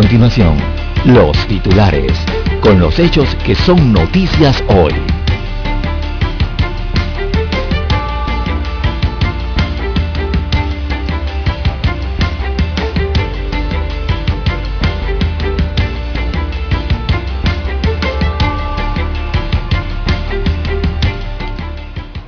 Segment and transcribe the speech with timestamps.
[0.00, 0.56] Continuación,
[1.06, 2.12] los titulares,
[2.60, 4.94] con los hechos que son noticias hoy.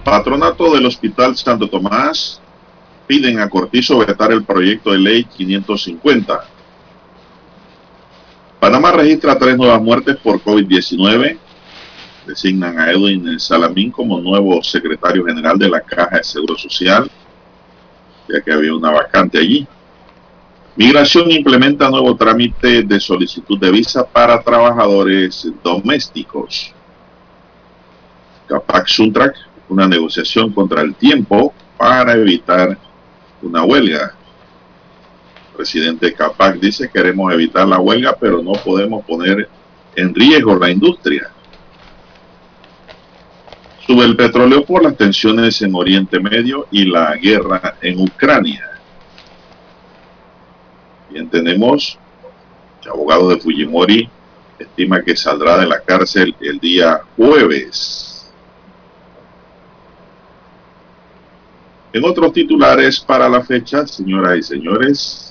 [0.02, 2.40] Patronato del Hospital Santo Tomás
[3.06, 6.59] piden a Cortizo vetar el proyecto de ley 550.
[8.60, 11.38] Panamá registra tres nuevas muertes por COVID-19.
[12.26, 17.10] Designan a Edwin Salamín como nuevo secretario general de la Caja de Seguro Social,
[18.28, 19.66] ya que había una vacante allí.
[20.76, 26.74] Migración implementa nuevo trámite de solicitud de visa para trabajadores domésticos.
[28.46, 29.34] Capac Suntrack
[29.70, 32.76] una negociación contra el tiempo para evitar
[33.40, 34.14] una huelga.
[35.60, 39.46] Presidente Capac dice queremos evitar la huelga, pero no podemos poner
[39.94, 41.30] en riesgo la industria.
[43.86, 48.70] Sube el petróleo por las tensiones en Oriente Medio y la guerra en Ucrania.
[51.10, 51.98] Bien, tenemos
[52.82, 54.08] el abogado de Fujimori
[54.58, 58.32] estima que saldrá de la cárcel el día jueves.
[61.92, 65.29] En otros titulares para la fecha, señoras y señores,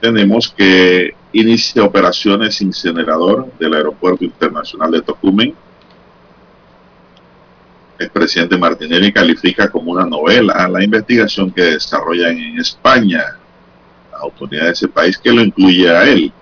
[0.00, 5.54] tenemos que inicia operaciones incinerador del Aeropuerto Internacional de Tocumen.
[7.98, 13.36] El presidente Martinelli califica como una novela la investigación que desarrollan en España,
[14.10, 16.32] la autoridad de ese país que lo incluye a él.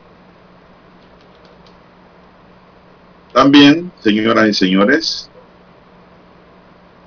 [3.33, 5.31] También, señoras y señores,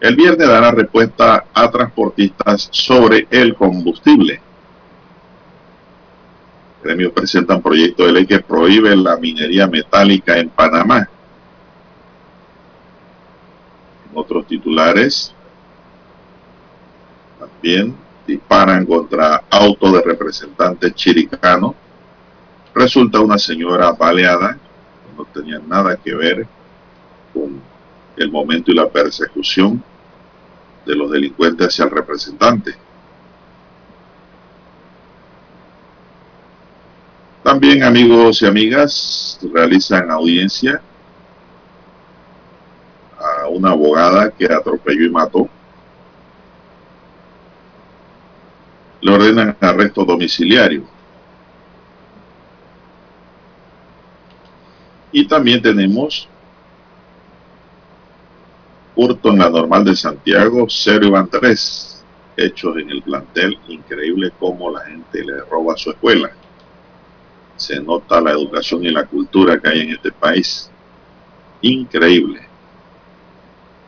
[0.01, 4.41] el viernes dará respuesta a transportistas sobre el combustible.
[6.83, 11.07] Gremios presentan proyecto de ley que prohíbe la minería metálica en Panamá.
[14.13, 15.33] Otros titulares,
[17.39, 21.75] también disparan contra auto de representante chiricano.
[22.73, 24.57] Resulta una señora baleada,
[25.17, 26.47] no tenía nada que ver
[27.33, 27.61] con
[28.17, 29.83] el momento y la persecución
[30.85, 32.75] de los delincuentes hacia el representante.
[37.43, 40.79] También amigos y amigas realizan audiencia
[43.17, 45.49] a una abogada que atropelló y mató.
[49.01, 50.83] Le ordenan arresto domiciliario.
[55.11, 56.29] Y también tenemos
[58.95, 61.29] hurto en la normal de Santiago, cero y van
[62.37, 63.57] hechos en el plantel.
[63.67, 66.31] Increíble cómo la gente le roba su escuela.
[67.61, 70.71] Se nota la educación y la cultura que hay en este país.
[71.61, 72.41] Increíble.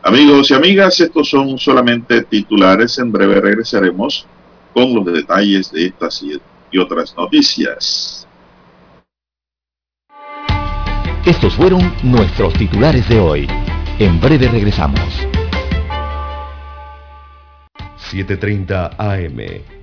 [0.03, 2.99] Amigos y amigas, estos son solamente titulares.
[2.99, 4.27] En breve regresaremos
[4.73, 6.23] con los detalles de estas
[6.71, 8.27] y otras noticias.
[11.25, 13.47] Estos fueron nuestros titulares de hoy.
[13.97, 14.99] En breve regresamos.
[18.11, 19.82] 7.30 AM.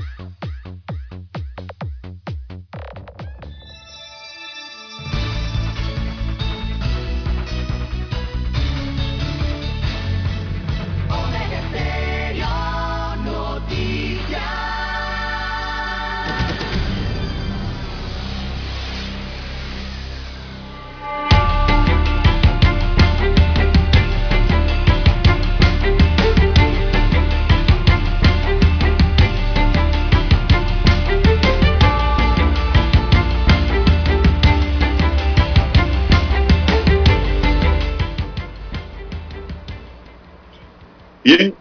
[41.23, 41.53] Bien,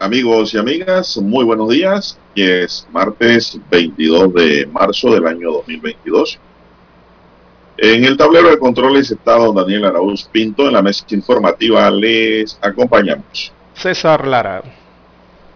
[0.00, 2.18] amigos y amigas, muy buenos días.
[2.34, 6.38] Es martes 22 de marzo del año 2022.
[7.76, 10.66] En el tablero de controles está don Daniel Araúz Pinto.
[10.66, 13.52] En la mesa informativa les acompañamos.
[13.74, 14.62] César Lara.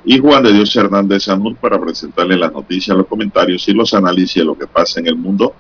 [0.05, 4.35] Y Juan de Dios Hernández Sanur para presentarle las noticias, los comentarios y los análisis
[4.35, 5.55] de lo que pasa en el mundo.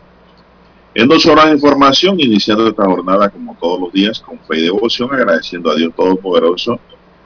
[0.94, 4.64] En dos horas de información, iniciando esta jornada como todos los días con fe y
[4.64, 6.78] devoción, agradeciendo a Dios Todopoderoso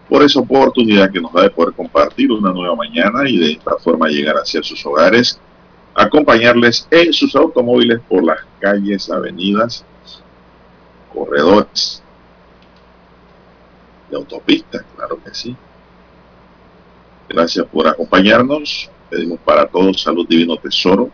[0.08, 3.76] por esa oportunidad que nos da de poder compartir una nueva mañana y de esta
[3.78, 5.40] forma llegar hacia sus hogares,
[5.94, 9.84] acompañarles en sus automóviles por las calles, avenidas,
[11.12, 12.02] corredores
[14.10, 15.56] de autopistas, claro que sí.
[17.28, 18.90] Gracias por acompañarnos.
[19.08, 21.10] Pedimos para todos salud divino tesoro,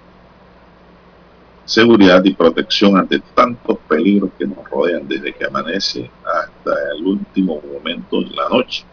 [1.70, 7.62] seguridad y protección ante tantos peligros que nos rodean desde que amanece hasta el último
[7.72, 8.84] momento en la noche.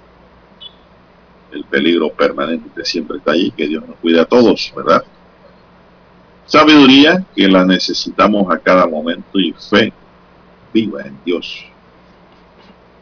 [1.52, 5.04] El peligro permanente siempre está allí, que Dios nos cuide a todos, ¿verdad?
[6.46, 9.92] Sabiduría que la necesitamos a cada momento y fe
[10.72, 11.66] viva en Dios.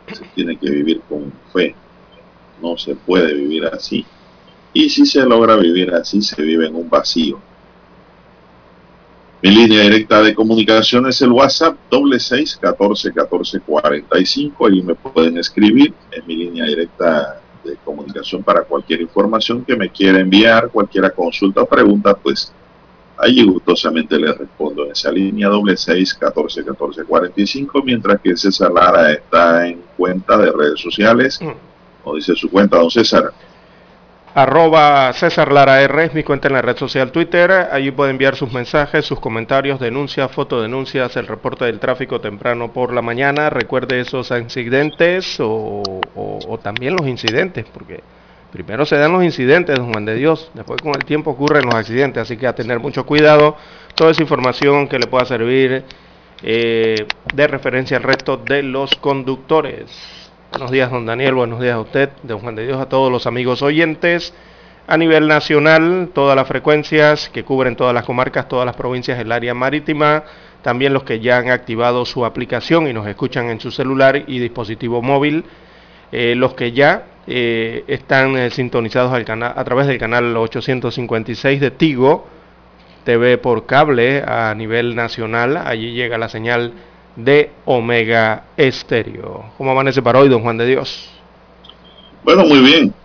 [0.09, 1.75] Se tiene que vivir con fe.
[2.61, 4.05] No se puede vivir así.
[4.71, 7.41] Y si se logra vivir así, se vive en un vacío.
[9.45, 14.65] Mi línea directa de comunicación es el WhatsApp doble seis catorce catorce cuarenta y cinco.
[14.65, 19.91] Ahí me pueden escribir en mi línea directa de comunicación para cualquier información que me
[19.91, 22.51] quiera enviar, cualquier consulta o pregunta, pues
[23.19, 28.19] allí gustosamente le respondo en esa línea doble seis catorce catorce cuarenta y cinco, mientras
[28.21, 31.39] que César Lara está en cuenta de redes sociales.
[32.03, 33.31] O dice su cuenta, don César.
[34.37, 37.49] Arroba César Lara R es mi cuenta en la red social Twitter.
[37.71, 42.93] Allí puede enviar sus mensajes, sus comentarios, denuncias, fotodenuncias, el reporte del tráfico temprano por
[42.93, 43.49] la mañana.
[43.49, 45.81] Recuerde esos accidentes o,
[46.61, 48.03] también los incidentes, porque
[48.51, 50.51] primero se dan los incidentes, don Juan de Dios.
[50.53, 53.55] Después con el tiempo ocurren los accidentes, así que a tener mucho cuidado.
[53.95, 55.85] Toda esa información que le pueda servir
[56.43, 60.24] eh, de referencia al resto de los conductores.
[60.55, 61.33] Buenos días, don Daniel.
[61.33, 64.33] Buenos días a usted, don Juan de Dios, a todos los amigos oyentes.
[64.87, 69.33] A nivel nacional, todas las frecuencias que cubren todas las comarcas, todas las provincias del
[69.33, 70.23] área marítima,
[70.61, 74.39] también los que ya han activado su aplicación y nos escuchan en su celular y
[74.39, 75.43] dispositivo móvil,
[76.13, 81.59] eh, los que ya eh, están eh, sintonizados al canal, a través del canal 856
[81.59, 82.29] de Tigo,
[83.03, 86.71] TV por cable a nivel nacional, allí llega la señal
[87.15, 89.53] de Omega Estéreo.
[89.57, 91.09] ¿Cómo amanece para hoy, don Juan de Dios?
[92.23, 92.95] Bueno, muy bien.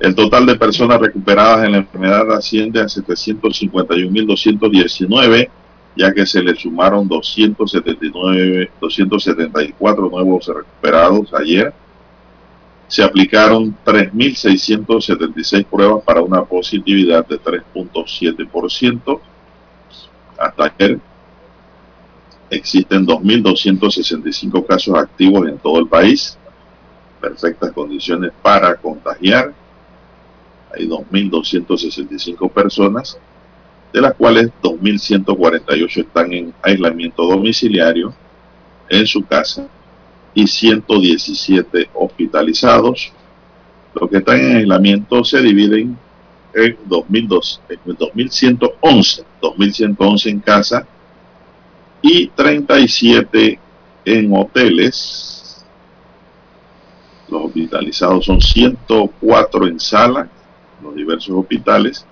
[0.00, 5.48] El total de personas recuperadas en la enfermedad asciende a 751.219,
[5.96, 11.72] ya que se le sumaron 279, 274 nuevos recuperados ayer.
[12.88, 19.20] Se aplicaron 3.676 pruebas para una positividad de 3.7%.
[20.38, 21.00] Hasta ayer
[22.50, 26.36] existen 2.265 casos activos en todo el país.
[27.20, 29.52] Perfectas condiciones para contagiar.
[30.72, 33.18] Hay 2.265 personas,
[33.94, 38.12] de las cuales 2.148 están en aislamiento domiciliario
[38.88, 39.68] en su casa
[40.34, 43.12] y 117 hospitalizados.
[43.94, 45.96] Los que están en aislamiento se dividen
[46.54, 50.88] en 2002, en 2.111, 2.111 en casa
[52.02, 53.60] y 37
[54.04, 55.64] en hoteles.
[57.28, 60.28] Los hospitalizados son 104 en sala,
[60.82, 62.04] los diversos hospitales,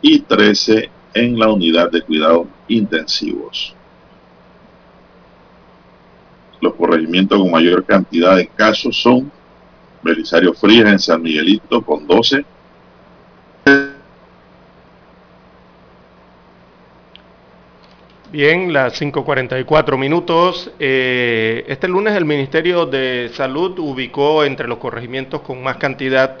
[0.00, 3.74] y 13 en la unidad de cuidados intensivos.
[6.60, 9.30] Los corregimientos con mayor cantidad de casos son
[10.02, 12.44] Belisario Frías en San Miguelito con 12,
[18.32, 20.70] Bien, las 5.44 minutos.
[20.78, 26.38] Eh, este lunes el Ministerio de Salud ubicó entre los corregimientos con más cantidad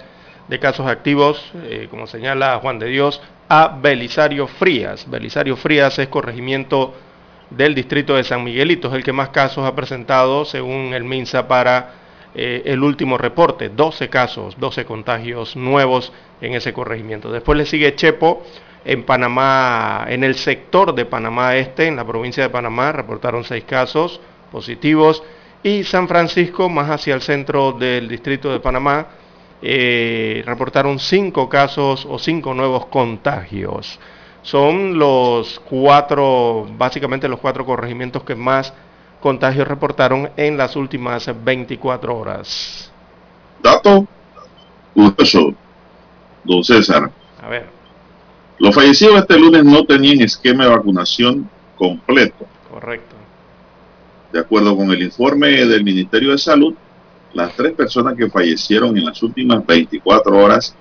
[0.48, 3.20] de casos activos, eh, como señala Juan de Dios,
[3.54, 5.04] a Belisario Frías.
[5.10, 6.94] Belisario Frías es corregimiento
[7.50, 11.46] del distrito de San Miguelito, es el que más casos ha presentado según el MINSA
[11.46, 11.90] para
[12.34, 17.30] eh, el último reporte, 12 casos, 12 contagios nuevos en ese corregimiento.
[17.30, 18.42] Después le sigue Chepo
[18.86, 23.64] en Panamá, en el sector de Panamá Este, en la provincia de Panamá, reportaron 6
[23.64, 24.18] casos
[24.50, 25.22] positivos
[25.62, 29.08] y San Francisco, más hacia el centro del distrito de Panamá,
[29.62, 33.98] eh, reportaron 5 casos o 5 nuevos contagios.
[34.42, 38.74] Son los cuatro, básicamente los cuatro corregimientos que más
[39.20, 42.90] contagios reportaron en las últimas 24 horas.
[43.62, 44.06] Dato
[44.92, 45.54] curioso,
[46.42, 47.10] don César.
[47.40, 47.66] A ver.
[48.58, 52.46] Los fallecidos este lunes no tenían esquema de vacunación completo.
[52.70, 53.14] Correcto.
[54.32, 56.74] De acuerdo con el informe del Ministerio de Salud,
[57.34, 60.74] las tres personas que fallecieron en las últimas 24 horas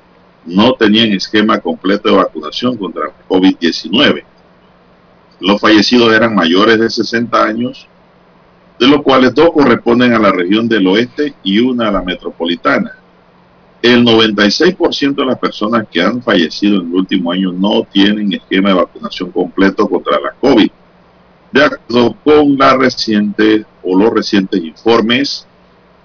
[0.45, 4.23] no tenían esquema completo de vacunación contra COVID-19.
[5.39, 7.87] Los fallecidos eran mayores de 60 años,
[8.79, 12.97] de los cuales dos corresponden a la región del oeste y una a la metropolitana.
[13.81, 18.69] El 96% de las personas que han fallecido en el último año no tienen esquema
[18.69, 20.69] de vacunación completo contra la COVID,
[21.51, 25.47] de acuerdo con la reciente o los recientes informes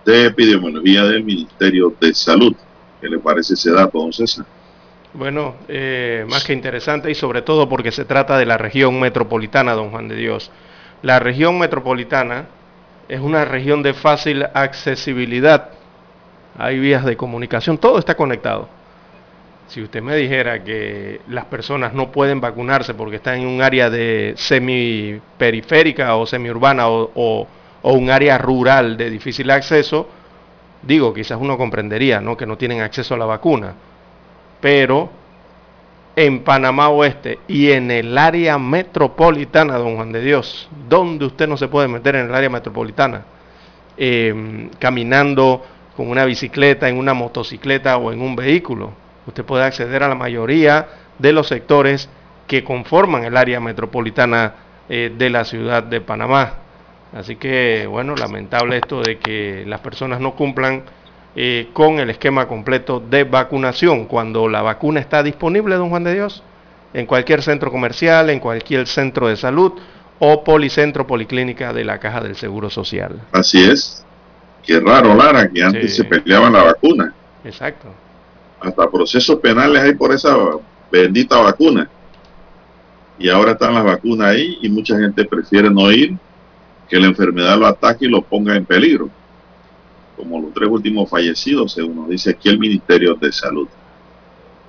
[0.06, 2.54] de epidemiología del Ministerio de Salud.
[3.00, 4.46] ¿Qué le parece ese dato, don César?
[5.12, 9.74] Bueno, eh, más que interesante y sobre todo porque se trata de la región metropolitana,
[9.74, 10.50] don Juan de Dios.
[11.02, 12.46] La región metropolitana
[13.08, 15.70] es una región de fácil accesibilidad.
[16.56, 18.68] Hay vías de comunicación, todo está conectado.
[19.68, 23.90] Si usted me dijera que las personas no pueden vacunarse porque están en un área
[23.90, 27.48] de semi-periférica o semiurbana o, o,
[27.88, 30.08] o un área rural de difícil acceso,
[30.82, 32.36] digo, quizás uno comprendería, ¿no?
[32.36, 33.74] Que no tienen acceso a la vacuna.
[34.60, 35.08] Pero
[36.16, 41.56] en Panamá Oeste y en el área metropolitana, don Juan de Dios, donde usted no
[41.56, 43.22] se puede meter en el área metropolitana,
[43.96, 45.64] eh, caminando
[45.96, 48.94] con una bicicleta, en una motocicleta o en un vehículo.
[49.28, 50.88] Usted puede acceder a la mayoría
[51.20, 52.08] de los sectores
[52.48, 54.54] que conforman el área metropolitana
[54.88, 56.65] eh, de la ciudad de Panamá.
[57.12, 60.82] Así que, bueno, lamentable esto de que las personas no cumplan
[61.34, 66.14] eh, con el esquema completo de vacunación cuando la vacuna está disponible, don Juan de
[66.14, 66.42] Dios,
[66.94, 69.72] en cualquier centro comercial, en cualquier centro de salud
[70.18, 73.20] o policentro, policlínica de la Caja del Seguro Social.
[73.32, 74.04] Así es.
[74.62, 76.02] Qué raro, Lara, que antes Sí.
[76.02, 77.14] se peleaban la vacuna.
[77.44, 77.88] Exacto.
[78.60, 80.36] Hasta procesos penales hay por esa
[80.90, 81.88] bendita vacuna.
[83.18, 86.16] Y ahora están las vacunas ahí y mucha gente prefiere no ir
[86.88, 89.10] que la enfermedad lo ataque y lo ponga en peligro.
[90.16, 93.68] Como los tres últimos fallecidos, según nos dice aquí el Ministerio de Salud.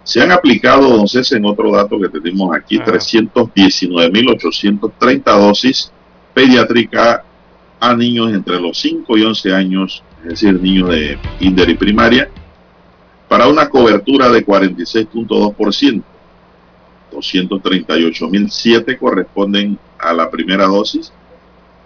[0.03, 2.93] Se han aplicado, don César, en otro dato que tenemos aquí, Ajá.
[2.93, 5.91] 319.830 dosis
[6.33, 7.23] pediátrica
[7.79, 12.29] a niños entre los 5 y 11 años, es decir, niños de kinder y primaria,
[13.27, 16.03] para una cobertura de 46.2%.
[17.11, 21.11] 238.007 corresponden a la primera dosis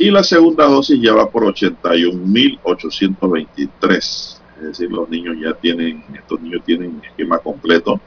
[0.01, 3.97] y la segunda dosis ya va por 81.823.
[3.97, 8.01] Es decir, los niños ya tienen, estos niños tienen esquema completo.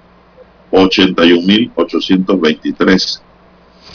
[0.73, 3.21] 81.823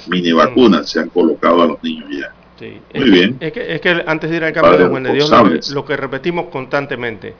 [0.07, 2.33] mini vacunas se han colocado a los niños ya.
[2.57, 2.79] Sí.
[2.93, 3.35] Muy es, bien.
[3.41, 5.59] Es que, es que antes de ir al cambio de Juan de Dios, lo que,
[5.73, 7.33] lo que repetimos constantemente,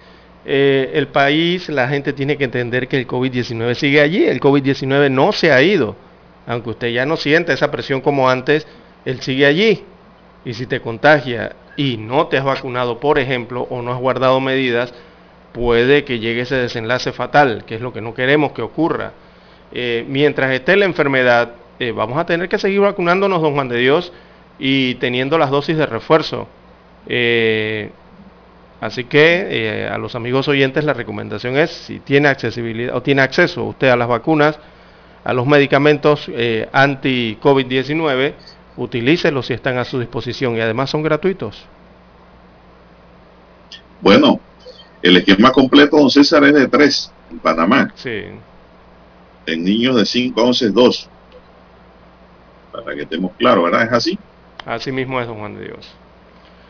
[0.46, 5.10] eh, el país, la gente tiene que entender que el COVID-19 sigue allí, el COVID-19
[5.10, 5.96] no se ha ido,
[6.48, 8.68] aunque usted ya no sienta esa presión como antes,
[9.06, 9.86] él sigue allí.
[10.46, 14.40] Y si te contagia y no te has vacunado, por ejemplo, o no has guardado
[14.40, 14.94] medidas,
[15.54, 19.14] puede que llegue ese desenlace fatal, que es lo que no queremos que ocurra.
[19.72, 23.78] Eh, mientras esté la enfermedad, eh, vamos a tener que seguir vacunándonos, don Juan de
[23.78, 24.12] Dios,
[24.60, 26.48] y teniendo las dosis de refuerzo.
[27.08, 27.90] Eh,
[28.82, 33.22] así que eh, a los amigos oyentes la recomendación es, si tiene accesibilidad o tiene
[33.22, 34.60] acceso usted a las vacunas,
[35.24, 38.34] a los medicamentos eh, anti-COVID-19,
[38.80, 41.66] utilícelos si están a su disposición y además son gratuitos.
[44.02, 44.40] Bueno,
[45.02, 47.92] el esquema completo, don César, es de 3 en Panamá.
[47.96, 48.24] Sí,
[49.46, 51.10] En niños de 5 a 11 es 2.
[52.72, 53.84] Para que estemos claros, ¿verdad?
[53.84, 54.20] ¿Es así?
[54.66, 55.92] así mismo es, don Juan de Dios.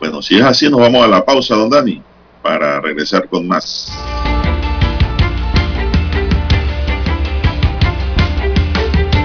[0.00, 2.02] Bueno, si es así, nos vamos a la pausa, don Dani,
[2.42, 3.92] para regresar con más.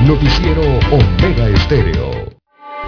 [0.06, 0.62] Noticiero
[0.92, 2.36] Omega Estéreo.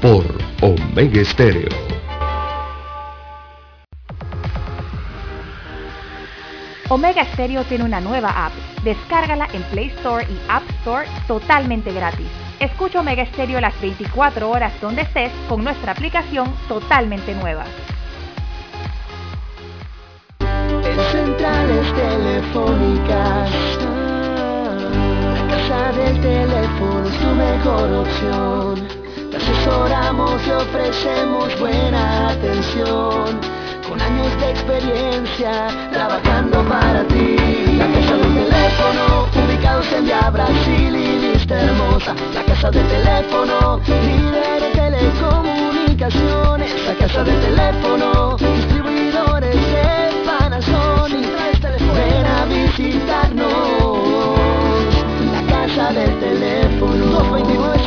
[0.00, 0.24] por
[0.62, 1.68] Omega Estéreo.
[6.88, 8.52] Omega Stereo tiene una nueva app.
[8.82, 12.26] Descárgala en Play Store y App Store totalmente gratis.
[12.58, 17.64] Escucha Omega Stereo las 24 horas donde estés con nuestra aplicación totalmente nueva.
[20.40, 23.50] En centrales telefónicas,
[25.34, 29.09] la casa del teléfono es tu mejor opción.
[29.30, 33.38] Te asesoramos y ofrecemos buena atención
[33.88, 37.36] con años de experiencia trabajando para ti.
[37.78, 42.12] La casa del teléfono, ubicados en Via Brasil y vista hermosa.
[42.34, 46.74] La casa del teléfono, líder de telecomunicaciones.
[46.86, 49.89] La casa del teléfono, distribuidores de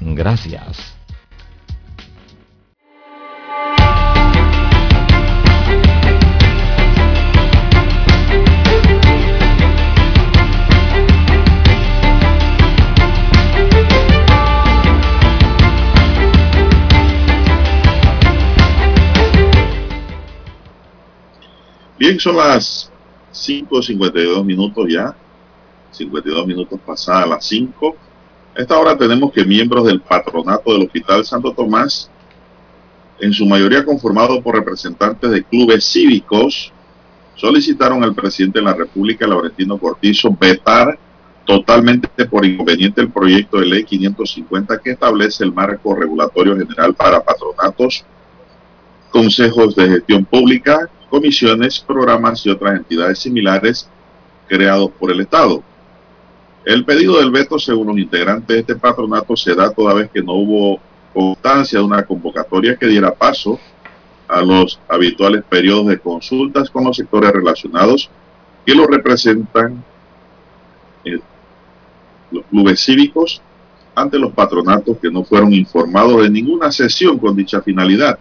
[0.00, 0.96] Gracias.
[21.98, 22.92] Bien, son las
[23.32, 25.16] 5.52 minutos ya,
[25.90, 27.96] 52 minutos pasadas las 5.
[28.56, 32.10] A esta hora tenemos que miembros del patronato del Hospital Santo Tomás,
[33.20, 36.72] en su mayoría conformado por representantes de clubes cívicos,
[37.34, 40.98] solicitaron al presidente de la República, Laurentino Cortizo, vetar
[41.44, 47.22] totalmente por inconveniente el proyecto de ley 550 que establece el marco regulatorio general para
[47.22, 48.06] patronatos,
[49.10, 53.86] consejos de gestión pública, comisiones, programas y otras entidades similares
[54.48, 55.62] creados por el Estado.
[56.66, 60.20] El pedido del veto, según los integrantes de este patronato, se da toda vez que
[60.20, 60.80] no hubo
[61.14, 63.60] constancia de una convocatoria que diera paso
[64.26, 68.10] a los habituales periodos de consultas con los sectores relacionados
[68.64, 69.84] que lo representan
[71.04, 71.20] eh,
[72.32, 73.40] los clubes cívicos
[73.94, 78.18] ante los patronatos que no fueron informados de ninguna sesión con dicha finalidad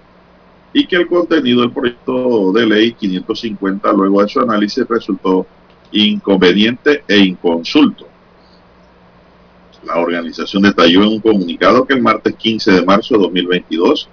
[0.72, 5.48] y que el contenido del proyecto de ley 550 luego de su análisis resultó
[5.92, 8.15] inconveniente e inconsulto.
[9.86, 14.10] La organización detalló en un comunicado que el martes 15 de marzo de 2022,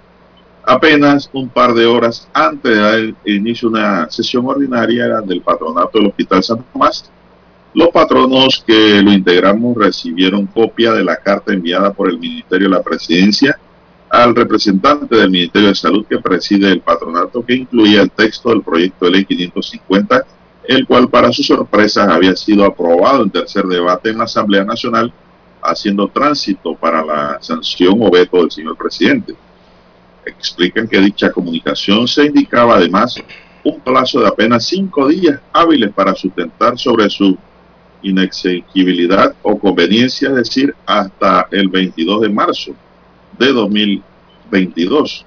[0.65, 6.07] apenas un par de horas antes del inicio de una sesión ordinaria del patronato del
[6.07, 7.09] Hospital San Tomás,
[7.73, 12.75] los patronos que lo integramos recibieron copia de la carta enviada por el Ministerio de
[12.75, 13.57] la Presidencia
[14.11, 18.61] al representante del Ministerio de Salud que preside el patronato que incluía el texto del
[18.61, 20.23] proyecto de ley 550,
[20.65, 25.11] el cual para su sorpresa había sido aprobado en tercer debate en la Asamblea Nacional,
[25.63, 29.33] haciendo tránsito para la sanción o veto del señor presidente.
[30.25, 33.15] Explican que dicha comunicación se indicaba además
[33.63, 37.37] un plazo de apenas cinco días hábiles para sustentar sobre su
[38.01, 42.75] inexequibilidad o conveniencia, es decir, hasta el 22 de marzo
[43.39, 45.25] de 2022.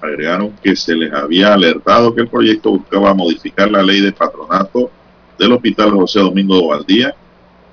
[0.00, 4.90] Agregaron que se les había alertado que el proyecto buscaba modificar la ley de patronato
[5.38, 7.14] del Hospital José Domingo de.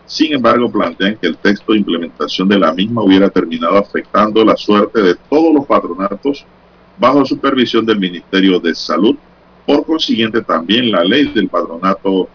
[0.07, 4.55] Sin embargo, plantean que el texto de implementación de la misma hubiera terminado afectando la
[4.55, 6.45] suerte de todos los patronatos
[6.97, 9.17] bajo supervisión del Ministerio de Salud.
[9.65, 12.29] Por consiguiente, también la ley del patronato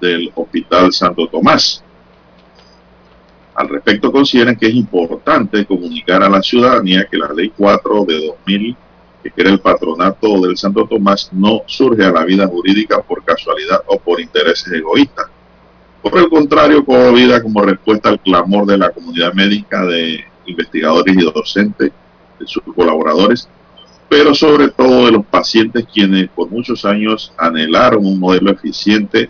[0.00, 1.82] del Hospital Santo Tomás.
[3.56, 8.26] Al respecto, consideran que es importante comunicar a la ciudadanía que la Ley 4 de
[8.28, 8.76] 2000,
[9.24, 13.82] que era el patronato del Santo Tomás, no surge a la vida jurídica por casualidad
[13.88, 15.26] o por intereses egoístas.
[16.02, 21.16] Por el contrario, como vida como respuesta al clamor de la comunidad médica, de investigadores
[21.16, 21.90] y docentes,
[22.38, 23.48] de sus colaboradores,
[24.08, 29.28] pero sobre todo de los pacientes quienes por muchos años anhelaron un modelo eficiente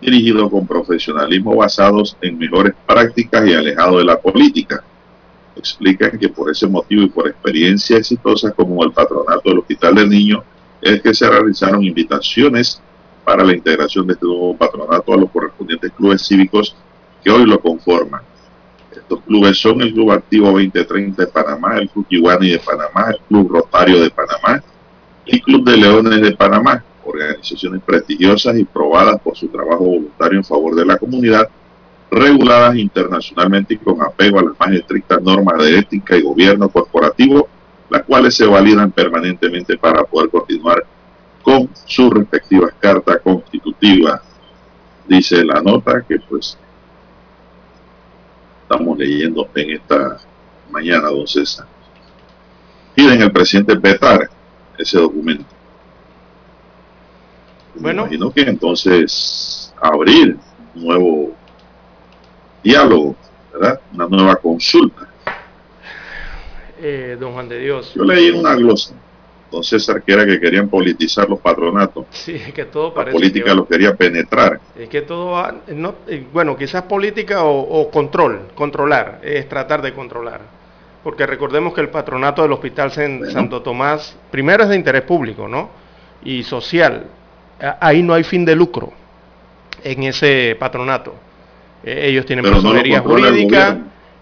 [0.00, 4.82] dirigido con profesionalismo basados en mejores prácticas y alejado de la política.
[5.56, 10.08] Explican que por ese motivo y por experiencia exitosas como el patronato del Hospital del
[10.08, 10.44] Niño
[10.80, 12.80] es que se realizaron invitaciones
[13.24, 16.76] para la integración de este nuevo patronato a los correspondientes clubes cívicos
[17.22, 18.22] que hoy lo conforman.
[18.92, 23.18] Estos clubes son el Club Activo 2030 de Panamá, el Club Iguani de Panamá, el
[23.28, 24.62] Club Rotario de Panamá
[25.26, 30.44] y Club de Leones de Panamá, organizaciones prestigiosas y probadas por su trabajo voluntario en
[30.44, 31.48] favor de la comunidad,
[32.10, 37.48] reguladas internacionalmente y con apego a las más estrictas normas de ética y gobierno corporativo,
[37.88, 40.84] las cuales se validan permanentemente para poder continuar
[41.42, 44.20] con sus respectivas cartas constitutivas.
[45.06, 46.56] Dice la nota que pues
[48.62, 50.18] estamos leyendo en esta
[50.70, 51.66] mañana, don César.
[52.94, 54.30] Piden el presidente vetar
[54.78, 55.44] ese documento.
[57.74, 58.02] Bueno.
[58.02, 60.36] Me imagino que entonces abrir
[60.74, 61.32] un nuevo
[62.62, 63.16] diálogo,
[63.52, 63.80] ¿verdad?
[63.92, 65.08] Una nueva consulta.
[66.78, 67.92] Eh, don Juan de Dios.
[67.94, 68.94] Yo leí una glosa,
[69.50, 72.06] don César, que era que querían politizar los patronatos.
[72.20, 73.16] Sí, que todo parece.
[73.16, 74.60] La política los quería penetrar.
[74.78, 80.40] Es que todo, no, eh, bueno, quizás política o, control, controlar, es tratar de controlar.
[81.02, 85.70] Porque recordemos que el patronato del Hospital Santo Tomás, primero es de interés público, ¿no?
[86.22, 87.06] Y social,
[87.80, 88.92] ahí no hay fin de lucro
[89.82, 91.14] en ese patronato.
[91.82, 93.78] Eh, ellos tienen personería jurídica,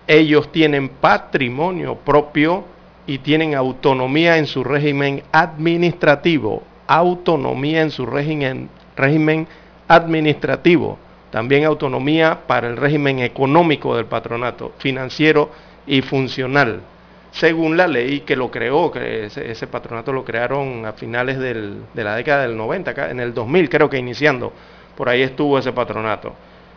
[0.06, 2.64] ellos tienen patrimonio propio
[3.08, 9.48] y tienen autonomía en su régimen administrativo, autonomía en su régimen, régimen
[9.88, 10.98] administrativo,
[11.30, 15.50] también autonomía para el régimen económico del patronato, financiero
[15.86, 16.82] y funcional.
[17.30, 22.42] Según la ley que lo creó, ese, patronato lo crearon a finales de la década
[22.42, 24.52] del 90, en el 2000 creo que iniciando,
[24.94, 26.34] por ahí estuvo ese patronato.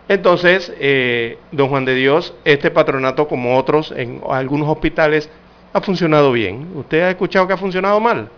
[0.07, 5.29] Entonces, eh, don Juan de Dios, este patronato como otros en algunos hospitales
[5.73, 6.71] ha funcionado bien.
[6.75, 8.29] ¿Usted ha escuchado que ha funcionado mal?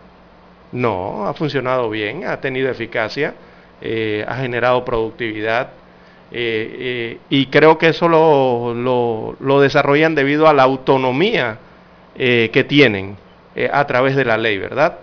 [0.71, 3.35] No, ha funcionado bien, ha tenido eficacia,
[3.81, 5.69] eh, ha generado productividad,
[6.35, 11.59] eh, y creo que eso lo, lo, desarrollan debido a la autonomía
[12.15, 13.15] eh, que tienen
[13.55, 14.97] eh, a través de la ley, ¿verdad?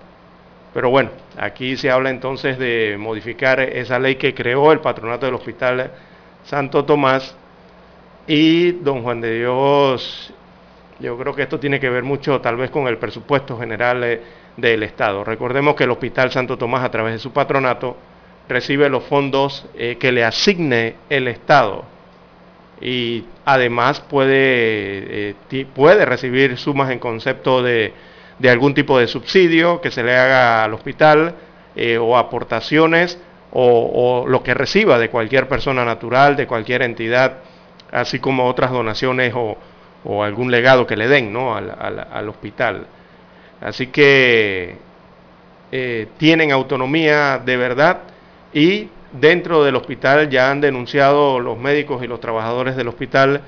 [0.75, 5.37] Pero bueno, aquí se habla entonces de modificar esa ley que creó el patronato del
[5.37, 5.93] Hospital
[6.45, 7.37] Santo Tomás
[8.27, 10.33] y don Juan de Dios,
[11.01, 14.21] yo creo que esto tiene que ver mucho tal vez con el presupuesto general eh,
[14.57, 15.25] del Estado.
[15.25, 17.97] Recordemos que el Hospital Santo Tomás a través de su patronato
[18.49, 21.85] recibe los fondos que le asigne el Estado
[22.81, 27.93] y además puede, eh, puede recibir sumas en concepto de,
[28.49, 31.35] algún tipo de subsidio que se le haga al hospital
[31.77, 33.19] eh, o aportaciones
[33.53, 37.39] o, lo que reciba de cualquier persona natural, de cualquier entidad,
[37.91, 39.57] así como otras donaciones o,
[40.05, 41.55] algún legado que le den ¿no?
[41.55, 42.87] al, hospital.
[43.61, 44.77] Así que
[45.71, 47.99] eh, tienen autonomía de verdad
[48.53, 53.43] y dentro del hospital ya han denunciado los médicos y los trabajadores del hospital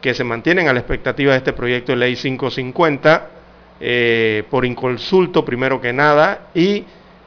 [0.00, 3.30] que se mantienen a la expectativa de este proyecto de ley 550
[3.78, 6.84] eh, por inconsulto primero que nada y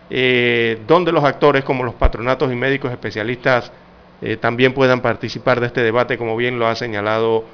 [0.10, 3.72] eh, donde los actores como los patronatos y médicos especialistas
[4.42, 7.46] también puedan participar de este debate como bien lo ha señalado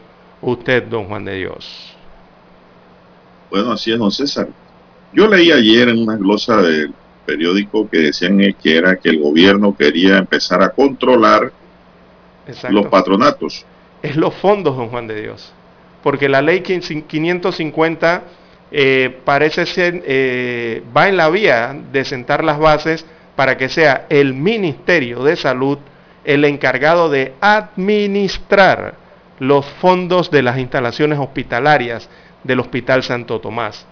[0.51, 1.95] usted, don Juan de Dios.
[3.49, 4.47] Bueno, así es, don César.
[5.13, 6.89] Yo leí ayer en una glosa de
[7.25, 11.51] periódico que decían que era que el gobierno quería empezar a controlar
[12.69, 13.65] los patronatos.
[14.01, 15.53] Es los fondos, don Juan de Dios.
[16.03, 18.23] Porque la ley 550
[18.71, 23.05] eh, parece ser, eh, va en la vía de sentar las bases
[23.36, 25.79] para que sea el Ministerio de Salud
[26.23, 29.04] el encargado de administrar
[29.39, 32.09] los fondos de las instalaciones hospitalarias
[32.43, 33.85] del Hospital Santo Tomás.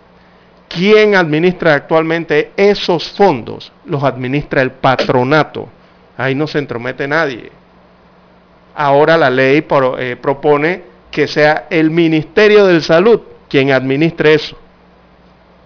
[0.68, 3.72] ¿Quién administra actualmente esos fondos?
[3.86, 5.68] Los administra el patronato.
[6.18, 7.52] Ahí no se entromete nadie.
[8.76, 9.66] Ahora la ley
[10.00, 14.58] eh, propone que sea el Ministerio de Salud quien administre eso.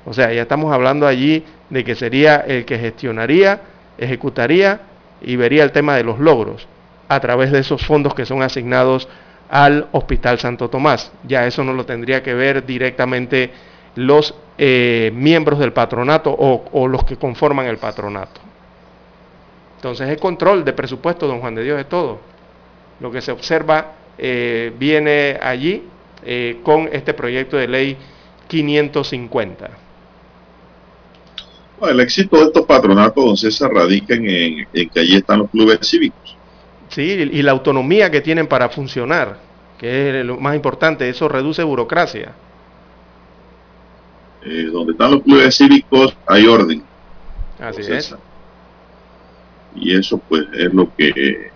[0.05, 3.61] O sea, ya estamos hablando allí de que sería el que gestionaría,
[3.97, 4.81] ejecutaría
[5.21, 6.67] y vería el tema de los logros
[7.07, 9.07] a través de esos fondos que son asignados
[9.49, 11.11] al Hospital Santo Tomás.
[11.27, 13.51] Ya eso no lo tendría que ver directamente
[13.95, 18.41] los eh, miembros del patronato o, los que conforman el patronato.
[19.75, 22.19] Entonces el control de presupuesto, don Juan de Dios, es todo.
[22.99, 25.83] Lo que se observa eh, viene allí
[26.25, 27.97] eh, con este proyecto de ley
[28.47, 29.69] 550.
[31.81, 36.35] el éxito de estos patronatos, don César, radica en, que allí están los clubes cívicos.
[36.89, 39.37] Sí, y la autonomía que tienen para funcionar,
[39.77, 42.33] que es lo más importante, eso reduce burocracia.
[44.43, 46.83] Eh, donde están los clubes cívicos hay orden.
[47.59, 48.15] Así es.
[49.75, 51.51] Y eso pues es lo que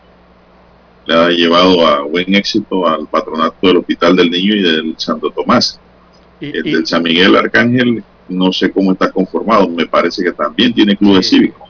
[1.06, 5.32] le ha llevado a buen éxito al patronato del Hospital del Niño y del Santo
[5.32, 5.80] Tomás.
[6.39, 10.96] el del San Miguel Arcángel no sé cómo está conformado, me parece que también tiene
[10.96, 11.61] clubes cívicos.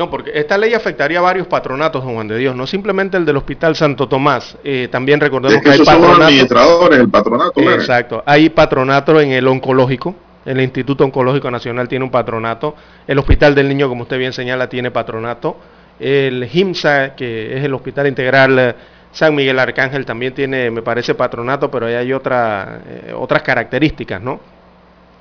[0.00, 3.26] No, porque esta ley afectaría a varios patronatos, don Juan de Dios, no simplemente el
[3.26, 4.56] del Hospital Santo Tomás.
[4.64, 6.24] Eh, también recordemos que, hay patronatos.
[6.24, 7.60] administradores, el patronato.
[7.60, 8.22] Exacto.
[8.24, 10.14] Hay patronato en el oncológico.
[10.46, 12.74] El Instituto Oncológico Nacional tiene un patronato.
[13.06, 15.58] El Hospital del Niño, como usted bien señala, tiene patronato.
[15.98, 18.74] El HIMSA, que es el Hospital Integral eh,
[19.12, 24.22] San Miguel Arcángel, también tiene, me parece, patronato, pero ahí hay otra, eh, otras características,
[24.22, 24.40] ¿no?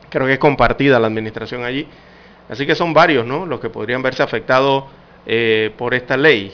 [0.10, 1.86] Creo que es compartida la administración allí.
[2.50, 3.46] Así que son varios, ¿no?
[3.46, 4.86] Los que podrían verse afectados
[5.26, 6.52] eh, por esta ley.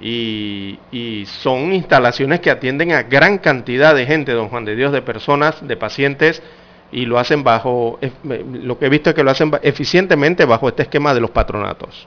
[0.00, 4.92] Y, y, son instalaciones que atienden a gran cantidad de gente, don Juan de Dios,
[4.92, 6.40] de personas, de pacientes,
[6.90, 10.82] y lo hacen bajo, lo que he visto es que lo hacen eficientemente bajo este
[10.82, 12.06] esquema de los patronatos.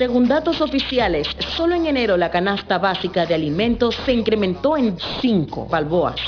[0.00, 5.66] Según datos oficiales, solo en enero la canasta básica de alimentos se incrementó en 5
[5.66, 6.18] balboas,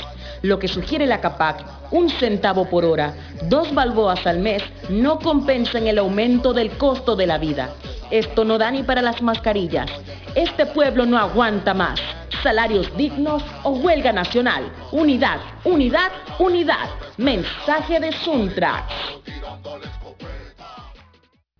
[0.43, 3.15] lo que sugiere la CAPAC, un centavo por hora,
[3.49, 7.73] dos balboas al mes, no compensan el aumento del costo de la vida.
[8.11, 9.89] Esto no da ni para las mascarillas.
[10.35, 11.99] Este pueblo no aguanta más.
[12.43, 14.71] salarios dignos o huelga nacional.
[14.91, 16.89] Unidad, unidad, unidad.
[17.17, 18.85] Mensaje de Suntra.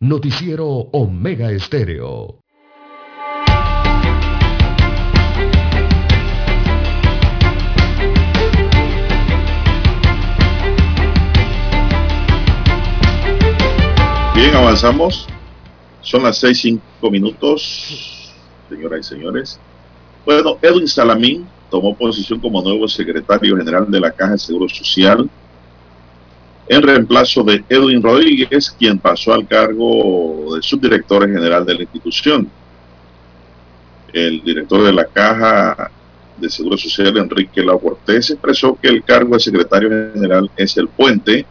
[0.04, 2.42] Noticiero Omega Estéreo.
[14.36, 15.26] Bien, avanzamos.
[16.02, 18.34] Son las seis cinco minutos,
[18.68, 19.58] señoras y señores.
[20.26, 25.30] Bueno, Edwin Salamín tomó posición como nuevo secretario general de la Caja de Seguro Social
[26.68, 32.50] en reemplazo de Edwin Rodríguez, quien pasó al cargo de subdirector general de la institución.
[34.14, 35.92] El director de la Caja
[36.38, 41.46] de Seguro Social, Enrique Cortés, expresó que el cargo de secretario general es el puente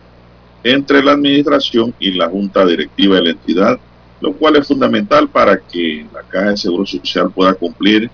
[0.64, 3.80] entre la administración y la junta directiva de la entidad,
[4.20, 8.08] lo cual es fundamental para que la Caja de Seguro Social pueda cumplir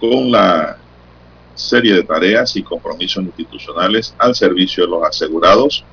[0.00, 0.78] con la
[1.54, 5.84] serie de tareas y compromisos institucionales al servicio de los asegurados.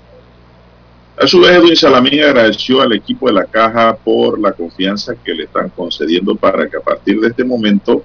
[1.18, 5.34] A su vez, Edwin Salamín agradeció al equipo de la Caja por la confianza que
[5.34, 8.04] le están concediendo para que a partir de este momento,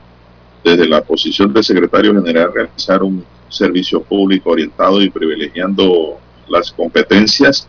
[0.62, 6.18] desde la posición de secretario general, realizar un servicio público orientado y privilegiando
[6.48, 7.66] las competencias,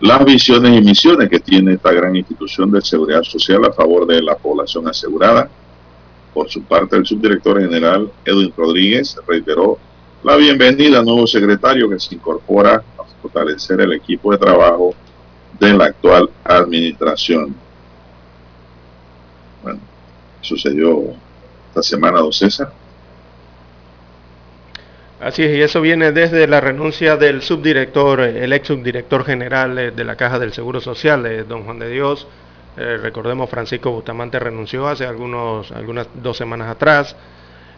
[0.00, 4.22] las visiones y misiones que tiene esta gran institución de seguridad social a favor de
[4.22, 5.50] la población asegurada.
[6.32, 9.78] Por su parte, el subdirector general Edwin Rodríguez reiteró
[10.24, 12.82] la bienvenida al nuevo secretario que se incorpora
[13.22, 14.94] fortalecer el equipo de trabajo
[15.58, 17.54] de la actual administración.
[19.62, 19.80] Bueno,
[20.40, 21.14] sucedió
[21.68, 22.72] esta semana, don César.
[25.20, 29.90] Así es, y eso viene desde la renuncia del subdirector, el ex subdirector general eh,
[29.92, 32.26] de la Caja del Seguro Social, eh, don Juan de Dios
[32.76, 37.14] eh, recordemos, Francisco Bustamante renunció hace algunos, algunas dos semanas atrás.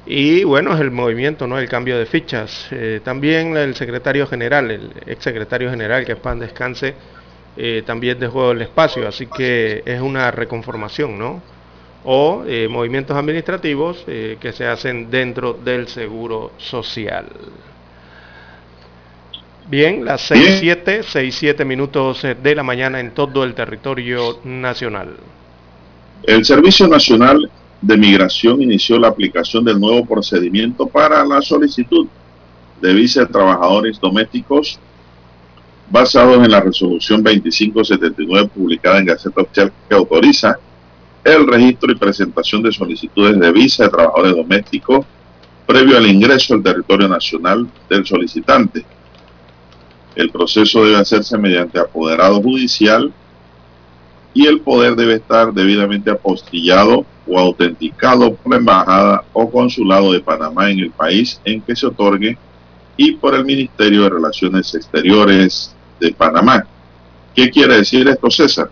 [0.06, 1.58] Y bueno, es el movimiento, ¿no?
[1.58, 2.68] El cambio de fichas.
[2.70, 6.94] Eh, también el secretario general, el ex secretario general, que es Pan Descanse,
[7.56, 9.08] eh, también dejó el espacio.
[9.08, 11.42] Así que es una reconformación, ¿no?
[12.04, 17.24] O movimientos administrativos que se hacen dentro del seguro social.
[19.66, 24.40] Bien, las 6, 7, 6, 7 minutos eh, de la mañana en todo el territorio
[24.44, 25.16] nacional.
[26.22, 27.50] El Servicio Nacional
[27.84, 32.06] de Migración inició la aplicación del nuevo procedimiento para la solicitud
[32.80, 34.78] de visa de trabajadores domésticos
[35.90, 40.58] basado en la resolución 2579 publicada en Gaceta Oficial que autoriza
[41.22, 45.04] el registro y presentación de solicitudes de visa de trabajadores domésticos
[45.66, 48.82] previo al ingreso al territorio nacional del solicitante.
[50.16, 53.12] El proceso debe hacerse mediante apoderado judicial
[54.34, 60.20] y el poder debe estar debidamente apostillado o autenticado por la embajada o consulado de
[60.20, 62.36] Panamá en el país en que se otorgue
[62.96, 66.66] y por el Ministerio de Relaciones Exteriores de Panamá.
[67.34, 68.70] ¿Qué quiere decir esto, César?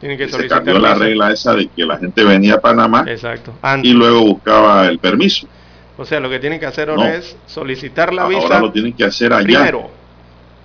[0.00, 3.52] que se cambió la regla esa de que la gente venía a Panamá Exacto.
[3.82, 5.48] y luego buscaba el permiso.
[5.96, 8.42] O sea, lo que tienen que hacer ahora es solicitar la visa.
[8.42, 9.62] Ahora lo tienen que hacer allá.
[9.62, 9.90] Primero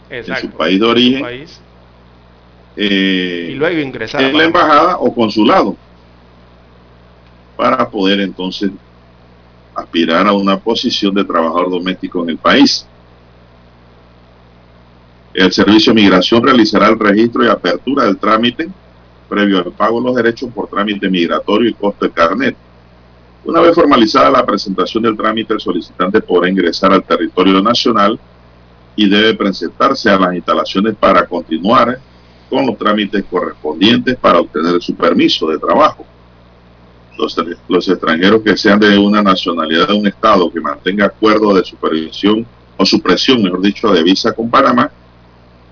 [0.10, 1.46] en su país de origen,
[2.76, 5.76] eh, y luego ingresar en la embajada o consulado
[7.56, 8.72] para poder entonces
[9.76, 12.86] aspirar a una posición de trabajador doméstico en el país.
[15.34, 18.70] El Servicio de Migración realizará el registro y apertura del trámite
[19.28, 22.56] previo al pago de los derechos por trámite migratorio y costo de carnet.
[23.46, 28.20] Una vez formalizada la presentación del trámite, el solicitante podrá ingresar al territorio nacional
[28.96, 32.00] y debe presentarse a las instalaciones para continuar
[32.54, 36.06] con los trámites correspondientes para obtener su permiso de trabajo.
[37.18, 37.36] Los,
[37.68, 42.46] los, extranjeros que sean de una nacionalidad de un Estado que mantenga acuerdo de supervisión
[42.78, 44.92] o supresión, mejor dicho, de visa con Panamá,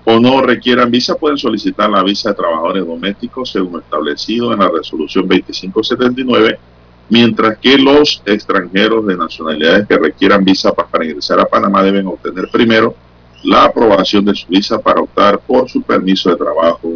[0.04, 4.68] o no requieran visa, pueden solicitar la visa de trabajadores domésticos según establecido en la
[4.68, 6.58] resolución 2579,
[7.10, 12.48] mientras que los extranjeros de nacionalidades que requieran visa para ingresar a Panamá deben obtener
[12.50, 12.96] primero
[13.42, 16.94] la aprobación de su visa para optar por su permiso de trabajo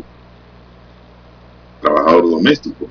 [1.80, 2.86] trabajador doméstico.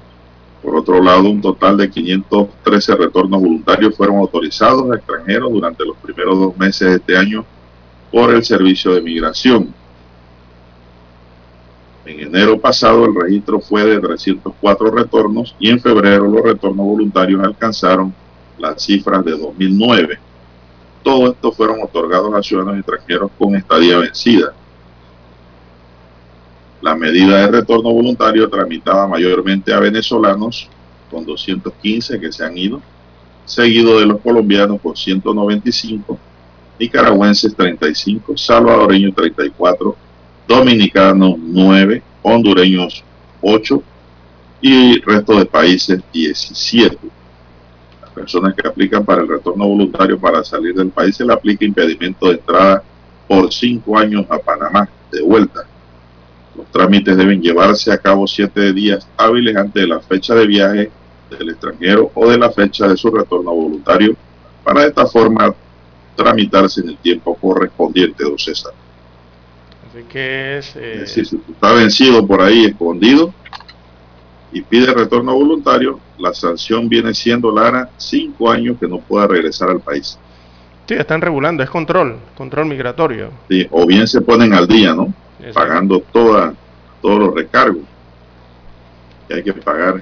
[0.61, 5.95] Por otro lado, un total de 513 retornos voluntarios fueron autorizados a extranjeros durante los
[5.97, 7.45] primeros dos meses de este año
[8.11, 9.73] por el Servicio de Migración.
[12.05, 17.43] En enero pasado el registro fue de 304 retornos y en febrero los retornos voluntarios
[17.43, 18.13] alcanzaron
[18.57, 20.19] las cifras de 2009.
[21.05, 24.53] Todo esto fueron otorgados a ciudadanos extranjeros con estadía vencida.
[26.81, 30.67] La medida de retorno voluntario tramitaba mayormente a venezolanos,
[31.11, 32.81] con 215 que se han ido,
[33.45, 36.17] seguido de los colombianos con 195,
[36.79, 39.95] nicaragüenses 35, salvadoreños 34,
[40.47, 43.03] dominicanos 9, hondureños
[43.43, 43.83] 8
[44.59, 46.97] y resto de países 17.
[48.15, 52.27] Personas que aplican para el retorno voluntario para salir del país se le aplica impedimento
[52.27, 52.81] de entrada
[53.27, 55.65] por 5 años a Panamá de vuelta.
[56.55, 60.91] Los trámites deben llevarse a cabo 7 días hábiles antes de la fecha de viaje
[61.29, 64.15] del extranjero o de la fecha de su retorno voluntario
[64.63, 65.53] para de esta forma
[66.15, 68.71] tramitarse en el tiempo correspondiente, don César.
[69.89, 70.75] Así que es...
[70.77, 70.93] Eh...
[70.93, 73.33] Es decir, si está vencido por ahí, escondido,
[74.53, 79.69] y pide retorno voluntario, la sanción viene siendo, Lara, cinco años que no pueda regresar
[79.69, 80.17] al país.
[80.87, 83.29] Sí, están regulando, es control, control migratorio.
[83.49, 85.13] Sí, o bien se ponen al día, ¿no?
[85.53, 86.53] Pagando toda,
[87.01, 87.83] todos los recargos
[89.27, 90.01] que hay que pagar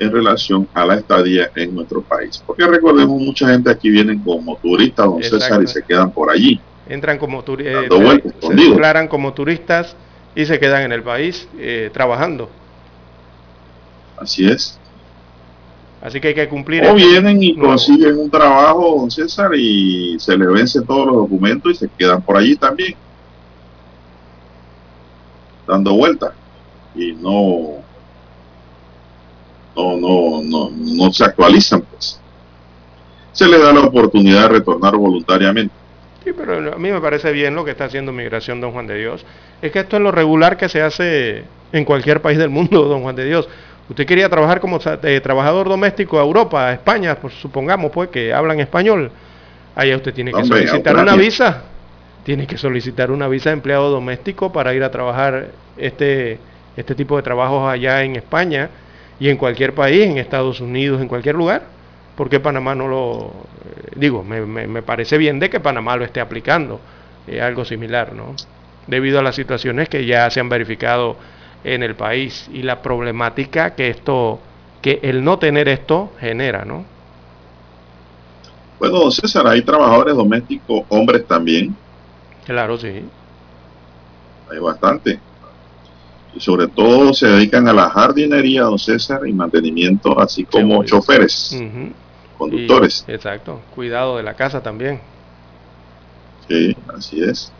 [0.00, 2.42] en relación a la estadía en nuestro país.
[2.44, 6.60] Porque recordemos, mucha gente aquí viene como turistas, don César, y se quedan por allí.
[6.88, 9.94] Entran como turistas, eh, se, declaran como turistas
[10.34, 12.48] y se quedan en el país eh, trabajando.
[14.16, 14.79] Así es.
[16.02, 16.84] Así que hay que cumplir.
[16.86, 21.72] O vienen y consiguen un trabajo, don César, y se les vencen todos los documentos
[21.72, 22.94] y se quedan por allí también.
[25.66, 26.32] Dando vueltas.
[26.94, 27.80] Y no
[29.76, 32.20] no, no, no, no se actualizan, pues.
[33.32, 35.72] Se le da la oportunidad de retornar voluntariamente.
[36.24, 38.98] Sí, pero a mí me parece bien lo que está haciendo Migración Don Juan de
[38.98, 39.24] Dios.
[39.62, 43.02] Es que esto es lo regular que se hace en cualquier país del mundo, Don
[43.02, 43.48] Juan de Dios.
[43.90, 48.32] Usted quería trabajar como eh, trabajador doméstico a Europa, a España, pues, supongamos pues que
[48.32, 49.10] hablan español.
[49.74, 51.64] Allá usted tiene que solicitar una visa.
[52.22, 56.38] Tiene que solicitar una visa de empleado doméstico para ir a trabajar este,
[56.76, 58.70] este tipo de trabajos allá en España
[59.18, 61.62] y en cualquier país, en Estados Unidos, en cualquier lugar.
[62.16, 63.32] porque Panamá no lo...
[63.64, 66.80] Eh, digo, me, parece bien de que Panamá lo esté aplicando,
[67.26, 68.36] eh, algo similar, ¿no?
[68.86, 71.16] Debido a las situaciones que ya se han verificado
[71.64, 74.38] en el país y la problemática que esto,
[74.82, 76.84] que el no tener esto genera, ¿no?
[78.78, 81.74] Bueno, César, hay trabajadores domésticos, hombres también.
[82.46, 83.02] Claro, sí.
[84.50, 85.20] Hay bastante
[86.34, 91.56] y sobre todo se dedican a la jardinería, don César, y mantenimiento, así como choferes,
[92.38, 93.04] conductores.
[93.08, 95.00] exacto, cuidado de la casa también.
[96.48, 97.52] Sí, así es.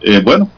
[0.00, 0.48] Eh, bueno,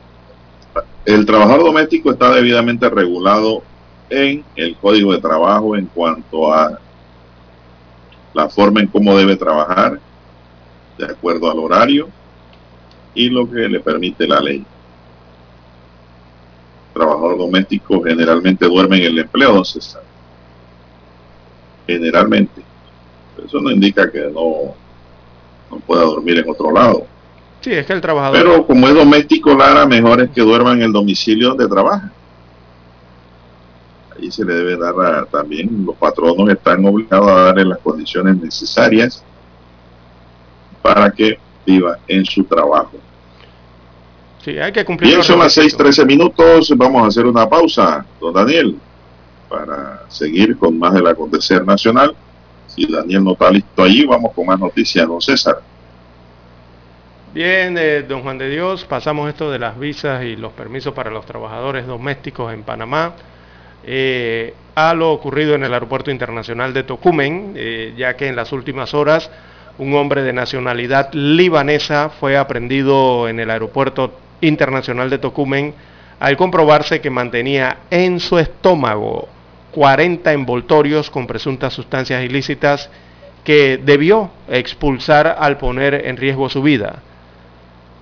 [1.04, 3.62] el trabajador doméstico está debidamente regulado
[4.10, 6.78] en el Código de Trabajo en cuanto a
[8.32, 10.00] la forma en cómo debe trabajar,
[10.98, 12.08] de acuerdo al horario
[13.14, 14.64] y lo que le permite la ley
[16.94, 20.02] trabajador doméstico generalmente duerme en el empleo, César.
[21.86, 22.62] Generalmente.
[23.44, 24.74] Eso no indica que no,
[25.70, 27.06] no pueda dormir en otro lado.
[27.64, 28.36] Sí, es que el trabajador...
[28.36, 32.12] Pero como es doméstico, Lara, mejor es que duerma en el domicilio donde trabaja.
[34.14, 39.24] Ahí se le debe dar también, los patronos están obligados a darle las condiciones necesarias
[40.82, 42.98] para que viva en su trabajo.
[44.44, 45.12] Sí, hay que cumplir.
[45.12, 46.70] Bien, son las 6:13 minutos.
[46.76, 48.76] Vamos a hacer una pausa, don Daniel,
[49.48, 52.14] para seguir con más del acontecer nacional.
[52.66, 55.62] Si Daniel no está listo allí, vamos con más noticias, don César.
[57.34, 61.10] Bien, eh, don Juan de Dios, pasamos esto de las visas y los permisos para
[61.10, 63.14] los trabajadores domésticos en Panamá.
[63.84, 68.52] Eh, a lo ocurrido en el aeropuerto internacional de Tocumen, eh, ya que en las
[68.52, 69.32] últimas horas
[69.78, 75.74] un hombre de nacionalidad libanesa fue aprendido en el aeropuerto Internacional de Tocumen
[76.20, 79.26] al comprobarse que mantenía en su estómago
[79.72, 82.90] 40 envoltorios con presuntas sustancias ilícitas
[83.42, 87.02] que debió expulsar al poner en riesgo su vida.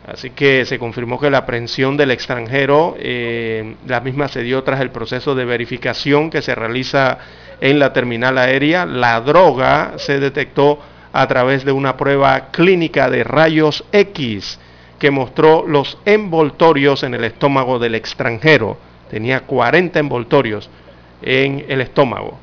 [0.06, 4.80] Así que se confirmó que la aprehensión del extranjero, eh, la misma se dio tras
[4.80, 7.18] el proceso de verificación que se realiza
[7.60, 8.84] en la terminal aérea.
[8.84, 10.80] La droga se detectó
[11.12, 14.58] a través de una prueba clínica de rayos X
[14.98, 18.78] que mostró los envoltorios en el estómago del extranjero.
[19.10, 20.68] Tenía 40 envoltorios
[21.22, 22.38] en el estómago.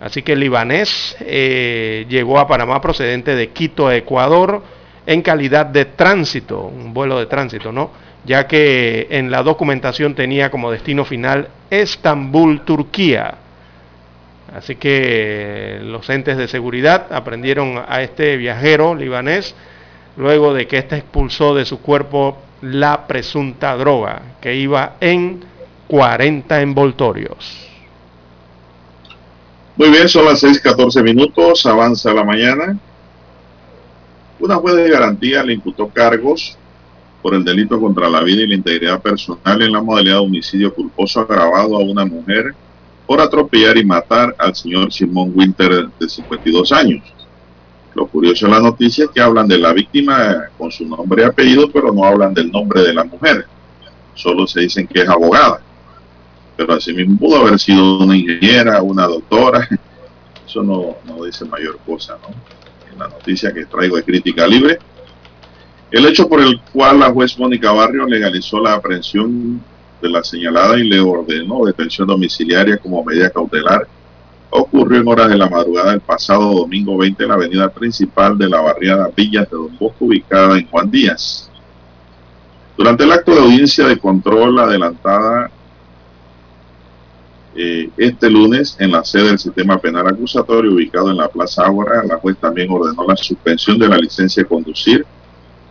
[0.00, 4.62] Así que el libanés eh, llegó a Panamá procedente de Quito, Ecuador,
[5.06, 7.90] en calidad de tránsito, un vuelo de tránsito, ¿no?
[8.24, 13.34] Ya que en la documentación tenía como destino final Estambul, Turquía.
[14.54, 19.54] Así que los entes de seguridad aprendieron a este viajero libanés
[20.16, 25.42] luego de que éste expulsó de su cuerpo la presunta droga, que iba en
[25.88, 27.68] 40 envoltorios.
[29.76, 32.76] Muy bien, son las 6:14 minutos, avanza la mañana.
[34.42, 36.58] Una juez de garantía le imputó cargos
[37.22, 40.74] por el delito contra la vida y la integridad personal en la modalidad de homicidio
[40.74, 42.52] culposo agravado a una mujer
[43.06, 47.04] por atropellar y matar al señor Simón Winter de 52 años.
[47.94, 51.26] Lo curioso de la noticia es que hablan de la víctima con su nombre y
[51.26, 53.46] apellido, pero no hablan del nombre de la mujer.
[54.12, 55.60] Solo se dicen que es abogada.
[56.56, 59.68] Pero asimismo pudo haber sido una ingeniera, una doctora.
[60.44, 62.61] Eso no, no dice mayor cosa, ¿no?
[62.98, 64.78] La noticia que traigo de crítica libre.
[65.90, 69.60] El hecho por el cual la juez Mónica Barrio legalizó la aprehensión
[70.00, 73.86] de la señalada y le ordenó detención domiciliaria como medida cautelar
[74.52, 78.48] ocurrió en horas de la madrugada del pasado domingo 20 en la avenida principal de
[78.48, 81.50] la barriada Villas de Don Bosco, ubicada en Juan Díaz.
[82.76, 85.50] Durante el acto de audiencia de control adelantada
[87.54, 92.02] eh, este lunes en la sede del sistema penal acusatorio ubicado en la Plaza Ágora,
[92.02, 95.04] la juez también ordenó la suspensión de la licencia de conducir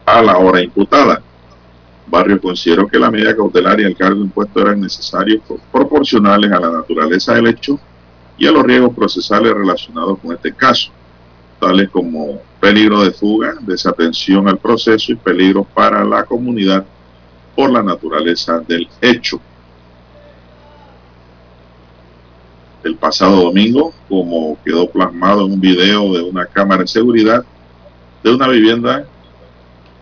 [0.05, 1.21] a la hora imputada.
[2.07, 6.69] Barrio consideró que la medida cautelar y el cargo impuesto eran necesarios proporcionales a la
[6.69, 7.79] naturaleza del hecho
[8.38, 10.91] y a los riesgos procesales relacionados con este caso,
[11.59, 16.86] tales como peligro de fuga, desatención al proceso y peligro para la comunidad
[17.55, 19.39] por la naturaleza del hecho.
[22.84, 27.43] El pasado domingo, como quedó plasmado en un video de una cámara de seguridad
[28.23, 29.05] de una vivienda,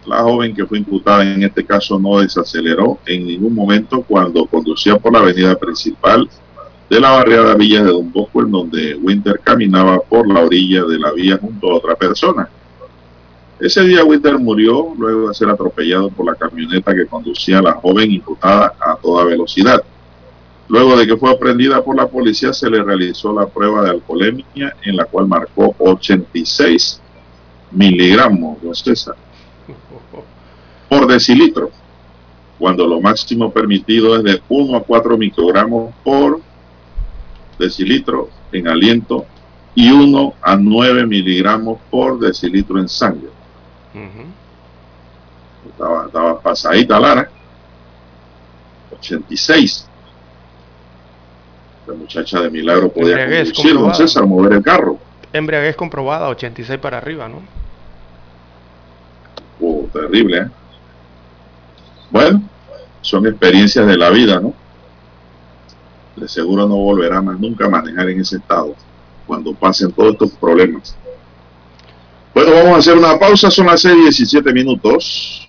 [0.05, 4.97] la joven que fue imputada en este caso no desaceleró en ningún momento cuando conducía
[4.97, 6.27] por la avenida principal
[6.89, 10.97] de la barriada Villa de Don Bosco, en donde Winter caminaba por la orilla de
[10.97, 12.49] la vía junto a otra persona.
[13.59, 17.73] Ese día Winter murió luego de ser atropellado por la camioneta que conducía a la
[17.73, 19.83] joven imputada a toda velocidad.
[20.69, 24.75] Luego de que fue aprendida por la policía, se le realizó la prueba de alcoholemia,
[24.83, 27.01] en la cual marcó 86
[27.71, 29.15] miligramos, don César,
[30.87, 31.71] por decilitro,
[32.59, 36.39] cuando lo máximo permitido es de 1 a 4 microgramos por
[37.57, 39.25] decilitro en aliento
[39.73, 43.29] y 1 a 9 miligramos por decilitro en sangre.
[45.67, 47.31] estaba, estaba, pasadita Lara.
[48.91, 49.88] 86.
[51.89, 54.99] La muchacha de milagro podía conducir, don César, mover el carro.
[55.33, 57.41] Embriaguez comprobada, 86 para arriba, ¿no?
[59.59, 60.47] Oh, terrible, ¿eh?
[62.11, 62.43] Bueno,
[63.01, 64.53] son experiencias de la vida, ¿no?
[66.15, 68.75] de seguro no volverá más nunca a manejar en ese estado
[69.25, 70.95] cuando pasen todos estos problemas.
[72.35, 75.48] Bueno, vamos a hacer una pausa, son las 6 y 17 minutos.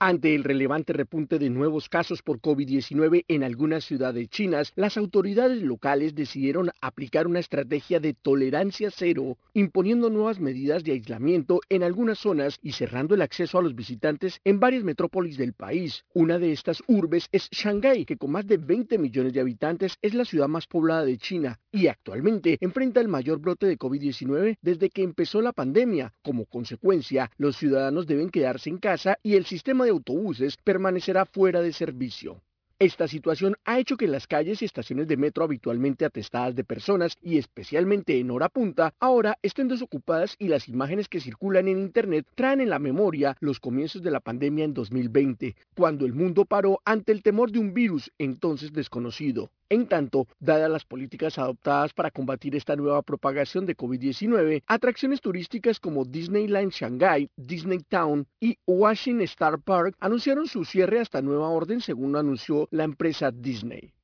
[0.00, 5.62] Ante el relevante repunte de nuevos casos por COVID-19 en algunas ciudades chinas, las autoridades
[5.62, 12.18] locales decidieron aplicar una estrategia de tolerancia cero, imponiendo nuevas medidas de aislamiento en algunas
[12.18, 16.04] zonas y cerrando el acceso a los visitantes en varias metrópolis del país.
[16.12, 20.12] Una de estas urbes es Shanghái, que con más de 20 millones de habitantes es
[20.12, 24.90] la ciudad más poblada de China y actualmente enfrenta el mayor brote de COVID-19 desde
[24.90, 26.12] que empezó la pandemia.
[26.22, 31.60] Como consecuencia, los ciudadanos deben quedarse en casa y el sistema de autobuses permanecerá fuera
[31.60, 32.42] de servicio.
[32.80, 37.16] Esta situación ha hecho que las calles y estaciones de metro habitualmente atestadas de personas
[37.22, 42.26] y especialmente en hora punta ahora estén desocupadas y las imágenes que circulan en Internet
[42.34, 46.80] traen en la memoria los comienzos de la pandemia en 2020, cuando el mundo paró
[46.84, 49.52] ante el temor de un virus entonces desconocido.
[49.70, 55.80] En tanto, dadas las políticas adoptadas para combatir esta nueva propagación de COVID-19, atracciones turísticas
[55.80, 61.80] como Disneyland Shanghai, Disney Town y Washington Star Park anunciaron su cierre hasta nueva orden
[61.80, 63.94] según anunció la empresa Disney.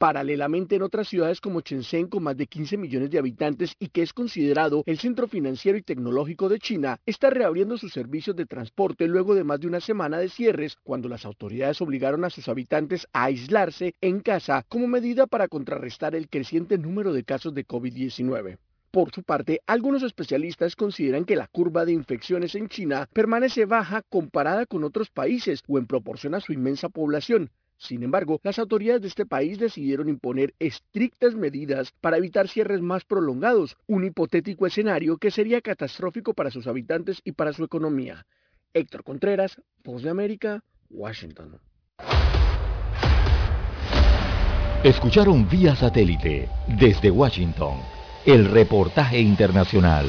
[0.00, 4.00] Paralelamente en otras ciudades como Shenzhen con más de 15 millones de habitantes y que
[4.00, 9.06] es considerado el centro financiero y tecnológico de China, está reabriendo sus servicios de transporte
[9.06, 13.06] luego de más de una semana de cierres cuando las autoridades obligaron a sus habitantes
[13.12, 18.56] a aislarse en casa como medida para contrarrestar el creciente número de casos de COVID-19.
[18.90, 24.00] Por su parte, algunos especialistas consideran que la curva de infecciones en China permanece baja
[24.08, 27.50] comparada con otros países o en proporción a su inmensa población.
[27.80, 33.06] Sin embargo, las autoridades de este país decidieron imponer estrictas medidas para evitar cierres más
[33.06, 38.26] prolongados, un hipotético escenario que sería catastrófico para sus habitantes y para su economía.
[38.74, 41.58] Héctor Contreras, Voz de América, Washington.
[44.84, 47.78] Escucharon vía satélite desde Washington
[48.26, 50.06] el reportaje internacional.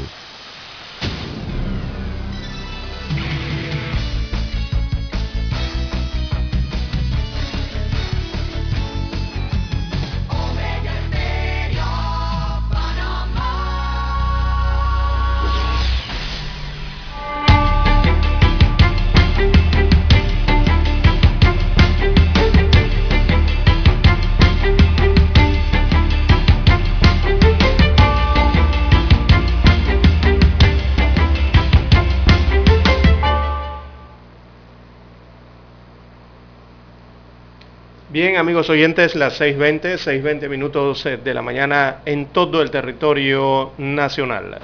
[38.21, 43.71] Bien, amigos oyentes, las 6.20, 6.20 minutos eh, de la mañana en todo el territorio
[43.79, 44.59] nacional.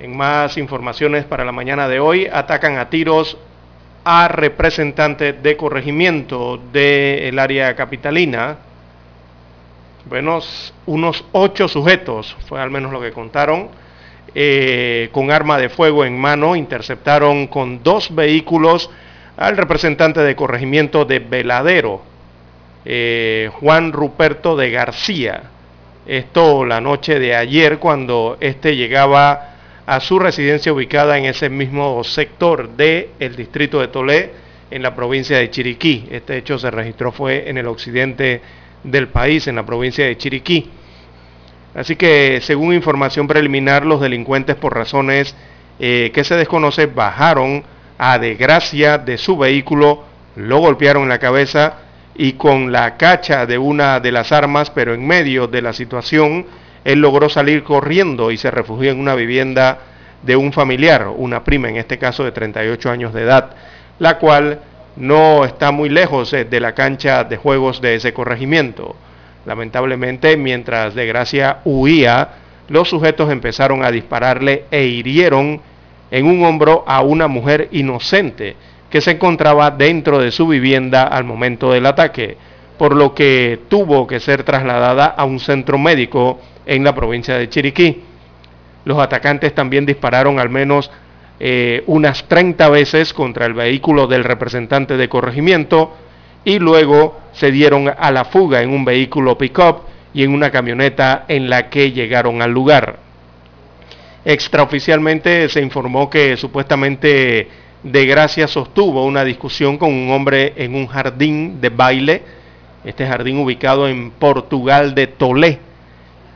[0.00, 3.38] En más informaciones para la mañana de hoy, atacan a tiros
[4.02, 8.56] a representantes de corregimiento del área capitalina.
[10.06, 10.40] Bueno,
[10.86, 13.68] unos ocho sujetos, fue al menos lo que contaron,
[14.34, 18.90] eh, con arma de fuego en mano, interceptaron con dos vehículos
[19.36, 22.02] al representante de corregimiento de Veladero,
[22.84, 25.44] eh, Juan Ruperto de García.
[26.06, 29.50] Esto la noche de ayer cuando éste llegaba
[29.86, 34.30] a su residencia ubicada en ese mismo sector del el distrito de Tolé,
[34.70, 36.08] en la provincia de Chiriquí.
[36.10, 38.40] Este hecho se registró fue en el occidente
[38.82, 40.70] del país, en la provincia de Chiriquí.
[41.74, 45.34] Así que, según información preliminar, los delincuentes, por razones
[45.78, 47.64] eh, que se desconoce, bajaron
[48.04, 50.02] a desgracia de su vehículo,
[50.34, 51.74] lo golpearon en la cabeza
[52.16, 56.44] y con la cacha de una de las armas, pero en medio de la situación,
[56.82, 59.78] él logró salir corriendo y se refugió en una vivienda
[60.20, 63.50] de un familiar, una prima en este caso de 38 años de edad,
[64.00, 64.58] la cual
[64.96, 68.96] no está muy lejos eh, de la cancha de juegos de ese corregimiento.
[69.46, 72.30] Lamentablemente, mientras de gracia huía,
[72.66, 75.60] los sujetos empezaron a dispararle e hirieron
[76.12, 78.54] en un hombro a una mujer inocente
[78.90, 82.36] que se encontraba dentro de su vivienda al momento del ataque,
[82.76, 87.48] por lo que tuvo que ser trasladada a un centro médico en la provincia de
[87.48, 88.02] Chiriquí.
[88.84, 90.90] Los atacantes también dispararon al menos
[91.40, 95.96] eh, unas 30 veces contra el vehículo del representante de corregimiento
[96.44, 99.78] y luego se dieron a la fuga en un vehículo pick-up
[100.12, 102.98] y en una camioneta en la que llegaron al lugar.
[104.24, 107.48] Extraoficialmente se informó que supuestamente
[107.82, 112.22] de Gracia sostuvo una discusión con un hombre en un jardín de baile,
[112.84, 115.58] este jardín ubicado en Portugal de Tolé,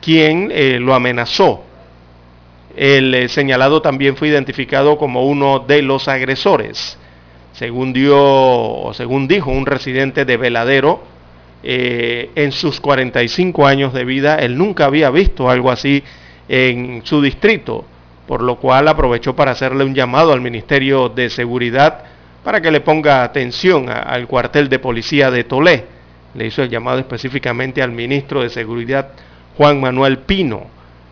[0.01, 1.63] quien eh, lo amenazó.
[2.75, 6.97] El eh, señalado también fue identificado como uno de los agresores.
[7.53, 11.01] Según, dio, según dijo un residente de Veladero,
[11.63, 16.03] eh, en sus 45 años de vida, él nunca había visto algo así
[16.47, 17.85] en su distrito,
[18.27, 22.03] por lo cual aprovechó para hacerle un llamado al Ministerio de Seguridad
[22.43, 25.85] para que le ponga atención al cuartel de policía de Tolé.
[26.33, 29.09] Le hizo el llamado específicamente al ministro de Seguridad,
[29.57, 30.67] Juan Manuel Pino,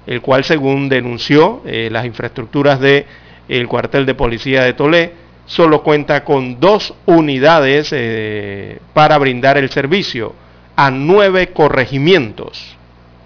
[0.05, 3.05] el cual según denunció eh, las infraestructuras del
[3.47, 5.11] el cuartel de policía de Tolé,
[5.45, 10.33] solo cuenta con dos unidades eh, para brindar el servicio
[10.75, 12.75] a nueve corregimientos.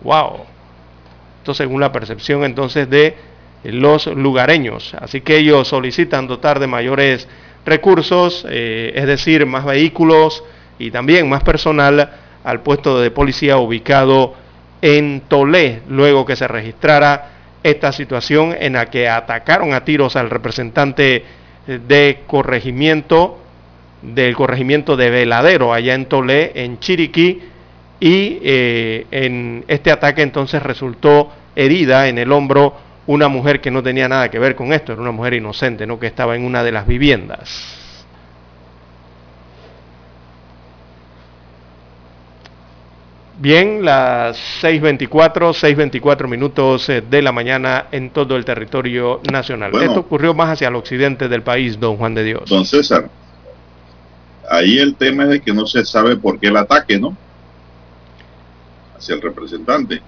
[0.02, 0.46] ¡Wow!
[1.54, 3.16] Según la percepción entonces de
[3.64, 4.94] los lugareños.
[5.00, 7.28] Así que ellos solicitan dotar de mayores
[7.66, 10.44] recursos, eh, es decir, más vehículos
[10.78, 12.10] y también más personal
[12.44, 14.34] al puesto de policía ubicado
[14.82, 17.32] en Tolé, luego que se registrara
[17.64, 21.26] esta situación en la que atacaron a tiros al representante
[21.68, 23.40] de corregimiento
[24.02, 27.42] del corregimiento de Veladero allá en Tolé, en Chiriquí,
[28.00, 32.74] y eh, en este ataque entonces resultó herida en el hombro
[33.08, 36.00] una mujer que no tenía nada que ver con esto, era una mujer inocente, ¿no?
[36.00, 37.76] que estaba en una de las viviendas.
[43.40, 49.72] Bien, las 6.24, 6.24 minutos eh, de la mañana en todo el territorio nacional.
[49.82, 52.50] Esto ocurrió más hacia el occidente del país, don Juan de Dios.
[52.50, 53.10] Don César,
[54.50, 57.16] ahí el tema es de que no se sabe por qué el ataque, ¿no?
[59.00, 60.02] Hacia el representante.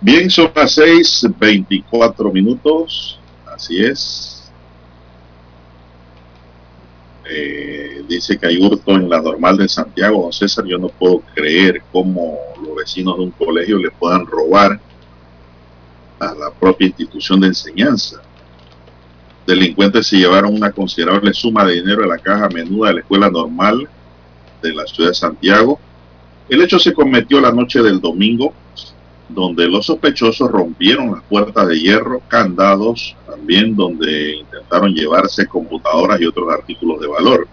[0.00, 3.20] Bien, son las 6:24 minutos.
[3.46, 4.50] Así es.
[7.32, 10.22] Eh, dice que hay hurto en la normal de Santiago.
[10.22, 14.80] Don César, yo no puedo creer cómo los vecinos de un colegio le puedan robar
[16.18, 18.22] a la propia institución de enseñanza.
[19.46, 23.30] Delincuentes se llevaron una considerable suma de dinero de la caja menuda de la escuela
[23.30, 23.86] normal
[24.62, 25.78] de la ciudad de Santiago.
[26.50, 28.52] El hecho se cometió la noche del domingo
[29.28, 36.26] donde los sospechosos rompieron las puertas de hierro, candados, también donde intentaron llevarse computadoras y
[36.26, 37.46] otros artículos de valor.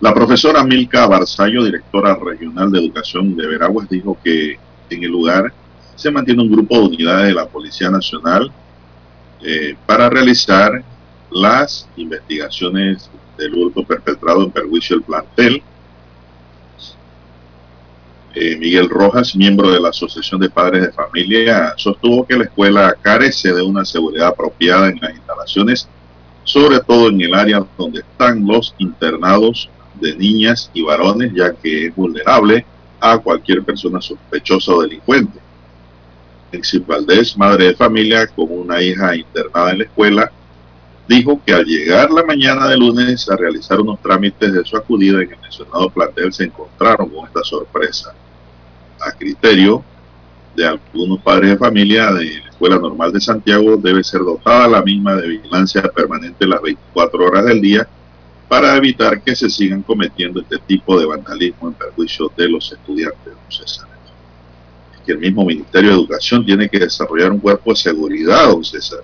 [0.00, 4.58] La profesora Milka Barzallo, directora regional de educación de Veraguas, dijo que
[4.90, 5.52] en el lugar
[5.94, 8.52] se mantiene un grupo de unidades de la Policía Nacional
[9.42, 10.82] eh, para realizar
[11.30, 15.62] las investigaciones del hurto perpetrado en perjuicio del plantel
[18.34, 22.96] eh, Miguel Rojas, miembro de la Asociación de Padres de Familia, sostuvo que la escuela
[23.00, 25.88] carece de una seguridad apropiada en las instalaciones,
[26.44, 29.68] sobre todo en el área donde están los internados
[30.00, 32.64] de niñas y varones, ya que es vulnerable
[33.00, 35.38] a cualquier persona sospechosa o delincuente.
[36.52, 40.32] Exil Valdés, madre de familia con una hija internada en la escuela,
[41.10, 45.20] dijo que al llegar la mañana de lunes a realizar unos trámites de su acudida
[45.20, 48.14] en el mencionado plantel se encontraron con esta sorpresa
[49.00, 49.82] a criterio
[50.54, 54.82] de algunos padres de familia de la Escuela Normal de Santiago, debe ser dotada la
[54.82, 57.88] misma de vigilancia permanente las 24 horas del día
[58.48, 63.32] para evitar que se sigan cometiendo este tipo de vandalismo en perjuicio de los estudiantes.
[63.48, 63.88] César.
[65.04, 69.00] que el mismo Ministerio de Educación tiene que desarrollar un cuerpo de seguridad, don César.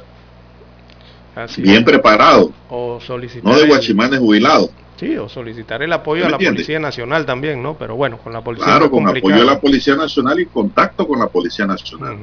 [1.59, 2.53] Bien preparado.
[2.68, 2.99] O
[3.43, 4.70] no de guachimanes jubilados.
[4.99, 7.76] Sí, o solicitar el apoyo a la Policía Nacional también, ¿no?
[7.76, 11.18] Pero bueno, con la Policía Claro, con apoyo a la Policía Nacional y contacto con
[11.18, 12.16] la Policía Nacional.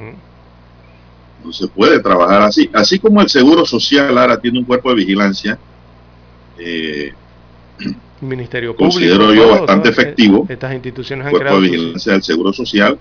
[1.44, 2.68] No se puede trabajar así.
[2.72, 5.58] Así como el Seguro Social ahora tiene un cuerpo de vigilancia,
[6.58, 7.12] eh,
[8.20, 8.92] Ministerio Público.
[8.92, 10.46] Considero yo bastante efectivo.
[10.48, 12.98] Estas instituciones han cuerpo de vigilancia del Seguro Social.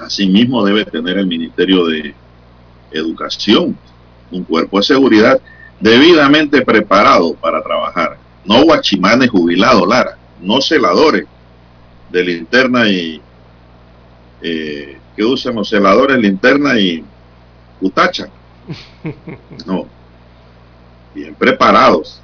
[0.00, 2.14] Asimismo debe tener el Ministerio de
[2.92, 3.76] Educación
[4.30, 5.40] un cuerpo de seguridad
[5.78, 8.18] debidamente preparado para trabajar.
[8.44, 11.26] No guachimanes jubilados, Lara, no celadores
[12.10, 13.20] de linterna y
[14.42, 17.04] eh, que usan los celadores linterna y
[17.78, 18.28] cutacha.
[19.66, 19.86] No,
[21.14, 22.20] bien preparados.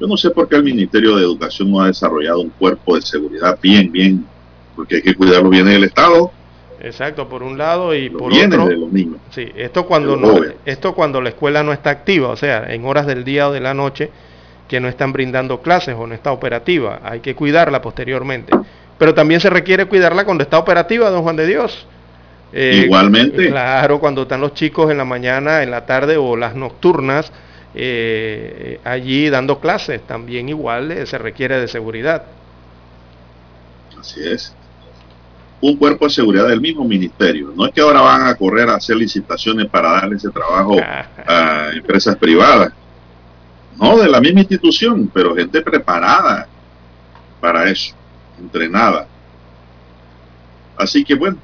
[0.00, 3.02] Yo no sé por qué el Ministerio de Educación no ha desarrollado un cuerpo de
[3.02, 4.26] seguridad bien, bien,
[4.74, 6.32] porque hay que cuidarlo bien en el Estado
[6.82, 8.66] Exacto, por un lado y por otro.
[8.66, 9.18] De los niños.
[9.30, 13.06] Sí, esto cuando no, esto cuando la escuela no está activa, o sea, en horas
[13.06, 14.10] del día o de la noche
[14.68, 18.52] que no están brindando clases o no está operativa, hay que cuidarla posteriormente.
[18.98, 21.86] Pero también se requiere cuidarla cuando está operativa, don Juan de Dios.
[22.52, 23.48] Eh, Igualmente.
[23.48, 27.32] Claro, cuando están los chicos en la mañana, en la tarde o las nocturnas,
[27.76, 32.24] eh, allí dando clases, también igual eh, se requiere de seguridad.
[33.96, 34.52] Así es
[35.62, 37.52] un cuerpo de seguridad del mismo ministerio.
[37.56, 41.70] No es que ahora van a correr a hacer licitaciones para darle ese trabajo a
[41.72, 42.72] empresas privadas.
[43.80, 46.48] No, de la misma institución, pero gente preparada
[47.40, 47.94] para eso,
[48.40, 49.06] entrenada.
[50.76, 51.38] Así que bueno,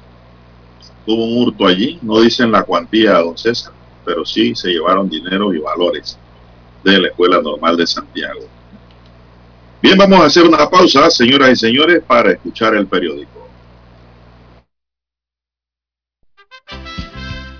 [1.07, 3.71] hubo un hurto allí, no dicen la cuantía, don César,
[4.03, 6.19] pero sí se llevaron dinero y valores
[6.83, 8.41] de la Escuela Normal de Santiago.
[9.81, 13.38] Bien, vamos a hacer una pausa, señoras y señores, para escuchar el periódico.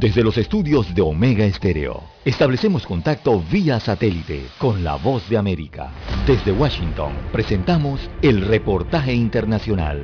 [0.00, 5.92] Desde los estudios de Omega Estéreo, establecemos contacto vía satélite con la voz de América.
[6.26, 10.02] Desde Washington, presentamos el reportaje internacional.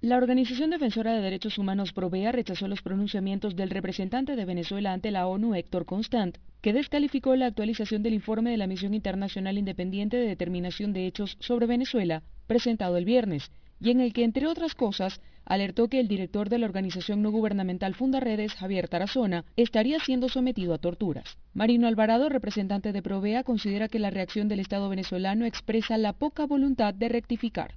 [0.00, 5.10] La Organización Defensora de Derechos Humanos Provea rechazó los pronunciamientos del representante de Venezuela ante
[5.10, 10.16] la ONU, Héctor Constant, que descalificó la actualización del informe de la Misión Internacional Independiente
[10.16, 13.50] de Determinación de Hechos sobre Venezuela, presentado el viernes,
[13.80, 17.30] y en el que, entre otras cosas, alertó que el director de la organización no
[17.30, 21.36] gubernamental Fundaredes, Javier Tarazona, estaría siendo sometido a torturas.
[21.54, 26.46] Marino Alvarado, representante de Provea, considera que la reacción del Estado venezolano expresa la poca
[26.46, 27.74] voluntad de rectificar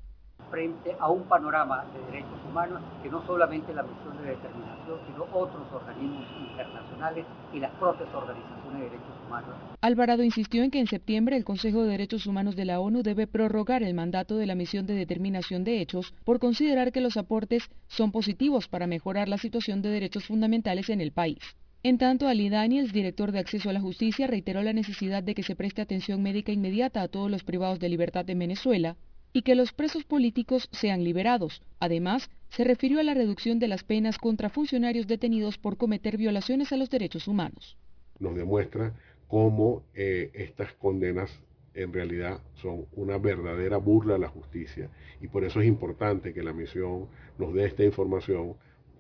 [0.49, 5.23] frente a un panorama de derechos humanos que no solamente la misión de determinación, sino
[5.33, 9.49] otros organismos internacionales y las propias organizaciones de derechos humanos.
[9.81, 13.27] Alvarado insistió en que en septiembre el Consejo de Derechos Humanos de la ONU debe
[13.27, 17.69] prorrogar el mandato de la misión de determinación de hechos por considerar que los aportes
[17.87, 21.39] son positivos para mejorar la situación de derechos fundamentales en el país.
[21.81, 25.43] En tanto, Ali Daniels, director de Acceso a la Justicia, reiteró la necesidad de que
[25.43, 28.97] se preste atención médica inmediata a todos los privados de libertad en Venezuela,
[29.33, 31.61] y que los presos políticos sean liberados.
[31.79, 36.71] Además, se refirió a la reducción de las penas contra funcionarios detenidos por cometer violaciones
[36.71, 37.77] a los derechos humanos.
[38.19, 38.93] Nos demuestra
[39.27, 41.31] cómo eh, estas condenas
[41.75, 44.89] en realidad son una verdadera burla a la justicia
[45.21, 47.07] y por eso es importante que la misión
[47.37, 48.55] nos dé esta información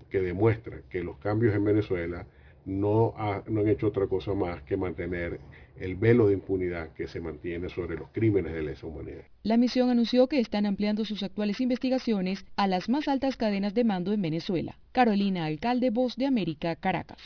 [0.09, 2.25] que demuestra que los cambios en Venezuela
[2.65, 3.15] no,
[3.47, 5.39] no han hecho otra cosa más que mantener
[5.79, 9.23] el velo de impunidad que se mantiene sobre los crímenes de lesa humanidad.
[9.43, 13.83] La misión anunció que están ampliando sus actuales investigaciones a las más altas cadenas de
[13.83, 14.77] mando en Venezuela.
[14.91, 17.19] Carolina Alcalde, Voz de América, Caracas.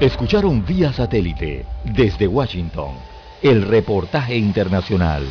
[0.00, 1.64] Escucharon vía satélite
[1.96, 2.94] desde Washington
[3.42, 5.24] el reportaje internacional.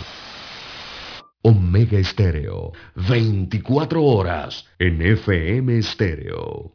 [1.41, 6.74] Omega Estéreo, 24 horas en FM Estéreo.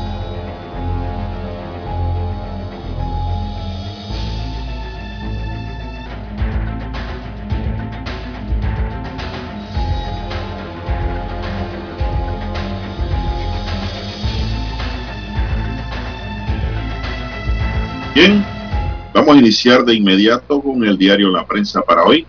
[19.41, 22.25] Iniciar de inmediato con el diario La Prensa para hoy.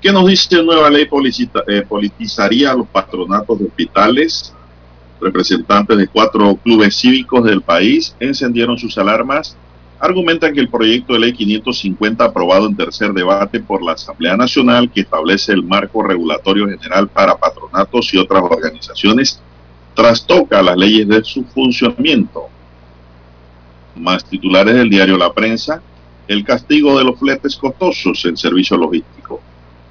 [0.00, 1.06] ¿Qué nos dice nueva ley
[1.66, 4.54] eh, politizaría a los patronatos de hospitales?
[5.20, 9.56] Representantes de cuatro clubes cívicos del país encendieron sus alarmas.
[9.98, 14.90] Argumentan que el proyecto de ley 550 aprobado en tercer debate por la Asamblea Nacional
[14.90, 19.40] que establece el marco regulatorio general para patronatos y otras organizaciones
[19.94, 22.48] trastoca las leyes de su funcionamiento
[23.96, 25.82] más titulares del diario La Prensa,
[26.30, 29.40] el castigo de los fletes costosos en servicio logístico.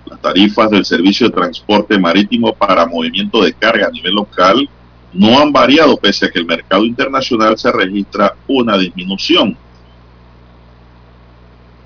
[0.05, 4.69] Las tarifas del servicio de transporte marítimo para movimiento de carga a nivel local
[5.11, 9.57] no han variado pese a que el mercado internacional se registra una disminución.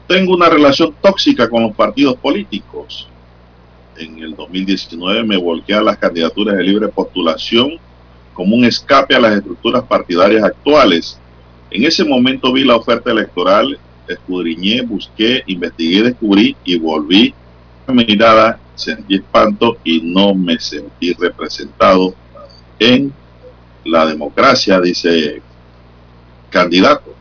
[0.08, 3.08] Tengo una relación tóxica con los partidos políticos.
[3.98, 7.80] En el 2019 me volqué a las candidaturas de libre postulación
[8.36, 11.20] como un escape a las estructuras partidarias actuales
[11.74, 17.34] en ese momento vi la oferta electoral, escudriñé, busqué, investigué, descubrí y volví
[17.88, 22.14] a mirada, sentí espanto y no me sentí representado
[22.80, 23.14] en
[23.86, 25.42] la democracia, dice
[26.50, 27.14] candidato.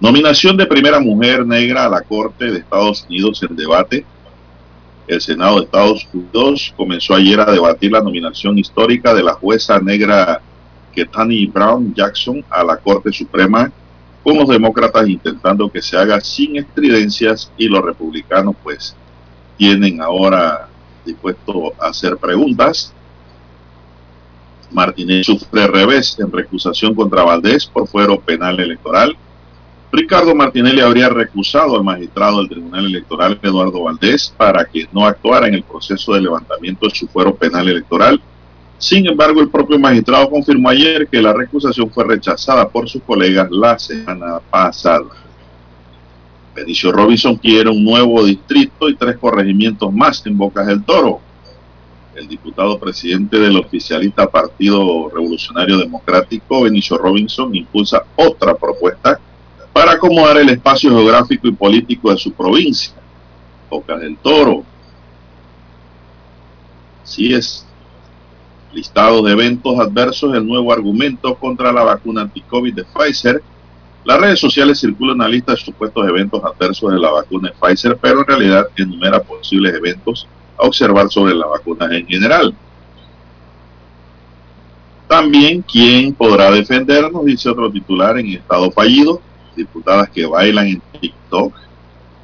[0.00, 4.06] Nominación de primera mujer negra a la Corte de Estados Unidos en debate.
[5.08, 9.80] El Senado de Estados Unidos comenzó ayer a debatir la nominación histórica de la jueza
[9.80, 10.40] negra
[10.98, 13.70] que Tani Brown Jackson a la Corte Suprema
[14.24, 18.96] con los demócratas intentando que se haga sin estridencias y los republicanos pues
[19.56, 20.68] tienen ahora
[21.06, 22.92] dispuesto a hacer preguntas.
[24.72, 29.16] Martínez sufre revés en recusación contra Valdés por fuero penal electoral.
[29.92, 35.46] Ricardo Martinelli habría recusado al magistrado del Tribunal Electoral Eduardo Valdés para que no actuara
[35.46, 38.20] en el proceso de levantamiento de su fuero penal electoral
[38.78, 43.50] sin embargo, el propio magistrado confirmó ayer que la recusación fue rechazada por sus colegas
[43.50, 45.04] la semana pasada.
[46.54, 51.20] Benicio Robinson quiere un nuevo distrito y tres corregimientos más en Bocas del Toro.
[52.14, 59.20] El diputado presidente del oficialista Partido Revolucionario Democrático, Benicio Robinson, impulsa otra propuesta
[59.72, 62.94] para acomodar el espacio geográfico y político de su provincia,
[63.68, 64.64] Bocas del Toro.
[67.04, 67.67] Así es.
[68.72, 73.42] Listado de eventos adversos, el nuevo argumento contra la vacuna anti-COVID de Pfizer
[74.08, 77.98] las redes sociales circulan una lista de supuestos eventos adversos de la vacuna de Pfizer,
[78.00, 82.54] pero en realidad enumera posibles eventos a observar sobre la vacuna en general.
[85.06, 87.22] También, ¿quién podrá defendernos?
[87.26, 89.20] Dice otro titular en estado fallido.
[89.54, 91.52] Diputadas que bailan en TikTok.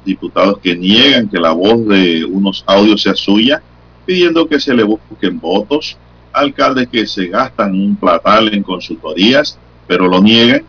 [0.03, 3.61] Diputados que niegan que la voz de unos audios sea suya,
[4.07, 5.99] pidiendo que se le busquen votos.
[6.35, 9.57] Alcaldes que se gastan un platal en consultorías,
[9.87, 10.63] pero lo niegan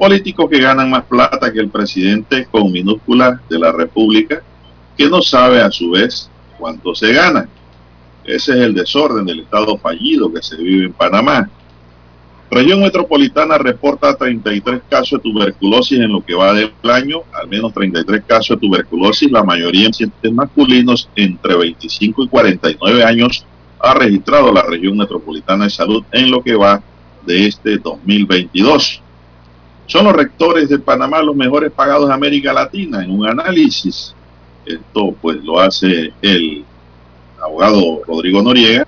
[0.00, 4.42] políticos que ganan más plata que el presidente con minúsculas de la República,
[4.96, 7.46] que no sabe a su vez cuánto se gana.
[8.24, 11.50] Ese es el desorden del Estado fallido que se vive en Panamá.
[12.50, 17.74] Región Metropolitana reporta 33 casos de tuberculosis en lo que va del año, al menos
[17.74, 23.44] 33 casos de tuberculosis, la mayoría en pacientes masculinos entre 25 y 49 años
[23.82, 26.82] ha registrado la región metropolitana de salud en lo que va
[27.24, 29.02] de este 2022.
[29.86, 34.14] Son los rectores de Panamá los mejores pagados de América Latina en un análisis.
[34.64, 36.64] Esto pues lo hace el
[37.42, 38.86] abogado Rodrigo Noriega,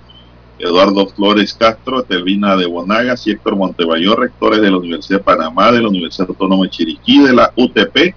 [0.59, 5.71] Eduardo Flores Castro, Telvina de Bonagas y Héctor Montebayor, rectores de la Universidad de Panamá,
[5.71, 8.15] de la Universidad Autónoma de Chiriquí, de la UTP,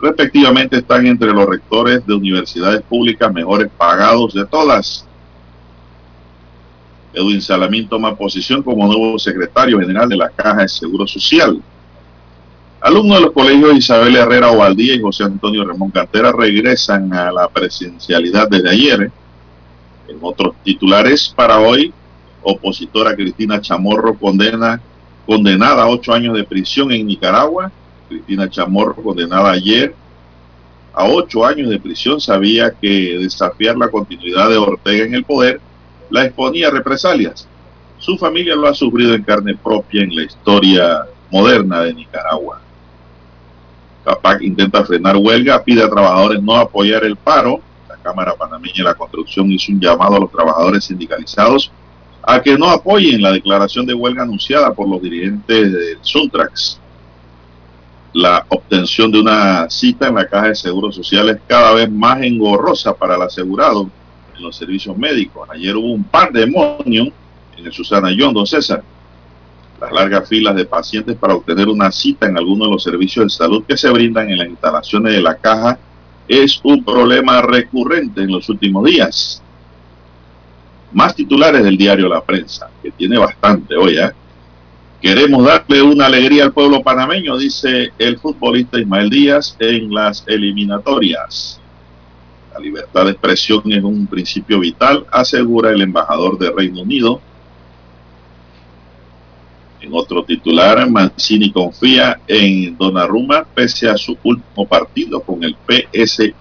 [0.00, 5.06] respectivamente están entre los rectores de universidades públicas mejores pagados de todas.
[7.12, 11.60] Edwin Salamín toma posición como nuevo secretario general de la Caja de Seguro Social.
[12.80, 17.48] Alumnos de los colegios Isabel Herrera Ovaldía y José Antonio Ramón Cantera regresan a la
[17.48, 19.12] presencialidad desde ayer.
[20.08, 21.92] En otros titulares para hoy,
[22.42, 24.80] opositora Cristina Chamorro condena,
[25.26, 27.70] condenada a ocho años de prisión en Nicaragua.
[28.08, 29.94] Cristina Chamorro condenada ayer
[30.92, 35.60] a ocho años de prisión sabía que desafiar la continuidad de Ortega en el poder
[36.10, 37.46] la exponía represalias.
[37.98, 42.60] Su familia lo ha sufrido en carne propia en la historia moderna de Nicaragua.
[44.04, 47.60] CAPAC intenta frenar huelga, pide a trabajadores no apoyar el paro.
[47.88, 51.70] La Cámara Panameña de la Construcción hizo un llamado a los trabajadores sindicalizados
[52.22, 56.80] a que no apoyen la declaración de huelga anunciada por los dirigentes del Suntrax.
[58.12, 62.94] La obtención de una cita en la Caja de Seguros Sociales cada vez más engorrosa
[62.94, 63.88] para el asegurado
[64.40, 65.48] en los servicios médicos.
[65.50, 67.08] Ayer hubo un par de demonios
[67.56, 68.82] en el Susana John, don César
[69.80, 73.30] las largas filas de pacientes para obtener una cita en alguno de los servicios de
[73.30, 75.78] salud que se brindan en las instalaciones de la caja
[76.28, 79.42] es un problema recurrente en los últimos días.
[80.92, 83.98] Más titulares del diario La Prensa, que tiene bastante hoy.
[83.98, 84.10] ¿eh?
[85.00, 91.59] Queremos darle una alegría al pueblo panameño, dice el futbolista Ismael Díaz en las eliminatorias.
[92.52, 97.20] La libertad de expresión es un principio vital, asegura el embajador de Reino Unido
[99.80, 106.34] en otro titular, Mancini confía en Donnarumma pese a su último partido con el PSG.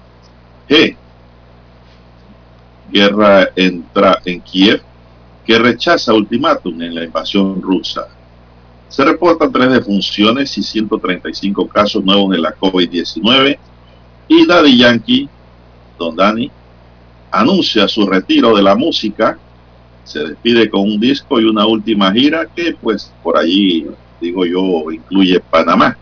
[2.92, 4.82] Guerra entra en Kiev,
[5.46, 8.08] que rechaza ultimátum en la invasión rusa.
[8.90, 13.58] Se reportan tres defunciones y 135 casos nuevos de la COVID-19
[14.28, 15.30] y Daddy Yankee,
[16.00, 16.50] Don Dani,
[17.32, 19.38] anuncia su retiro de la música
[20.10, 23.86] se despide con un disco y una última gira que pues por allí,
[24.20, 25.96] digo yo, incluye Panamá.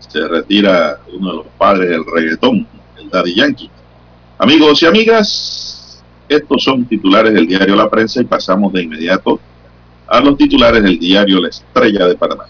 [0.00, 2.66] Se retira uno de los padres del reggaetón,
[2.98, 3.70] el Daddy Yankee.
[4.38, 9.38] Amigos y amigas, estos son titulares del diario La Prensa y pasamos de inmediato
[10.08, 12.46] a los titulares del diario La Estrella de Panamá.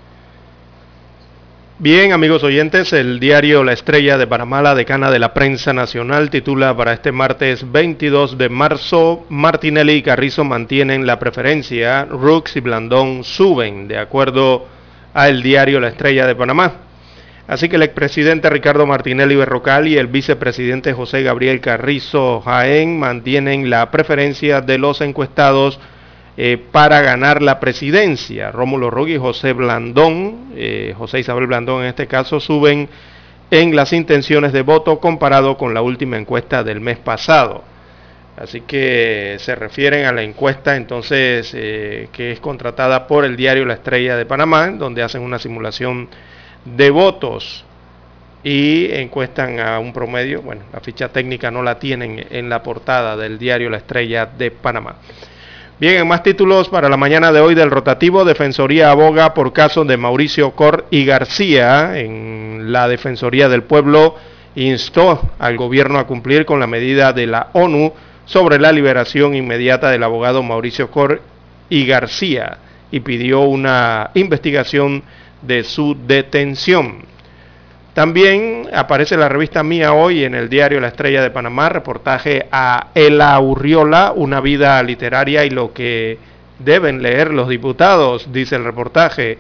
[1.81, 6.29] Bien, amigos oyentes, el diario La Estrella de Panamá, la decana de la prensa nacional,
[6.29, 12.61] titula para este martes 22 de marzo, Martinelli y Carrizo mantienen la preferencia, Rooks y
[12.63, 14.67] Blandón suben, de acuerdo
[15.15, 16.73] al diario La Estrella de Panamá.
[17.47, 23.71] Así que el expresidente Ricardo Martinelli Berrocal y el vicepresidente José Gabriel Carrizo Jaén mantienen
[23.71, 25.79] la preferencia de los encuestados
[26.41, 28.53] eh, para ganar la presidencia.
[28.53, 32.89] Rómulo Ruggi y José Blandón, eh, José Isabel Blandón en este caso, suben
[33.51, 37.65] en las intenciones de voto comparado con la última encuesta del mes pasado.
[38.37, 43.65] Así que se refieren a la encuesta entonces eh, que es contratada por el diario
[43.67, 46.09] La Estrella de Panamá, donde hacen una simulación
[46.65, 47.65] de votos.
[48.45, 53.17] y encuestan a un promedio, bueno, la ficha técnica no la tienen en la portada
[53.17, 54.95] del diario La Estrella de Panamá.
[55.81, 59.87] Bien, en más títulos para la mañana de hoy del rotativo, Defensoría aboga por casos
[59.87, 62.01] de Mauricio Cor y García.
[62.01, 64.17] En la Defensoría del Pueblo
[64.57, 67.93] instó al gobierno a cumplir con la medida de la ONU
[68.25, 71.23] sobre la liberación inmediata del abogado Mauricio Cor
[71.71, 72.59] y García
[72.91, 75.05] y pidió una investigación
[75.43, 77.05] de su detención.
[77.99, 82.91] También aparece la revista Mía hoy en el diario La Estrella de Panamá, reportaje a
[82.95, 86.17] Ela Urriola, una vida literaria y lo que
[86.61, 89.39] deben leer los diputados, dice el reportaje.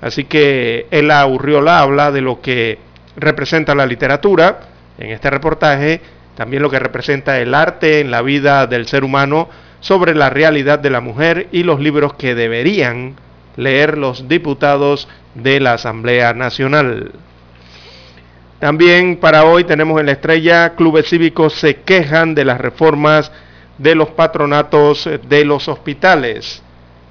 [0.00, 2.78] Así que Ela Urriola habla de lo que
[3.14, 4.60] representa la literatura
[4.96, 6.00] en este reportaje,
[6.34, 9.50] también lo que representa el arte en la vida del ser humano,
[9.80, 13.16] sobre la realidad de la mujer y los libros que deberían
[13.56, 17.12] leer los diputados de la Asamblea Nacional.
[18.58, 23.30] También para hoy tenemos en la estrella, clubes cívicos se quejan de las reformas
[23.78, 26.60] de los patronatos de los hospitales.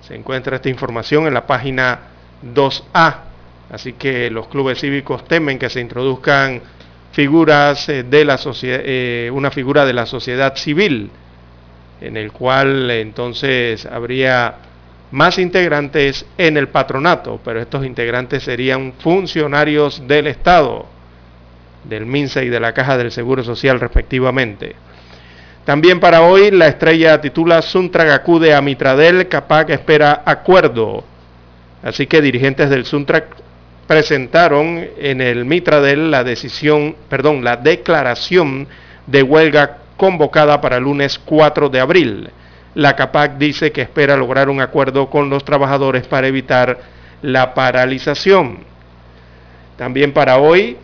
[0.02, 2.00] Se encuentra esta información en la página
[2.54, 3.16] 2A.
[3.72, 6.62] Así que los clubes cívicos temen que se introduzcan
[7.14, 11.10] figuras eh, de la sociedad, eh, una figura de la sociedad civil,
[12.02, 14.56] en el cual entonces habría
[15.12, 20.97] más integrantes en el patronato, pero estos integrantes serían funcionarios del Estado
[21.88, 24.76] del MINSA y de la Caja del Seguro Social respectivamente.
[25.66, 31.04] También para hoy la estrella titula Suntra acude a Mitradel, Capac espera acuerdo.
[31.84, 33.26] Así que dirigentes del Suntra
[33.86, 38.68] presentaron en el Mitradel la decisión, perdón, la declaración
[39.08, 42.30] de huelga convocada para el lunes 4 de abril.
[42.76, 46.80] La CAPAC dice que espera lograr un acuerdo con los trabajadores para evitar
[47.22, 48.60] la paralización.
[49.78, 50.78] También para hoy,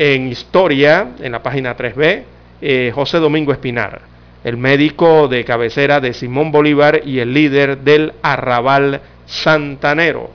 [0.00, 2.22] en historia, en la página 3B,
[2.62, 4.00] eh, José Domingo Espinar,
[4.42, 10.30] el médico de cabecera de Simón Bolívar y el líder del arrabal santanero.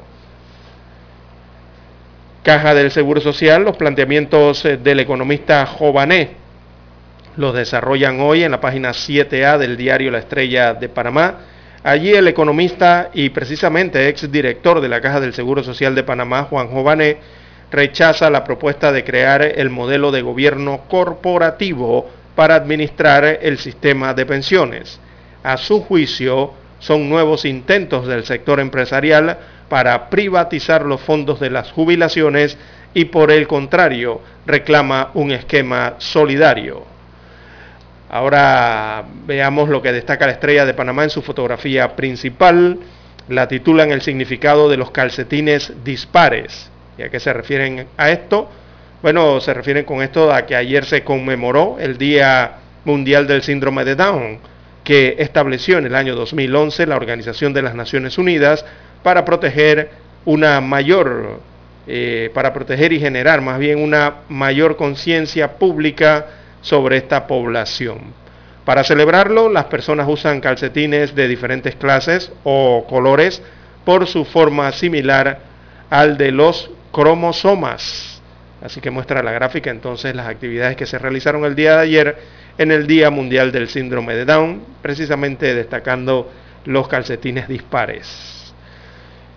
[2.43, 6.45] Caja del Seguro Social, los planteamientos eh, del economista Jované
[7.35, 11.39] los desarrollan hoy en la página 7A del diario La Estrella de Panamá.
[11.83, 16.43] Allí el economista y precisamente ex director de la Caja del Seguro Social de Panamá,
[16.43, 17.17] Juan Jované,
[17.71, 24.25] rechaza la propuesta de crear el modelo de gobierno corporativo para administrar el sistema de
[24.25, 24.99] pensiones.
[25.43, 29.37] A su juicio, son nuevos intentos del sector empresarial
[29.69, 32.57] para privatizar los fondos de las jubilaciones
[32.93, 36.83] y por el contrario reclama un esquema solidario.
[38.09, 42.77] Ahora veamos lo que destaca la estrella de Panamá en su fotografía principal.
[43.27, 46.69] La titulan El significado de los calcetines dispares.
[46.97, 48.49] ¿Y a qué se refieren a esto?
[49.01, 52.53] Bueno, se refieren con esto a que ayer se conmemoró el Día
[52.85, 54.39] Mundial del Síndrome de Down,
[54.83, 58.65] que estableció en el año 2011 la Organización de las Naciones Unidas
[59.03, 59.89] para proteger
[60.25, 61.39] una mayor,
[61.87, 66.27] eh, para proteger y generar más bien una mayor conciencia pública
[66.61, 68.13] sobre esta población.
[68.63, 73.43] Para celebrarlo, las personas usan calcetines de diferentes clases o colores
[73.83, 75.39] por su forma similar
[75.91, 78.21] al de los cromosomas.
[78.61, 82.17] Así que muestra la gráfica entonces las actividades que se realizaron el día de ayer
[82.57, 86.31] en el Día Mundial del Síndrome de Down, precisamente destacando
[86.63, 88.53] los calcetines dispares.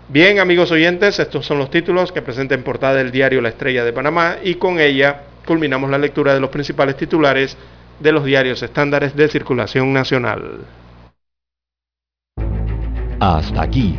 [0.06, 3.84] Bien, amigos oyentes, estos son los títulos que presenta en portada del diario La Estrella
[3.84, 7.56] de Panamá y con ella culminamos la lectura de los principales titulares
[7.98, 10.60] de los diarios estándares de circulación nacional.
[13.18, 13.98] Hasta aquí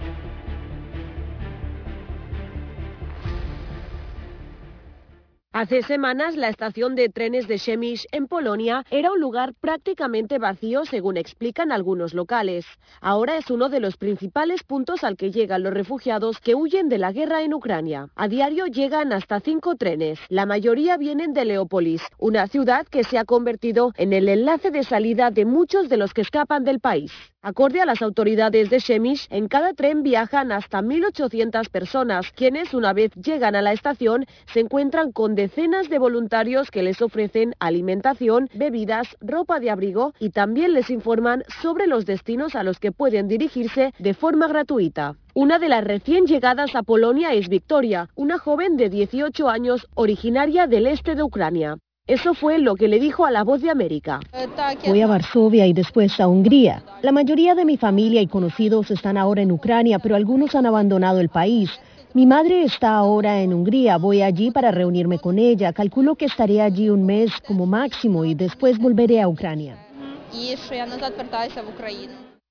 [5.53, 10.85] Hace semanas la estación de trenes de Przemyśl en Polonia era un lugar prácticamente vacío
[10.85, 12.65] según explican algunos locales.
[13.01, 16.99] Ahora es uno de los principales puntos al que llegan los refugiados que huyen de
[16.99, 18.07] la guerra en Ucrania.
[18.15, 20.19] A diario llegan hasta cinco trenes.
[20.29, 24.85] La mayoría vienen de Leópolis, una ciudad que se ha convertido en el enlace de
[24.85, 27.11] salida de muchos de los que escapan del país.
[27.43, 32.93] Acorde a las autoridades de Przemyśl, en cada tren viajan hasta 1.800 personas, quienes una
[32.93, 38.47] vez llegan a la estación se encuentran con decenas de voluntarios que les ofrecen alimentación,
[38.53, 43.27] bebidas, ropa de abrigo y también les informan sobre los destinos a los que pueden
[43.27, 45.15] dirigirse de forma gratuita.
[45.33, 50.67] Una de las recién llegadas a Polonia es Victoria, una joven de 18 años originaria
[50.67, 51.77] del este de Ucrania.
[52.05, 54.19] Eso fue lo que le dijo a la voz de América.
[54.83, 56.83] Fui a Varsovia y después a Hungría.
[57.01, 61.19] La mayoría de mi familia y conocidos están ahora en Ucrania, pero algunos han abandonado
[61.19, 61.71] el país.
[62.13, 65.71] Mi madre está ahora en Hungría, voy allí para reunirme con ella.
[65.71, 69.77] Calculo que estaré allí un mes como máximo y después volveré a Ucrania.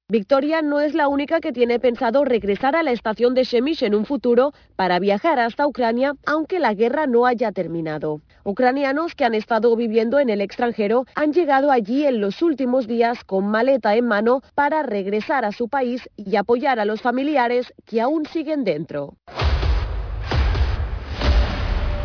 [0.09, 3.95] Victoria no es la única que tiene pensado regresar a la estación de Shemish en
[3.95, 8.23] un futuro para viajar hasta Ucrania, aunque la guerra no haya terminado.
[8.43, 13.23] Ucranianos que han estado viviendo en el extranjero han llegado allí en los últimos días
[13.25, 18.01] con maleta en mano para regresar a su país y apoyar a los familiares que
[18.01, 19.15] aún siguen dentro.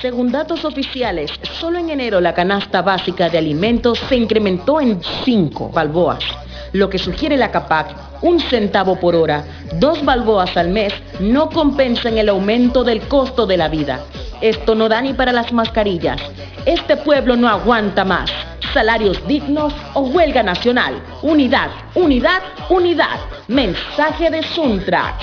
[0.00, 5.70] Según datos oficiales, solo en enero la canasta básica de alimentos se incrementó en 5
[5.70, 6.24] balboas,
[6.72, 9.44] lo que sugiere la CAPAC, un centavo por hora,
[9.74, 14.00] dos balboas al mes, no compensan el aumento del costo de la vida.
[14.40, 16.20] Esto no da ni para las mascarillas.
[16.66, 18.30] Este pueblo no aguanta más.
[18.72, 21.02] Salarios dignos o huelga nacional.
[21.22, 23.20] Unidad, unidad, unidad.
[23.48, 25.22] Mensaje de Suntrax.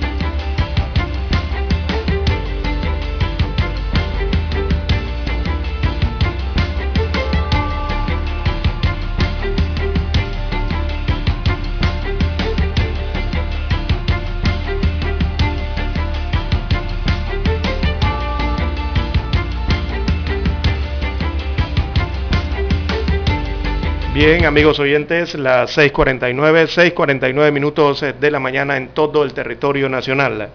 [24.23, 30.51] Bien, amigos oyentes, las 6.49, 6.49 minutos de la mañana en todo el territorio nacional.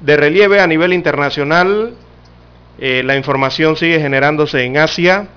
[0.00, 1.94] De relieve a nivel internacional,
[2.76, 5.28] eh, la información sigue generándose en Asia.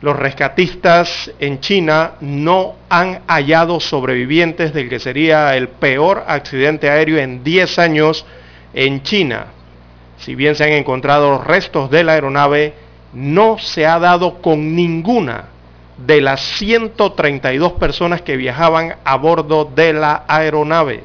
[0.00, 7.18] Los rescatistas en China no han hallado sobrevivientes del que sería el peor accidente aéreo
[7.18, 8.24] en 10 años
[8.72, 9.48] en China.
[10.16, 12.72] Si bien se han encontrado restos de la aeronave,
[13.12, 15.57] no se ha dado con ninguna
[16.06, 21.02] de las 132 personas que viajaban a bordo de la aeronave.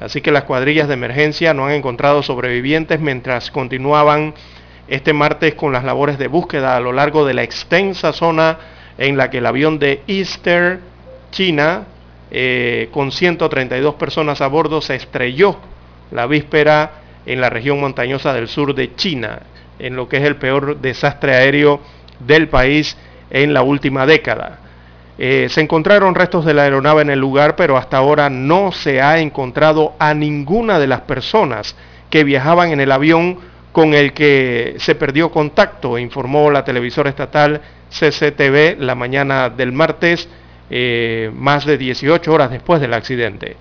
[0.00, 4.34] Así que las cuadrillas de emergencia no han encontrado sobrevivientes mientras continuaban
[4.88, 8.58] este martes con las labores de búsqueda a lo largo de la extensa zona
[8.98, 10.80] en la que el avión de Easter,
[11.30, 11.84] China,
[12.30, 15.56] eh, con 132 personas a bordo, se estrelló
[16.10, 16.92] la víspera
[17.24, 19.40] en la región montañosa del sur de China,
[19.78, 21.80] en lo que es el peor desastre aéreo
[22.20, 22.96] del país
[23.34, 24.60] en la última década.
[25.18, 29.02] Eh, se encontraron restos de la aeronave en el lugar, pero hasta ahora no se
[29.02, 31.76] ha encontrado a ninguna de las personas
[32.10, 33.38] que viajaban en el avión
[33.72, 40.28] con el que se perdió contacto, informó la televisora estatal CCTV la mañana del martes,
[40.70, 43.56] eh, más de 18 horas después del accidente.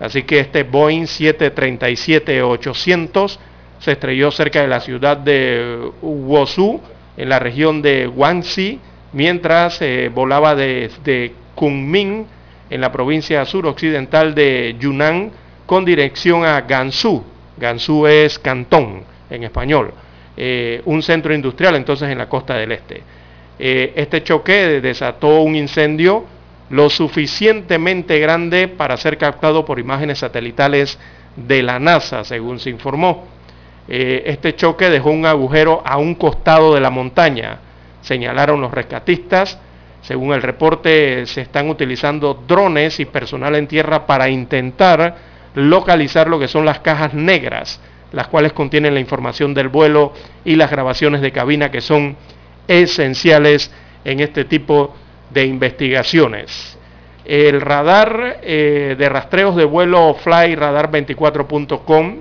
[0.00, 3.38] Así que este Boeing 737-800
[3.78, 6.82] se estrelló cerca de la ciudad de Wuzhou,
[7.16, 8.80] en la región de Guangxi,
[9.14, 12.26] mientras eh, volaba desde Kunming,
[12.68, 15.30] en la provincia suroccidental de Yunnan,
[15.64, 17.24] con dirección a Gansu.
[17.56, 19.92] Gansu es Cantón en español.
[20.36, 23.02] Eh, un centro industrial entonces en la costa del este.
[23.58, 26.24] Eh, este choque desató un incendio
[26.70, 30.98] lo suficientemente grande para ser captado por imágenes satelitales
[31.36, 33.28] de la NASA, según se informó.
[33.86, 37.58] este choque dejó un agujero a un costado de la montaña
[38.04, 39.58] señalaron los rescatistas.
[40.02, 45.16] Según el reporte, se están utilizando drones y personal en tierra para intentar
[45.54, 47.80] localizar lo que son las cajas negras,
[48.12, 50.12] las cuales contienen la información del vuelo
[50.44, 52.16] y las grabaciones de cabina que son
[52.68, 53.72] esenciales
[54.04, 54.94] en este tipo
[55.30, 56.78] de investigaciones.
[57.24, 62.16] El radar eh, de rastreos de vuelo flyradar24.com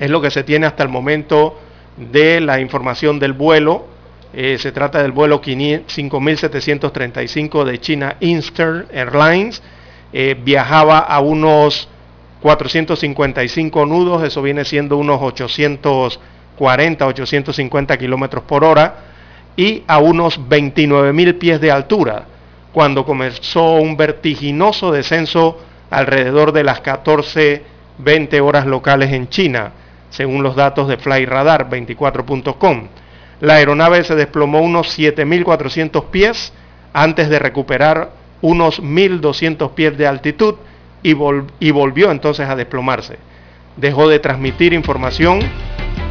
[0.00, 1.60] es lo que se tiene hasta el momento
[1.96, 3.93] de la información del vuelo
[4.36, 9.62] eh, se trata del vuelo 5735 de China Eastern Airlines.
[10.12, 11.88] Eh, viajaba a unos
[12.40, 18.96] 455 nudos, eso viene siendo unos 840, 850 kilómetros por hora,
[19.56, 22.24] y a unos 29 mil pies de altura,
[22.72, 27.62] cuando comenzó un vertiginoso descenso alrededor de las 14,
[27.98, 29.70] 20 horas locales en China,
[30.10, 32.88] según los datos de FlyRadar24.com.
[33.40, 36.52] La aeronave se desplomó unos 7.400 pies
[36.92, 40.56] antes de recuperar unos 1.200 pies de altitud
[41.02, 43.18] y, volvió entonces a desplomarse.
[43.76, 45.40] Dejó de transmitir información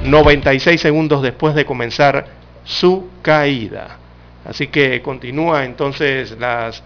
[0.05, 2.27] 96 segundos después de comenzar
[2.63, 3.97] su caída.
[4.45, 6.83] Así que continúa entonces las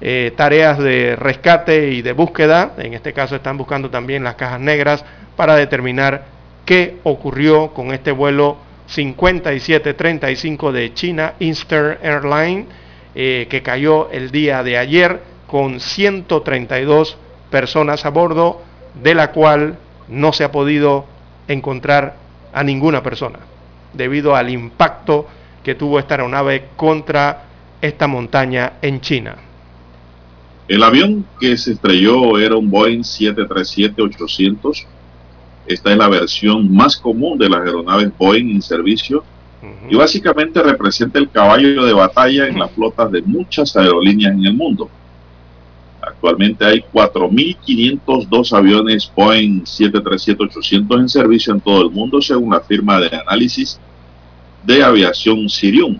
[0.00, 2.72] eh, tareas de rescate y de búsqueda.
[2.78, 5.04] En este caso están buscando también las cajas negras
[5.36, 6.24] para determinar
[6.64, 8.58] qué ocurrió con este vuelo
[8.88, 12.66] 5735 de China Eastern Airlines,
[13.14, 17.16] eh, que cayó el día de ayer con 132
[17.50, 18.62] personas a bordo,
[19.02, 19.78] de la cual
[20.08, 21.06] no se ha podido
[21.46, 22.16] encontrar
[22.52, 23.38] a ninguna persona,
[23.92, 25.26] debido al impacto
[25.62, 27.44] que tuvo esta aeronave contra
[27.80, 29.36] esta montaña en China.
[30.66, 34.86] El avión que se estrelló era un Boeing 737-800
[35.68, 39.22] esta es la versión más común de las aeronaves Boeing en servicio
[39.90, 44.54] y básicamente representa el caballo de batalla en las flotas de muchas aerolíneas en el
[44.54, 44.88] mundo.
[46.00, 52.98] Actualmente hay 4.502 aviones Boeing 737-800 en servicio en todo el mundo, según la firma
[53.00, 53.78] de análisis
[54.64, 55.98] de aviación Sirium,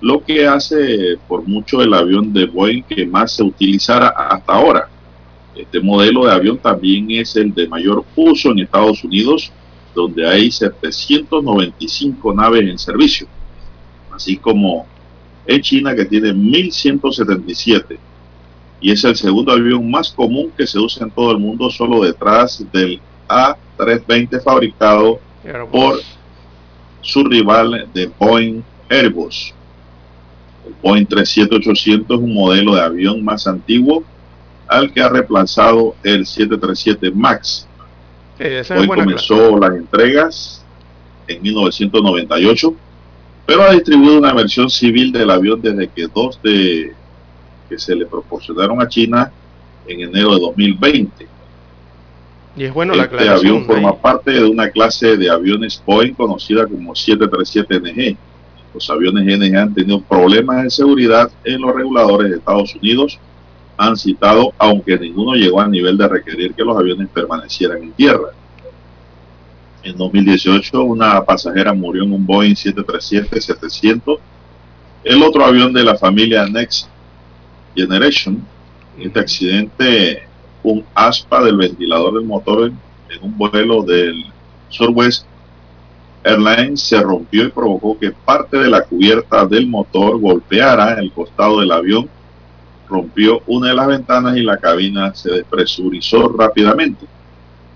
[0.00, 4.88] lo que hace por mucho el avión de Boeing que más se utilizara hasta ahora.
[5.56, 9.52] Este modelo de avión también es el de mayor uso en Estados Unidos,
[9.94, 13.26] donde hay 795 naves en servicio,
[14.12, 14.86] así como
[15.46, 17.98] en China que tiene 1177
[18.84, 22.04] y es el segundo avión más común que se usa en todo el mundo, solo
[22.04, 25.20] detrás del A320 fabricado
[25.72, 26.00] por
[27.00, 29.54] su rival de Boeing Airbus.
[30.66, 34.04] El Boeing 37800 es un modelo de avión más antiguo
[34.68, 37.66] al que ha reemplazado el 737 MAX.
[38.76, 40.64] Hoy comenzó las entregas
[41.28, 42.74] en 1998,
[43.46, 46.94] pero ha distribuido una versión civil del avión desde que 2 de
[47.68, 49.32] que se le proporcionaron a China
[49.86, 51.26] en enero de 2020.
[52.56, 56.66] Y es bueno este la avión forma parte de una clase de aviones Boeing conocida
[56.66, 58.16] como 737NG.
[58.72, 63.18] Los aviones NG han tenido problemas de seguridad en los reguladores de Estados Unidos.
[63.76, 68.28] Han citado, aunque ninguno llegó al nivel de requerir que los aviones permanecieran en tierra.
[69.82, 74.18] En 2018, una pasajera murió en un Boeing 737-700.
[75.02, 76.88] El otro avión de la familia Next
[77.74, 78.42] Generation.
[78.98, 80.28] Este accidente
[80.64, 82.78] un aspa del ventilador del motor en,
[83.22, 84.24] un vuelo del
[84.70, 85.26] Southwest
[86.24, 91.60] Airlines se rompió y provocó que parte de la cubierta del motor golpeara el costado
[91.60, 92.08] del avión,
[92.94, 97.06] rompió una de las ventanas y la cabina se despresurizó rápidamente.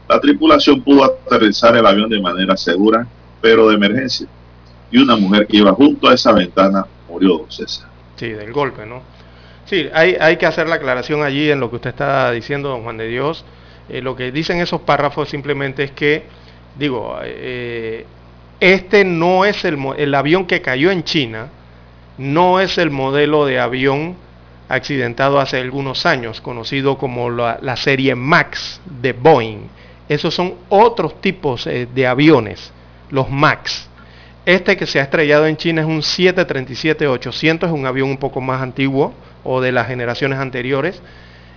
[0.09, 3.07] La tripulación pudo aterrizar el avión de manera segura,
[3.41, 4.27] pero de emergencia.
[4.91, 7.89] Y una mujer que iba junto a esa ventana murió, don César.
[8.17, 9.03] Sí, del golpe, ¿no?
[9.67, 12.85] Sí, hay, hay que hacer la aclaración allí en lo que usted está diciendo, don
[12.85, 13.45] Juan de Dios.
[13.89, 16.23] Eh, lo que dicen esos párrafos simplemente es que,
[16.79, 18.07] digo, eh,
[18.61, 21.49] este no es el, el avión que cayó en China,
[22.17, 24.17] no es el modelo de avión
[24.69, 29.69] accidentado hace algunos años, conocido como la, serie MAX de Boeing.
[30.09, 32.73] Esos son otros tipos eh, de aviones,
[33.11, 33.89] los MAX.
[34.45, 38.41] Este que se ha estrellado en China es un 737-800, es un avión un poco
[38.41, 39.13] más antiguo,
[39.45, 41.01] o de las generaciones anteriores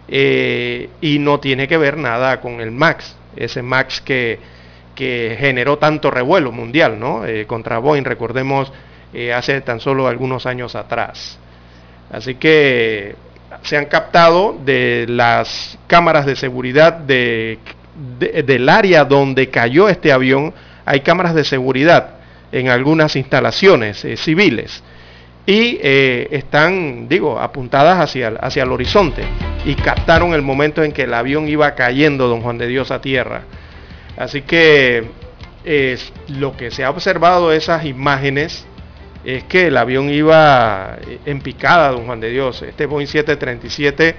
[0.07, 4.39] eh, y no tiene que ver nada con el Max, ese Max que,
[4.95, 7.25] que generó tanto revuelo mundial ¿no?
[7.25, 8.71] Eh, contra Boeing, recordemos
[9.35, 11.37] hace tan solo algunos años atrás.
[12.11, 13.15] Así que
[13.63, 17.59] se han captado de las cámaras de seguridad de,
[18.19, 20.53] del área donde cayó este avión,
[20.85, 22.15] hay cámaras de seguridad
[22.51, 24.83] en algunas instalaciones civiles
[25.45, 29.23] y eh, están, digo, apuntadas hacia, el horizonte
[29.65, 33.01] y captaron el momento en que el avión iba cayendo, don Juan de Dios, a
[33.01, 33.43] tierra.
[34.17, 35.05] Así que
[36.27, 38.65] lo que se ha observado esas imágenes
[39.23, 42.61] es que el avión iba en picada, don Juan de Dios.
[42.61, 44.15] Este Boeing 737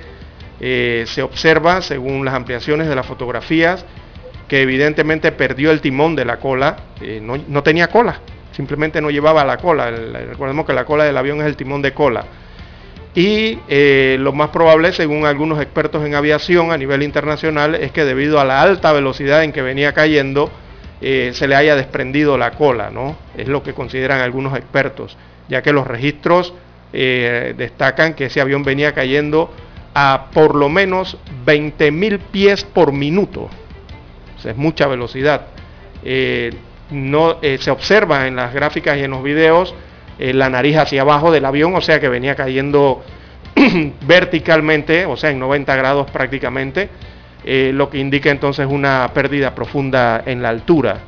[0.61, 3.85] eh, se observa, según las ampliaciones de las fotografías,
[4.49, 8.21] que evidentemente perdió el timón de la cola, eh, no, no tenía cola
[8.53, 9.91] simplemente no llevaba la cola.
[9.91, 12.25] recordemos que la cola del avión es el timón de cola.
[13.15, 18.05] Y eh, lo más probable, según algunos expertos en aviación a nivel internacional, es que
[18.05, 20.51] debido a la alta velocidad en que venía cayendo,
[21.03, 23.17] eh, se le haya desprendido la cola, ¿no?
[23.37, 25.17] Es lo que consideran algunos expertos,
[25.49, 26.55] ya que los registros
[26.93, 29.53] eh, destacan que ese avión venía cayendo
[29.95, 33.51] a por lo menos 20.000 pies por minuto.
[34.45, 35.47] es mucha velocidad
[36.91, 39.75] no eh, se observa en las gráficas y en los videos
[40.19, 43.03] la nariz hacia abajo del avión, o sea que venía cayendo
[44.07, 46.91] verticalmente, o sea en 90 grados prácticamente,
[47.45, 50.99] eh, lo que indica entonces una pérdida profunda en la altura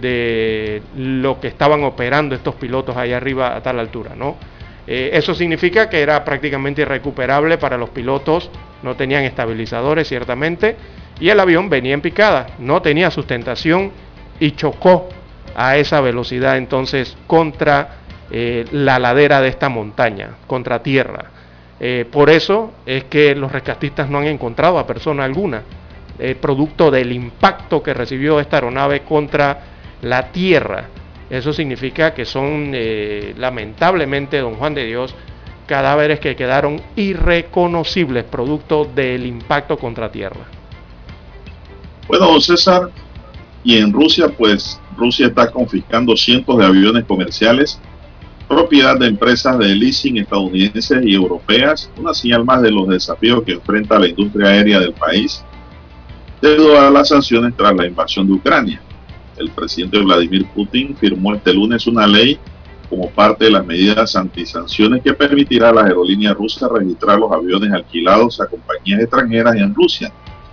[0.00, 4.36] de lo que estaban operando estos pilotos ahí arriba a tal altura, ¿no?
[4.84, 8.50] eso significa que era prácticamente irrecuperable para los pilotos,
[8.82, 10.76] no tenían estabilizadores ciertamente,
[11.20, 13.92] y el avión venía en picada, no tenía sustentación
[14.40, 15.08] y chocó
[15.54, 17.96] a esa velocidad entonces contra
[18.30, 21.30] eh, la ladera de esta montaña, contra tierra.
[21.84, 25.62] Eh, por eso es que los rescatistas no han encontrado a persona alguna,
[26.18, 29.60] eh, producto del impacto que recibió esta aeronave contra
[30.00, 30.84] la tierra.
[31.28, 32.72] Eso significa que son
[33.36, 35.14] lamentablemente, don Juan de Dios,
[35.66, 40.44] cadáveres que quedaron irreconocibles producto del impacto contra tierra.
[42.06, 42.90] Bueno, César,
[43.64, 47.80] y en Rusia, pues Rusia está confiscando cientos de aviones comerciales,
[48.48, 53.52] propiedad de empresas de leasing estadounidenses y europeas, una señal más de los desafíos que
[53.52, 55.44] enfrenta la industria aérea del país
[56.40, 58.82] debido a las sanciones tras la invasión de Ucrania.
[59.36, 62.38] El presidente Vladimir Putin firmó este lunes una ley
[62.90, 67.72] como parte de las medidas antisanciones que permitirá a las aerolíneas rusas registrar los aviones
[67.72, 70.12] alquilados a compañías extranjeras en Rusia,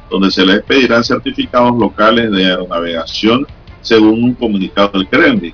[0.10, 3.46] donde se les pedirán certificados locales de aeronavegación
[3.82, 5.54] según un comunicado del Kremlin.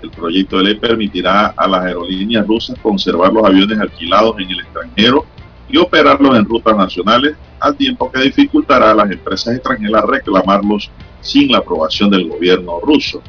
[0.00, 4.60] El proyecto de ley permitirá a las aerolíneas rusas conservar los aviones alquilados en el
[4.60, 5.26] extranjero
[5.68, 10.90] y operarlos en rutas nacionales, al tiempo que dificultará a las empresas extranjeras reclamarlos
[11.20, 13.22] sin la aprobación del gobierno ruso.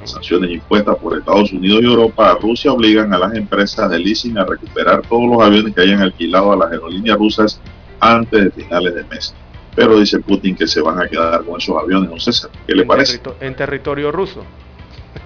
[0.00, 3.98] Las sanciones impuestas por Estados Unidos y Europa a Rusia obligan a las empresas de
[3.98, 7.60] leasing a recuperar todos los aviones que hayan alquilado a las aerolíneas rusas
[8.00, 9.34] antes de finales de mes
[9.78, 12.50] pero dice Putin que se van a quedar con esos aviones, no César.
[12.66, 13.20] ¿Qué le parece?
[13.38, 14.44] en territorio ruso.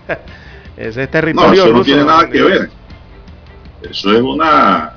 [0.77, 2.71] Ese es territorio no, eso no tiene nada que ver.
[3.83, 4.95] Eso es una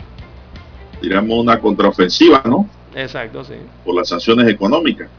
[1.02, 2.70] digamos, una contraofensiva, ¿no?
[2.94, 3.56] Exacto, sí.
[3.84, 5.10] Por las sanciones económicas.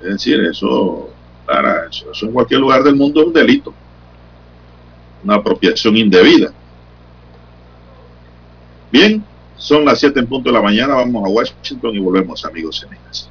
[0.00, 1.10] Es decir, eso,
[1.44, 3.74] para, eso, eso en cualquier lugar del mundo es un delito.
[5.24, 6.52] Una apropiación indebida.
[8.92, 9.24] Bien,
[9.56, 12.86] son las 7 en punto de la mañana, vamos a Washington y volvemos amigos y
[12.86, 13.30] amigas.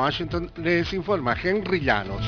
[0.00, 2.24] Washington les informa Henry Llanos.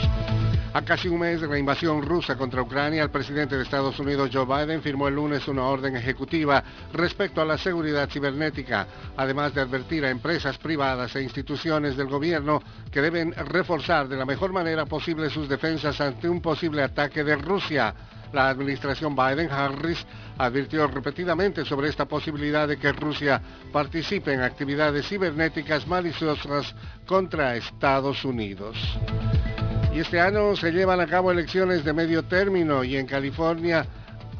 [0.74, 4.28] A casi un mes de la invasión rusa contra Ucrania, el presidente de Estados Unidos
[4.30, 6.62] Joe Biden firmó el lunes una orden ejecutiva
[6.92, 8.86] respecto a la seguridad cibernética,
[9.16, 14.26] además de advertir a empresas privadas e instituciones del gobierno que deben reforzar de la
[14.26, 17.94] mejor manera posible sus defensas ante un posible ataque de Rusia.
[18.32, 20.06] La administración Biden-Harris
[20.38, 23.40] advirtió repetidamente sobre esta posibilidad de que Rusia
[23.72, 26.74] participe en actividades cibernéticas maliciosas
[27.06, 28.76] contra Estados Unidos.
[29.94, 33.84] Y este año se llevan a cabo elecciones de medio término y en California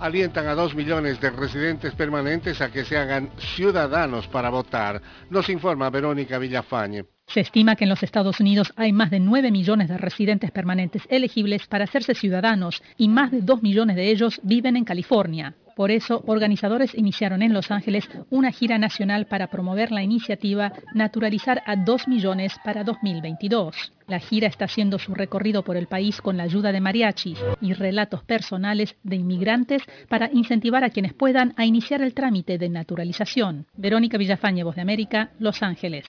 [0.01, 5.01] alientan a dos millones de residentes permanentes a que se hagan ciudadanos para votar.
[5.29, 7.05] Nos informa Verónica Villafañe.
[7.27, 11.03] Se estima que en los Estados Unidos hay más de 9 millones de residentes permanentes
[11.09, 15.55] elegibles para hacerse ciudadanos y más de 2 millones de ellos viven en California.
[15.75, 21.63] Por eso, organizadores iniciaron en Los Ángeles una gira nacional para promover la iniciativa Naturalizar
[21.65, 23.93] a 2 millones para 2022.
[24.09, 27.73] La gira está haciendo su recorrido por el país con la ayuda de mariachis y
[27.73, 33.67] relatos personales de inmigrantes para incentivar a quienes puedan a iniciar el trámite de naturalización.
[33.75, 36.05] Verónica Villafañe, Voz de América, Los Ángeles.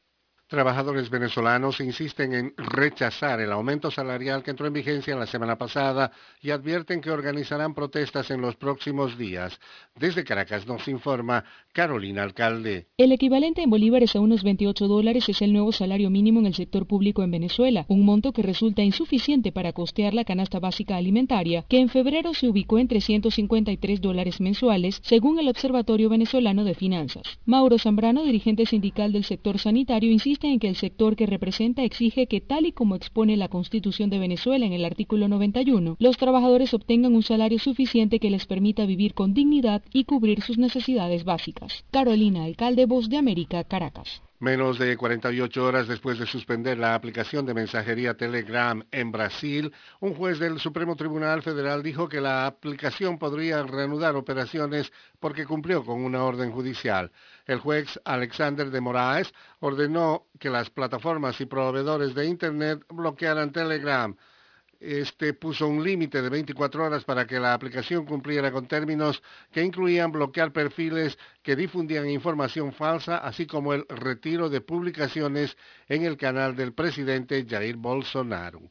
[0.53, 6.11] Trabajadores venezolanos insisten en rechazar el aumento salarial que entró en vigencia la semana pasada
[6.43, 9.59] y advierten que organizarán protestas en los próximos días.
[9.99, 12.85] Desde Caracas nos informa Carolina Alcalde.
[12.97, 16.53] El equivalente en bolívares a unos 28 dólares es el nuevo salario mínimo en el
[16.53, 21.65] sector público en Venezuela, un monto que resulta insuficiente para costear la canasta básica alimentaria,
[21.67, 27.23] que en febrero se ubicó en 353 dólares mensuales, según el Observatorio Venezolano de Finanzas.
[27.43, 32.27] Mauro Zambrano, dirigente sindical del sector sanitario, insiste en que el sector que representa exige
[32.27, 36.73] que, tal y como expone la Constitución de Venezuela en el artículo 91, los trabajadores
[36.73, 41.85] obtengan un salario suficiente que les permita vivir con dignidad y cubrir sus necesidades básicas.
[41.91, 44.21] Carolina, alcalde Voz de América, Caracas.
[44.43, 50.15] Menos de 48 horas después de suspender la aplicación de mensajería Telegram en Brasil, un
[50.15, 54.91] juez del Supremo Tribunal Federal dijo que la aplicación podría reanudar operaciones
[55.21, 57.09] porque cumplió con una orden judicial.
[57.45, 64.13] El juez Alexander de Moraes ordenó que las plataformas y proveedores de Internet bloquearan Telegram
[64.83, 69.63] este puso un límite de 24 horas para que la aplicación cumpliera con términos que
[69.63, 75.57] incluían bloquear perfiles que difundían información falsa, así como el retiro de publicaciones
[75.87, 78.69] en el canal del presidente Jair Bolsonaro.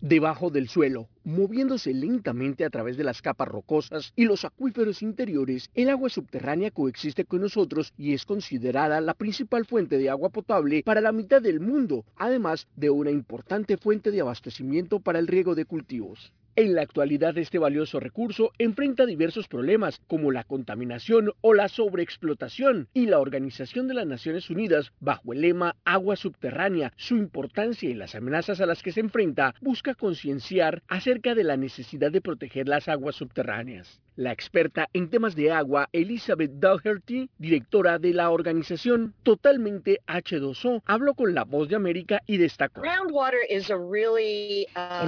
[0.00, 5.70] Debajo del suelo, moviéndose lentamente a través de las capas rocosas y los acuíferos interiores,
[5.74, 10.82] el agua subterránea coexiste con nosotros y es considerada la principal fuente de agua potable
[10.84, 15.54] para la mitad del mundo, además de una importante fuente de abastecimiento para el riego
[15.54, 16.32] de cultivos.
[16.56, 22.88] En la actualidad este valioso recurso enfrenta diversos problemas como la contaminación o la sobreexplotación
[22.92, 27.94] y la Organización de las Naciones Unidas, bajo el lema Agua Subterránea, su importancia y
[27.94, 32.68] las amenazas a las que se enfrenta, busca concienciar acerca de la necesidad de proteger
[32.68, 34.00] las aguas subterráneas.
[34.18, 41.14] La experta en temas de agua, Elizabeth Dougherty, directora de la organización Totalmente H2O, habló
[41.14, 42.82] con La Voz de América y destacó.
[42.82, 42.90] El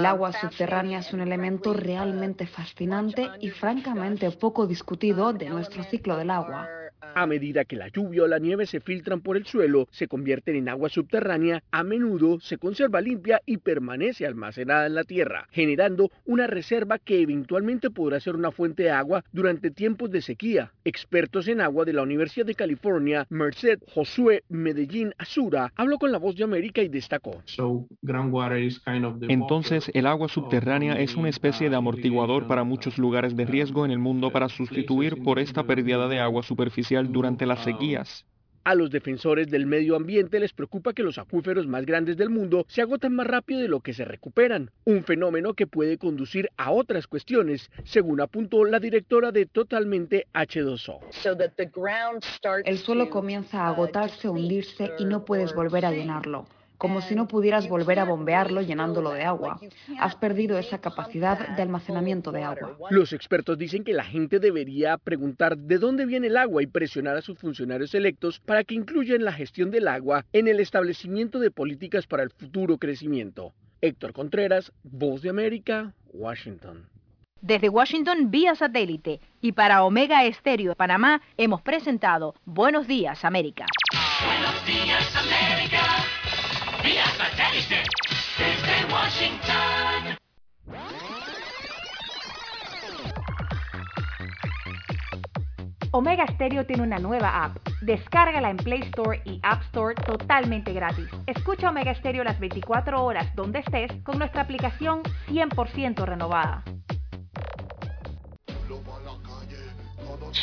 [0.05, 6.29] agua subterránea es un elemento realmente fascinante y francamente poco discutido de nuestro ciclo del
[6.29, 6.69] agua.
[7.15, 10.55] A medida que la lluvia o la nieve se filtran por el suelo, se convierten
[10.55, 16.09] en agua subterránea, a menudo se conserva limpia y permanece almacenada en la tierra, generando
[16.25, 20.71] una reserva que eventualmente podrá ser una fuente de agua durante tiempos de sequía.
[20.85, 26.17] Expertos en agua de la Universidad de California, Merced Josué Medellín Azura, habló con la
[26.17, 27.41] voz de América y destacó.
[29.27, 33.91] Entonces, el agua subterránea es una especie de amortiguador para muchos lugares de riesgo en
[33.91, 38.25] el mundo para sustituir por esta pérdida de agua superficial durante las sequías.
[38.63, 42.65] A los defensores del medio ambiente les preocupa que los acuíferos más grandes del mundo
[42.67, 46.69] se agotan más rápido de lo que se recuperan, un fenómeno que puede conducir a
[46.69, 50.99] otras cuestiones, según apuntó la directora de Totalmente H2O.
[52.65, 56.45] El suelo comienza a agotarse, hundirse y no puedes volver a llenarlo
[56.81, 59.59] como si no pudieras volver a bombearlo llenándolo de agua.
[59.99, 62.75] Has perdido esa capacidad de almacenamiento de agua.
[62.89, 67.17] Los expertos dicen que la gente debería preguntar de dónde viene el agua y presionar
[67.17, 71.51] a sus funcionarios electos para que incluyan la gestión del agua en el establecimiento de
[71.51, 73.53] políticas para el futuro crecimiento.
[73.79, 76.87] Héctor Contreras, Voz de América, Washington.
[77.41, 83.67] Desde Washington vía satélite y para Omega Estéreo de Panamá hemos presentado Buenos Días América.
[84.25, 85.80] Buenos días, América.
[95.91, 97.57] Omega Stereo tiene una nueva app.
[97.81, 101.07] Descárgala en Play Store y App Store totalmente gratis.
[101.27, 106.63] Escucha Omega Stereo las 24 horas donde estés con nuestra aplicación 100% renovada.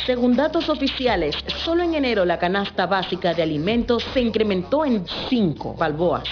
[0.05, 5.73] Según datos oficiales, solo en enero la canasta básica de alimentos se incrementó en 5
[5.73, 6.29] balboas,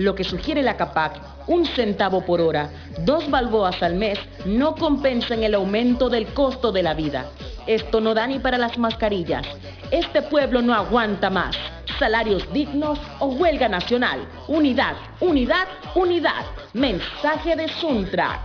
[0.00, 2.70] lo que sugiere la CAPAC, un centavo por hora,
[3.00, 7.26] dos balboas al mes, no compensan el aumento del costo de la vida.
[7.66, 9.46] Esto no da ni para las mascarillas.
[9.90, 11.54] Este pueblo no aguanta más.
[11.98, 14.26] Salarios dignos o huelga nacional.
[14.48, 16.46] Unidad, unidad, unidad.
[16.72, 18.42] Mensaje de Suntra.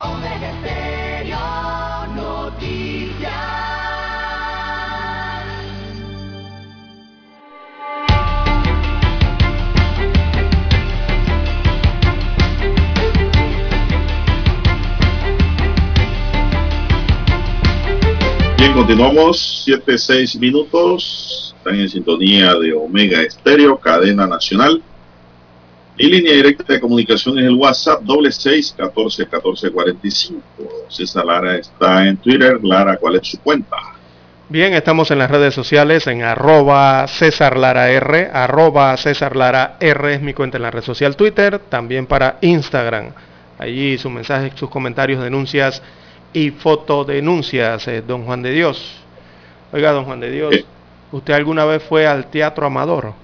[0.00, 3.75] Omega Stereo Noticias.
[18.76, 21.54] Continuamos, 7, 6 minutos.
[21.56, 24.82] Están en sintonía de Omega Estéreo, cadena nacional.
[25.96, 30.42] Y línea directa de comunicación es el WhatsApp doble seis catorce catorce cuarenta y cinco.
[30.90, 32.58] César Lara está en Twitter.
[32.62, 33.76] Lara, ¿cuál es su cuenta?
[34.50, 40.14] Bien, estamos en las redes sociales en arroba César Lara R, arroba César Lara R
[40.14, 43.12] es mi cuenta en la red social Twitter, también para Instagram.
[43.58, 45.82] Allí sus mensajes, sus comentarios, denuncias
[46.36, 48.98] y fotodenuncias, eh, don Juan de Dios.
[49.72, 50.54] Oiga, don Juan de Dios,
[51.10, 53.14] ¿usted alguna vez fue al Teatro Amador?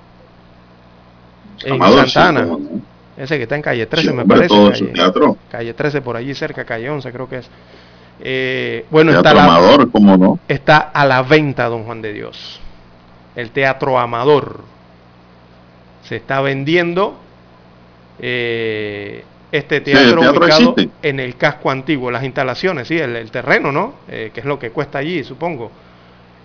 [1.64, 2.47] En Amador, Santana.
[2.47, 2.59] no.
[3.16, 4.48] Ese que está en calle 13, Sí, me parece.
[4.48, 5.36] todo calle, teatro.
[5.51, 7.51] calle 13 por allí cerca, calle 11 creo que es.
[8.20, 10.39] Eh, bueno, está la- Amador, ¿cómo no?
[10.48, 12.60] está a la venta, don Juan de Dios.
[13.36, 14.60] El Teatro Amador.
[16.05, 17.18] Se está vendiendo
[18.18, 21.08] eh, este teatro, teatro ubicado existe.
[21.08, 23.94] en el casco antiguo, las instalaciones, sí, el, el terreno, ¿no?
[24.08, 25.70] Eh, que es lo que cuesta allí, supongo.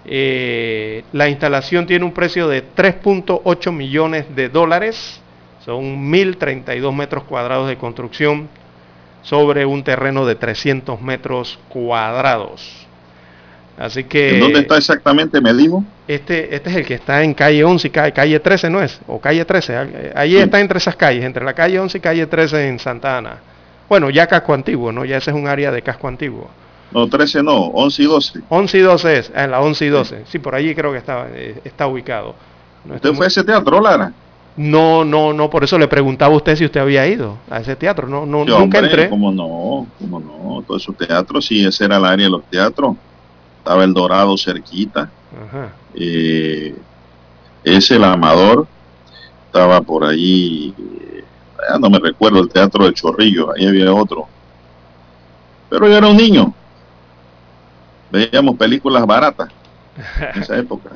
[0.06, 5.22] Eh, la instalación tiene un precio de 3.8 millones de dólares,
[5.66, 8.50] son 1.032 metros cuadrados de construcción
[9.22, 12.88] sobre un terreno de 300 metros cuadrados.
[13.78, 15.42] Así que ¿En dónde está exactamente?
[15.42, 15.84] Me dijo.
[16.08, 19.00] Este, este es el que está en calle 11 y calle, calle 13, ¿no es?
[19.08, 19.76] O calle 13.
[19.76, 22.80] al- eh, Allí está entre esas calles, entre la calle 11 y calle 13 en
[22.80, 23.38] Santa Ana.
[23.90, 25.06] Bueno, ya casco antiguo, ¿no?
[25.06, 26.50] Ya ese es un área de casco antiguo.
[26.92, 28.40] No, 13 no, 11 y 12.
[28.50, 30.24] 11 y 12 es, en la 11 y 12.
[30.28, 32.36] Sí, por allí creo que está, eh, está ubicado.
[32.86, 34.12] No, ¿Usted fue a ese teatro, Lara?
[34.56, 37.76] no, no, no, por eso le preguntaba a usted si usted había ido a ese
[37.76, 38.08] teatro.
[38.08, 39.10] No, no Sí, nunca hombre, entré.
[39.10, 39.86] ¿Cómo no?
[40.00, 40.64] ¿Cómo no?
[40.66, 42.96] Todos esos teatros, sí, ese era el área de los teatros.
[43.60, 45.10] Estaba el Dorado cerquita.
[45.32, 45.72] Ajá.
[45.94, 46.76] Eh,
[47.64, 48.68] ese, el Amador,
[49.48, 50.74] estaba por allí.
[50.78, 51.24] eh,
[51.70, 54.28] ya no me recuerdo el teatro del Chorrillo, ahí había otro.
[55.70, 56.54] Pero yo era un niño.
[58.10, 59.50] Veíamos películas baratas
[60.34, 60.92] en esa época.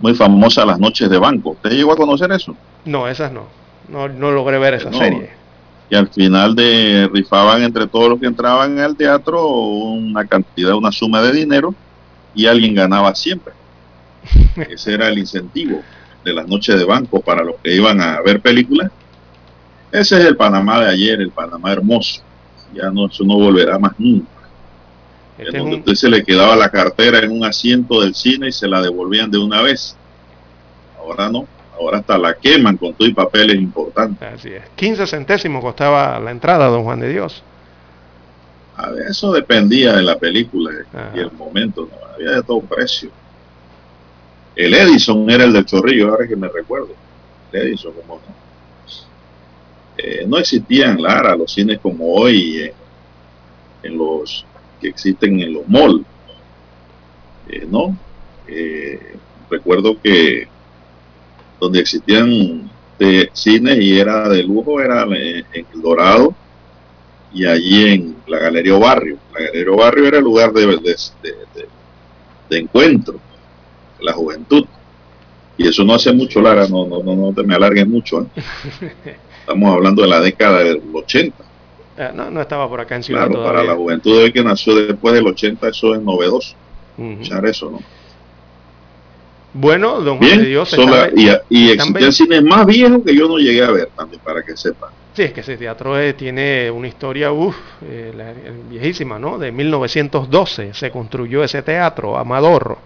[0.00, 1.50] Muy famosa las noches de banco.
[1.50, 2.54] ¿Usted llegó a conocer eso?
[2.84, 3.44] No, esas no.
[3.88, 4.98] No, no logré ver esa No.
[4.98, 5.30] serie.
[5.88, 10.90] y al final de rifaban entre todos los que entraban al teatro una cantidad, una
[10.90, 11.74] suma de dinero
[12.34, 13.52] y alguien ganaba siempre.
[14.70, 15.80] Ese era el incentivo
[16.24, 18.90] de las noches de banco para los que iban a ver películas.
[19.90, 22.22] Ese es el Panamá de ayer, el Panamá hermoso.
[22.74, 24.26] Ya no, eso no volverá más nunca.
[25.36, 28.48] Este en donde un- usted se le quedaba la cartera en un asiento del cine
[28.48, 29.96] y se la devolvían de una vez.
[30.98, 31.46] Ahora no,
[31.78, 34.26] ahora hasta la queman con todo y papeles importantes.
[34.32, 34.62] Así es.
[34.76, 37.42] 15 centésimos costaba la entrada, don Juan de Dios.
[38.90, 41.12] Ver, eso dependía de la película Ajá.
[41.14, 42.14] y el momento, ¿no?
[42.14, 43.10] había de todo precio.
[44.54, 46.94] El Edison era el del chorrillo, ahora que me recuerdo.
[47.52, 48.42] El Edison, como no.
[49.96, 52.74] Eh, no existían, Lara, los cines como hoy, eh,
[53.82, 54.44] en los
[54.80, 56.04] que existen en los malls.
[57.48, 57.96] Eh, no,
[59.50, 60.48] recuerdo que
[61.60, 66.34] donde existían de cines y era de lujo era en El Dorado
[67.32, 69.18] y allí en la Galería Barrio.
[69.32, 70.76] La Galería Barrio era el lugar de, de,
[71.54, 71.68] de,
[72.50, 73.14] de encuentro
[73.98, 74.64] de la juventud.
[75.56, 78.22] Y eso no hace mucho, Lara, no, no, no, no te me alargues mucho.
[78.22, 79.16] ¿eh?
[79.40, 81.44] Estamos hablando de la década del 80.
[81.98, 84.42] Eh, no, no estaba por acá en Ciudad Claro, para la juventud de hoy que
[84.42, 86.54] nació después del 80, eso es novedoso.
[86.96, 87.78] Escuchar eso, ¿no?
[89.54, 90.70] Bueno, don Juan Bien, de Dios.
[90.70, 93.90] son está- la- y, y existían cines más viejos que yo no llegué a ver
[93.94, 94.90] también, para que sepan.
[95.14, 99.38] Sí, es que ese teatro eh, tiene una historia uf, eh, la- eh, viejísima, ¿no?
[99.38, 102.78] De 1912 se construyó ese teatro, Amador.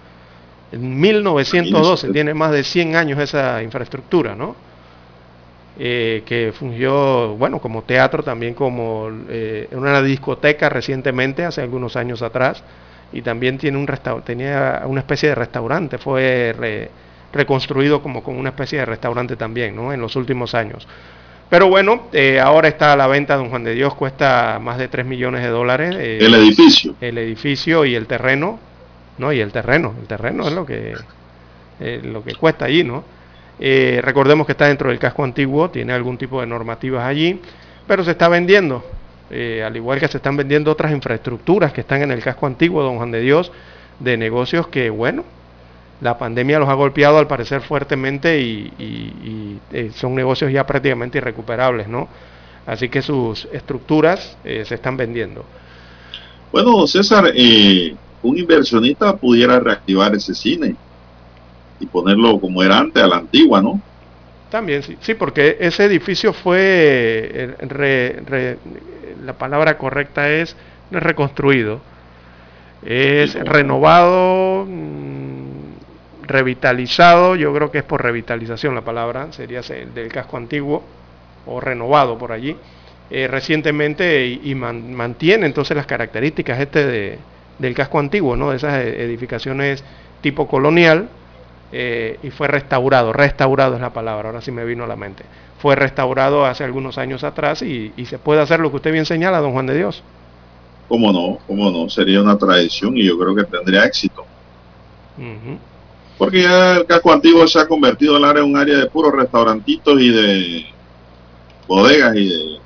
[0.73, 4.57] En 1912 tiene más de 100 años esa infraestructura, ¿no?
[5.78, 9.11] Eh, que fungió, bueno, como teatro, también como
[9.73, 12.65] una discoteca recientemente, hace algunos años atrás,
[13.12, 13.86] y también tiene un
[14.24, 16.90] tenía una especie de restaurante, fue re-
[17.31, 19.93] reconstruido como, como una especie de restaurante también, ¿no?
[19.93, 20.89] En los últimos años.
[21.48, 24.89] Pero bueno, eh, ahora está a la venta, don Juan de Dios, cuesta más de
[24.89, 25.94] 3 millones de dólares.
[25.98, 26.94] eh, El edificio.
[27.01, 28.59] El edificio y el terreno,
[29.18, 29.32] ¿no?
[29.32, 30.94] Y el terreno, el terreno es lo que,
[31.81, 33.05] eh, lo que cuesta allí, ¿no?
[33.60, 37.40] Eh, recordemos que está dentro del casco antiguo, tiene algún tipo de normativas allí,
[37.86, 38.85] pero se está vendiendo,
[39.64, 42.97] al igual que se están vendiendo otras infraestructuras que están en el casco antiguo, don
[42.97, 43.52] Juan de Dios,
[44.01, 45.24] de negocios que, bueno,
[46.01, 50.66] la pandemia los ha golpeado al parecer fuertemente y, y- y, eh, son negocios ya
[50.66, 52.10] prácticamente irrecuperables, ¿no?
[52.66, 55.51] Así que sus estructuras eh, se están vendiendo.
[56.51, 60.78] Bueno, César, eh, un inversionista pudiera reactivar ese cine
[61.78, 63.82] y ponerlo como era antes, a la antigua, ¿no?
[64.48, 68.60] También, sí, sí, porque ese edificio fue, re- re-
[69.20, 70.56] la palabra correcta es
[70.89, 71.85] no es reconstruido,
[72.82, 74.66] es renovado,
[76.27, 80.94] revitalizado, yo creo que es por revitalización la palabra, sería se- del casco antiguo
[81.44, 82.61] o renovado por allí,
[83.11, 87.27] eh, recientemente y, y man- mantiene entonces las características este de,
[87.59, 88.51] del casco antiguo, ¿no?
[88.51, 89.85] de esas e- edificaciones
[90.20, 91.12] tipo colonial,
[91.70, 95.31] eh, y fue restaurado, restaurado es la palabra, ahora sí me vino a la mente.
[95.57, 99.07] Fue restaurado hace algunos años atrás y, y se puede hacer lo que usted bien
[99.07, 100.05] señala, don Juan de Dios.
[100.89, 101.39] ¿Cómo no?
[101.47, 101.89] ¿Cómo no?
[101.89, 104.28] Sería una tradición y yo creo que tendría éxito.
[106.18, 109.12] Porque ya el casco antiguo se ha convertido el área en un área de puros
[109.12, 110.66] restaurantitos y de
[111.66, 112.59] bodegas y de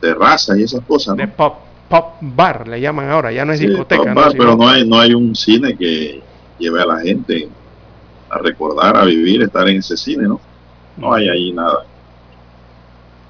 [0.00, 1.22] terrazas y esas cosas, ¿no?
[1.22, 1.58] De pop,
[1.88, 4.86] pop bar le llaman ahora, ya no es Sí, discoteca, pop bar, pero no hay,
[4.86, 6.22] no hay un cine que
[6.58, 7.48] lleve a la gente
[8.28, 10.40] a recordar, a vivir, estar en ese cine, ¿no?
[10.96, 11.84] No hay ahí nada.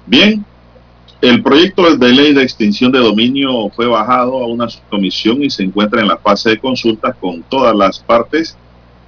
[0.05, 0.43] Bien,
[1.21, 5.63] el proyecto de ley de extinción de dominio fue bajado a una subcomisión y se
[5.63, 8.57] encuentra en la fase de consultas con todas las partes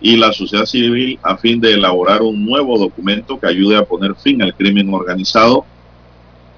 [0.04, 4.14] y la sociedad civil a fin de elaborar un nuevo documento que ayude a poner
[4.16, 5.66] fin al crimen organizado.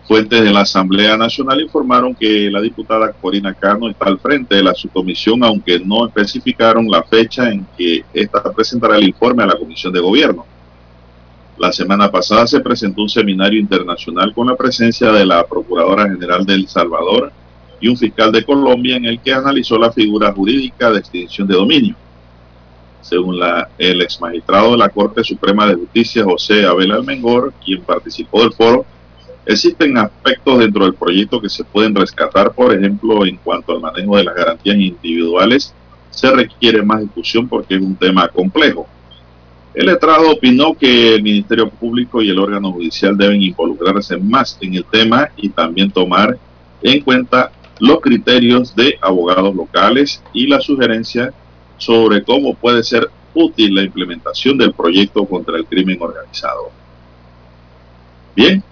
[0.08, 4.64] Fuentes de la Asamblea Nacional informaron que la diputada Corina Cano está al frente de
[4.64, 9.60] la subcomisión, aunque no especificaron la fecha en que ésta presentará el informe a la
[9.60, 10.44] Comisión de Gobierno.
[11.60, 16.44] La semana pasada se presentó un seminario internacional con la presencia de la Procuradora General
[16.48, 17.32] de El Salvador
[17.80, 21.54] y un fiscal de Colombia en el que analizó la figura jurídica de extinción de
[21.54, 21.96] dominio.
[23.06, 23.40] Según
[23.78, 28.52] el ex magistrado de la Corte Suprema de Justicia, José Abel Almengor, quien participó del
[28.52, 28.84] foro,
[29.46, 34.18] existen aspectos dentro del proyecto que se pueden rescatar, por ejemplo, en cuanto al manejo
[34.18, 35.72] de las garantías individuales,
[36.10, 38.88] se requiere más discusión porque es un tema complejo.
[39.76, 44.74] El letrado opinó que el Ministerio Público y el órgano judicial deben involucrarse más en
[44.74, 46.40] el tema y también tomar
[46.82, 51.32] en cuenta los criterios de abogados locales y la sugerencia
[51.78, 56.72] sobre cómo puede ser útil la implementación del proyecto contra el crimen organizado.
[58.36, 58.64] Bien,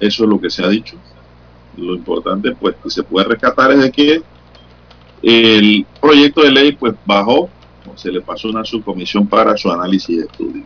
[0.00, 0.96] eso es lo que se ha dicho.
[1.76, 4.22] Lo importante, pues, que se puede rescatar es de que
[5.22, 7.50] el proyecto de ley, pues, bajó
[7.96, 10.62] se le pasó una subcomisión para su análisis y estudio.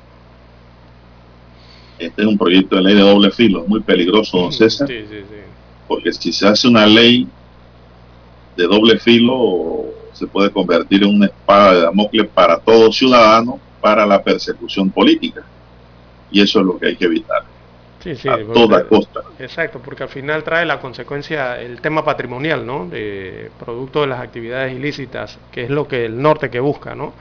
[1.98, 5.16] Este es un proyecto de ley de doble filo, muy peligroso, don César, Sí, sí,
[5.18, 5.36] sí.
[5.86, 7.26] porque si se hace una ley
[8.56, 14.06] de doble filo, se puede convertir en una espada de Damocles para todo ciudadano para
[14.06, 15.42] la persecución política.
[16.30, 17.42] Y eso es lo que hay que evitar,
[18.02, 19.20] Sí, sí, a porque- toda costa.
[19.38, 22.86] Exacto, porque al final trae la consecuencia el tema patrimonial, ¿no?
[22.86, 27.12] De producto de las actividades ilícitas, que es lo que el norte que busca, ¿no?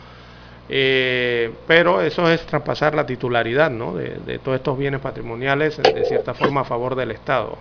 [0.69, 3.93] Eh, pero eso es traspasar la titularidad, ¿no?
[3.95, 7.57] De, de todos estos bienes patrimoniales, de cierta forma a favor del Estado.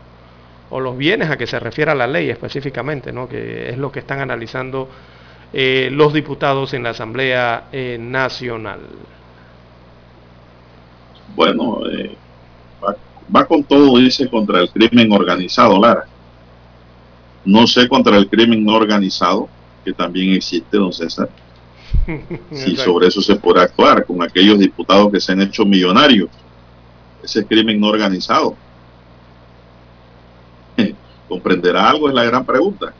[0.71, 3.29] O los bienes a que se refiere a la ley específicamente, ¿no?
[3.29, 4.89] Que es lo que están analizando
[5.53, 8.81] eh, los diputados en la Asamblea eh, Nacional.
[11.35, 12.17] Bueno, eh,
[12.83, 12.97] va,
[13.35, 16.07] va con todo, dice, contra el crimen organizado, Lara.
[17.45, 19.49] No sé contra el crimen no organizado,
[19.85, 21.29] que también existe, don César.
[22.53, 26.29] Si sobre eso se puede actuar con aquellos diputados que se han hecho millonarios.
[27.23, 28.57] Ese crimen no organizado.
[31.29, 32.09] ¿Comprenderá algo?
[32.09, 32.93] Es la gran pregunta.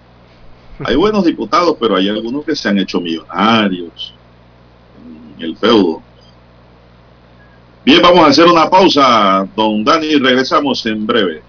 [0.85, 4.15] Hay buenos diputados, pero hay algunos que se han hecho millonarios
[5.41, 6.03] el feudo.
[7.85, 11.43] Bien, vamos a hacer una pausa, don Dani, regresamos en breve.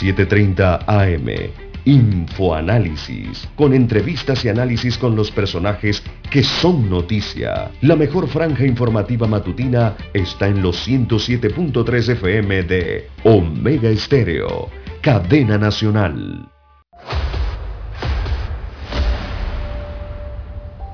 [0.00, 1.52] 7.30 AM.
[1.86, 3.46] Infoanálisis.
[3.56, 7.70] Con entrevistas y análisis con los personajes que son noticia.
[7.82, 14.70] La mejor franja informativa matutina está en los 107.3 FM de Omega Estéreo.
[15.02, 16.53] Cadena Nacional.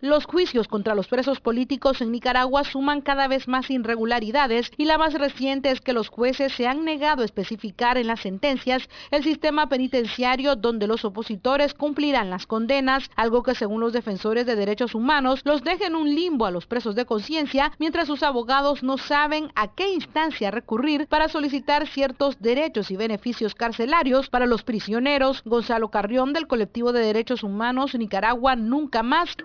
[0.00, 4.96] Los juicios contra los presos políticos en Nicaragua suman cada vez más irregularidades y la
[4.96, 9.24] más reciente es que los jueces se han negado a especificar en las sentencias el
[9.24, 14.94] sistema penitenciario donde los opositores cumplirán las condenas, algo que según los defensores de derechos
[14.94, 18.98] humanos los deja en un limbo a los presos de conciencia, mientras sus abogados no
[18.98, 25.42] saben a qué instancia recurrir para solicitar ciertos derechos y beneficios carcelarios para los prisioneros.
[25.44, 29.36] Gonzalo Carrión del colectivo de derechos humanos Nicaragua Nunca Más.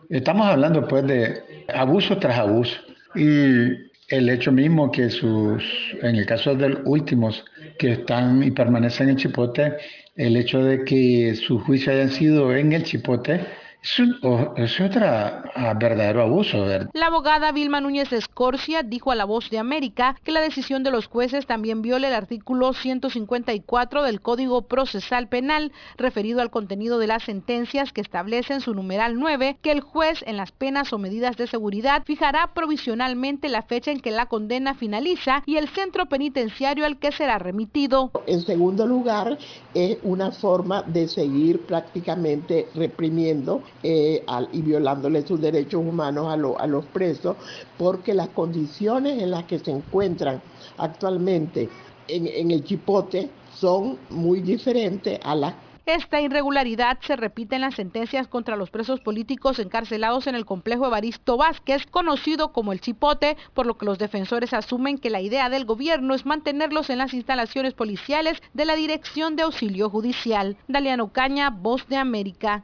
[0.46, 2.80] Hablando pues de abuso tras abuso.
[3.16, 5.64] Y el hecho mismo que sus,
[6.02, 7.44] en el caso de los últimos
[7.80, 9.78] que están y permanecen en Chipote,
[10.16, 13.42] el hecho de que su juicio hayan sido en el Chipote,
[13.84, 16.62] es, un, o- es otra ah, verdadero abuso.
[16.64, 16.90] ¿verdad?
[16.94, 20.92] La abogada Vilma Núñez Escorcia dijo a La Voz de América que la decisión de
[20.92, 27.08] los jueces también viola el artículo 154 del Código Procesal Penal referido al contenido de
[27.08, 30.98] las sentencias que establece en su numeral 9 que el juez en las penas o
[30.98, 36.06] medidas de seguridad fijará provisionalmente la fecha en que la condena finaliza y el centro
[36.08, 38.12] penitenciario al que será remitido.
[38.28, 39.38] En segundo lugar,
[39.74, 46.60] es una forma de seguir prácticamente reprimiendo eh, y violándole sus derechos humanos a, lo-
[46.60, 47.36] a los presos,
[47.78, 50.42] porque las condiciones en las que se encuentran
[50.78, 51.70] actualmente
[52.08, 55.54] en, en el chipote son muy diferentes a las
[55.86, 60.86] Esta irregularidad se repite en las sentencias contra los presos políticos encarcelados en el complejo
[60.86, 65.50] Evaristo Vázquez, conocido como el Chipote, por lo que los defensores asumen que la idea
[65.50, 70.56] del gobierno es mantenerlos en las instalaciones policiales de la Dirección de Auxilio Judicial.
[70.70, 72.64] Daliano Caña, Voz de América,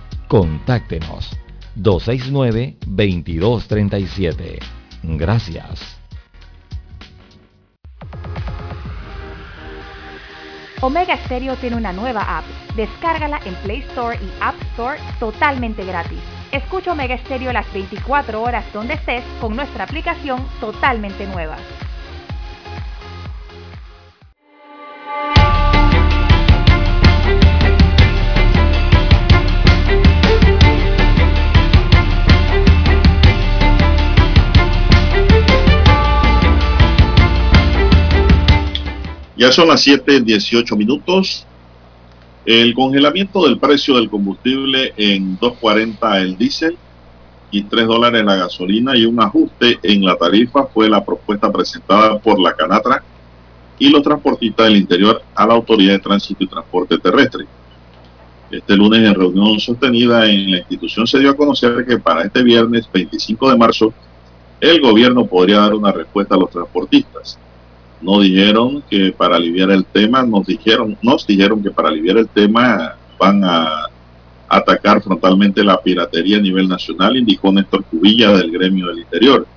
[0.31, 1.29] Contáctenos
[1.75, 4.59] 269-2237.
[5.03, 5.99] Gracias.
[10.79, 12.45] Omega Stereo tiene una nueva app.
[12.77, 16.21] Descárgala en Play Store y App Store totalmente gratis.
[16.53, 21.57] Escucha Omega Stereo las 24 horas donde estés con nuestra aplicación totalmente nueva.
[39.41, 41.47] Ya son las 7:18 minutos.
[42.45, 46.77] El congelamiento del precio del combustible en 2.40 el diésel
[47.49, 52.19] y 3 dólares la gasolina y un ajuste en la tarifa fue la propuesta presentada
[52.19, 53.03] por la Canatra
[53.79, 57.45] y los transportistas del interior a la Autoridad de Tránsito y Transporte Terrestre.
[58.51, 62.43] Este lunes en reunión sostenida en la institución se dio a conocer que para este
[62.43, 63.91] viernes 25 de marzo
[64.59, 67.39] el gobierno podría dar una respuesta a los transportistas.
[68.01, 72.27] No dijeron que para aliviar el tema, nos dijeron, nos dijeron que para aliviar el
[72.27, 73.87] tema van a
[74.49, 79.47] atacar frontalmente la piratería a nivel nacional, indicó Néstor Cubilla del gremio del interior.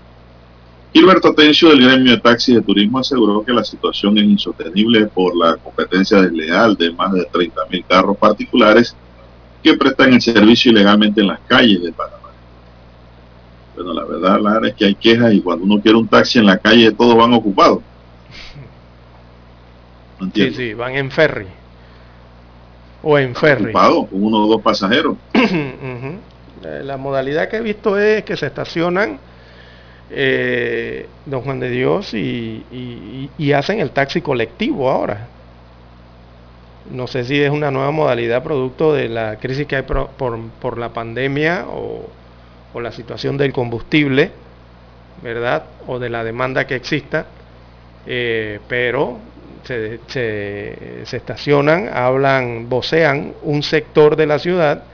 [0.93, 5.37] Gilberto Atencio del gremio de taxis de turismo aseguró que la situación es insostenible por
[5.37, 8.95] la competencia desleal de más de 30 mil carros particulares
[9.61, 12.31] que prestan el servicio ilegalmente en las calles de Panamá.
[13.75, 16.47] Bueno, la verdad, Lara, es que hay quejas y cuando uno quiere un taxi en
[16.47, 17.81] la calle todos van ocupados.
[20.19, 20.57] Sí, No entiendo.
[20.57, 21.47] sí, van en ferry.
[23.03, 23.65] O en ferry.
[23.65, 25.19] Ocupados, con uno o dos pasajeros.
[26.63, 29.21] La modalidad que he visto es que se estacionan
[30.09, 35.29] eh, Don Juan de Dios y, y- y hacen el taxi colectivo ahora.
[36.85, 40.79] No sé si es una nueva modalidad producto de la crisis que hay por, por
[40.79, 42.11] la pandemia o,
[42.73, 44.33] o la situación del combustible,
[45.17, 45.65] ¿verdad?
[45.87, 47.29] O de la demanda que exista.
[48.07, 49.21] Eh, pero
[49.65, 54.89] se, se- estacionan, hablan, vocean un sector de la ciudad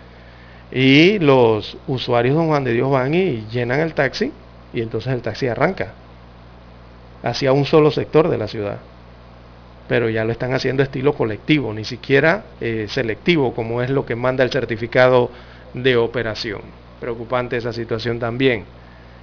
[0.71, 4.41] y los usuarios de Don Juan de Dios van y llenan el taxi
[4.73, 5.99] y entonces el taxi arranca
[7.23, 8.87] hacia un solo sector de la ciudad.
[9.87, 14.17] Pero ya lo están haciendo estilo colectivo, ni siquiera eh, selectivo, como es lo que
[14.17, 15.33] manda el certificado
[15.73, 16.77] de operación.
[16.99, 18.69] Preocupante esa situación también.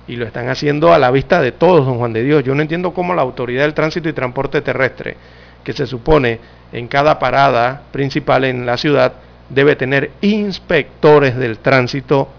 [0.07, 2.43] Y lo están haciendo a la vista de todos, don Juan de Dios.
[2.43, 5.17] Yo no entiendo cómo la Autoridad del Tránsito y Transporte Terrestre,
[5.63, 6.39] que se supone
[6.71, 9.13] en cada parada principal en la ciudad,
[9.49, 12.29] debe tener inspectores del tránsito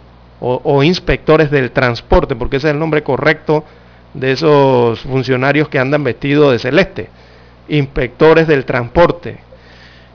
[0.41, 3.65] o, inspectores del transporte, porque ese es el nombre correcto
[4.15, 7.09] de esos funcionarios que andan vestidos de celeste,
[7.69, 9.39] inspectores del transporte.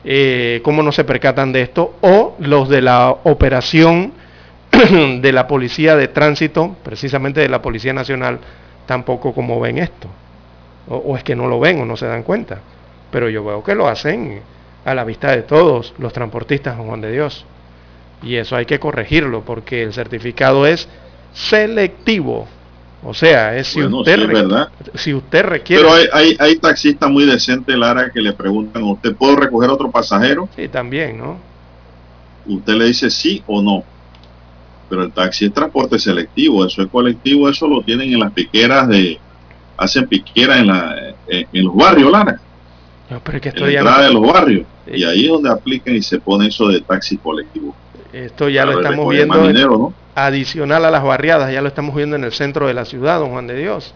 [0.05, 1.95] Eh, ¿Cómo no se percatan de esto?
[2.01, 4.13] O los de la operación
[5.21, 8.39] de la Policía de Tránsito, precisamente de la Policía Nacional,
[8.85, 10.07] tampoco como ven esto.
[10.87, 12.59] O, o es que no lo ven o no se dan cuenta.
[13.11, 14.41] Pero yo veo que lo hacen
[14.85, 17.45] a la vista de todos los transportistas, Juan de Dios.
[18.21, 20.87] Y eso hay que corregirlo porque el certificado es
[21.33, 22.47] selectivo.
[23.05, 24.69] O sea, es si, Bueno, usted, sí, verdad.
[24.95, 25.83] si usted requiere...
[25.83, 29.91] Pero hay, hay, hay taxistas muy decentes, Lara, que le preguntan, ¿usted puede recoger otro
[29.91, 30.47] pasajero?
[30.55, 31.37] Sí, también, ¿no?
[32.45, 33.83] Usted le dice sí o no.
[34.93, 38.87] Pero el taxi es transporte selectivo, eso es colectivo, eso lo tienen en las piqueras
[38.87, 39.19] de...
[39.75, 42.39] Hacen piqueras en, la, en, en los barrios, Lara,
[43.09, 44.67] No, pero es que en esto la entrada de los barrios.
[44.85, 47.75] Y ahí es donde aplican y se pone eso de taxi colectivo.
[48.13, 49.93] esto ya lo estamos viendo en- dinero, ¿no?
[50.13, 53.31] adicional a las barriadas, ya lo estamos viendo en el centro de la ciudad, don
[53.31, 53.95] Juan de Dios.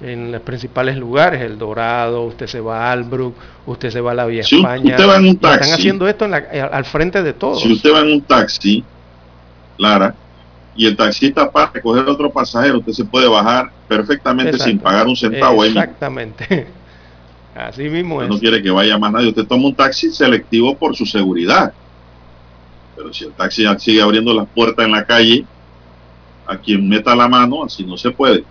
[0.00, 3.34] En los principales lugares, El Dorado, usted se va a Albrook,
[3.66, 4.92] usted se va a la Vía Si España.
[4.96, 7.60] usted va en un y están taxi- haciendo esto en la- al frente de todos.
[7.60, 8.82] Si usted va en un taxi,
[9.78, 10.14] Lara,
[10.76, 14.70] y el taxista para recoger otro pasajero, usted se puede bajar perfectamente Exacto.
[14.70, 15.82] sin pagar un centavo ahí mismo.
[15.82, 16.66] Exactamente.
[17.54, 18.30] Así mismo Usted es.
[18.34, 19.28] no quiere que vaya más nadie.
[19.28, 21.72] Usted toma un taxi selectivo por su seguridad.
[22.96, 25.44] Pero si el taxi sigue abriendo las puertas en la calle,
[26.46, 28.44] a quien meta la mano, así no se puede.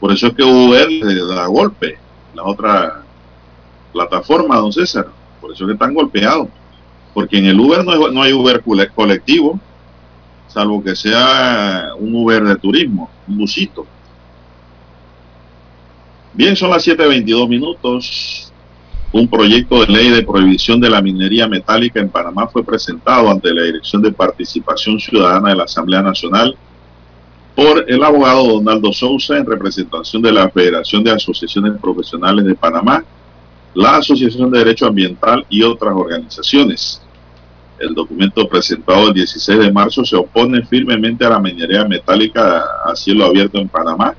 [0.00, 1.98] Por eso es que Uber le da golpe.
[2.34, 3.02] La otra
[3.92, 5.08] plataforma, don César.
[5.40, 6.48] Por eso es que están golpeados.
[7.12, 9.60] Porque en el Uber no hay, no hay Uber cole- colectivo,
[10.52, 13.86] salvo que sea un Uber de turismo, un busito.
[16.34, 18.52] Bien, son las 7.22 minutos.
[19.12, 23.52] Un proyecto de ley de prohibición de la minería metálica en Panamá fue presentado ante
[23.52, 26.56] la Dirección de Participación Ciudadana de la Asamblea Nacional
[27.54, 33.04] por el abogado Donaldo Sousa en representación de la Federación de Asociaciones Profesionales de Panamá,
[33.74, 37.02] la Asociación de Derecho Ambiental y otras organizaciones.
[37.82, 42.94] El documento presentado el 16 de marzo se opone firmemente a la minería metálica a
[42.94, 44.14] cielo abierto en Panamá.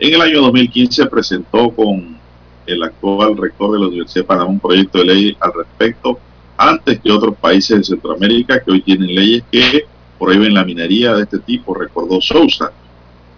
[0.00, 2.18] En el año 2015 presentó con
[2.66, 6.18] el actual rector de la Universidad de Panamá un proyecto de ley al respecto,
[6.56, 9.84] antes que otros países de Centroamérica que hoy tienen leyes que
[10.18, 12.72] prohíben la minería de este tipo, recordó Sousa.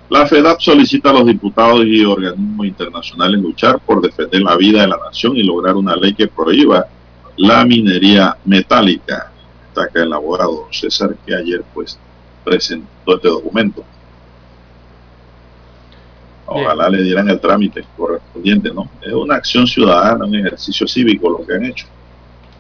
[0.09, 4.89] La FEDAP solicita a los diputados y organismos internacionales luchar por defender la vida de
[4.89, 6.87] la nación y lograr una ley que prohíba
[7.37, 9.32] la minería metálica.
[9.75, 11.99] Destaca el abogado César que ayer pues
[12.45, 13.83] presentó este documento.
[16.45, 18.91] Ojalá le dieran el trámite correspondiente, ¿no?
[19.01, 21.87] Es una acción ciudadana, un ejercicio cívico lo que han hecho.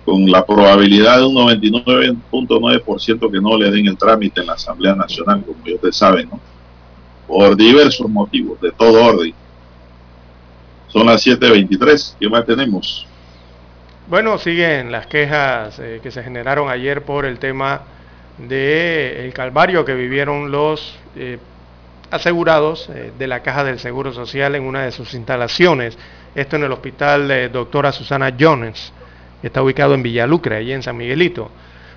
[0.06, 4.94] Con la probabilidad de un 99.9% que no le den el trámite en la Asamblea
[4.94, 6.40] Nacional, como ya ustedes saben, ¿no?
[7.28, 9.34] Por diversos motivos, de todo orden.
[10.88, 12.16] Son las 7.23.
[12.18, 13.06] ¿Qué más tenemos?
[14.12, 17.80] Bueno, siguen las quejas eh, que se generaron ayer por el tema
[18.36, 21.38] del el calvario que vivieron los eh,
[22.10, 25.96] asegurados eh, de la Caja del Seguro Social en una de sus instalaciones.
[26.34, 28.92] Esto en el hospital de doctora Susana Jones,
[29.40, 31.50] que está ubicado en Villalucre, allí en San Miguelito,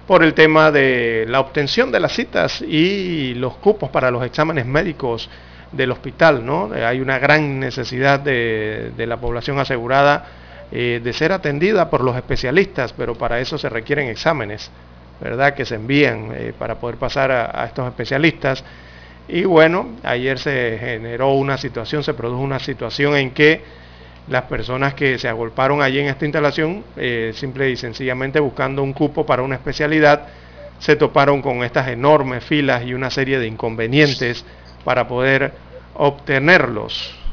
[0.08, 4.66] por el tema de la obtención de las citas y los cupos para los exámenes
[4.66, 5.30] médicos
[5.74, 6.72] del hospital, ¿no?
[6.74, 12.16] Hay una gran necesidad de, de la población asegurada eh, de ser atendida por los
[12.16, 14.72] especialistas, pero para eso se requieren exámenes
[15.20, 15.54] ¿verdad?
[15.54, 18.64] Que se envían eh, para poder pasar a, estos especialistas.
[19.28, 23.64] Y bueno, ayer se generó una situación, se produjo una situación en que
[24.28, 28.94] las personas que se agolparon allí en esta instalación, eh, simple y sencillamente buscando un
[28.94, 30.28] cupo para una especialidad,
[30.80, 34.44] se toparon con estas enormes filas y una serie de inconvenientes
[34.84, 35.54] para poder
[35.94, 37.25] obtenerlos.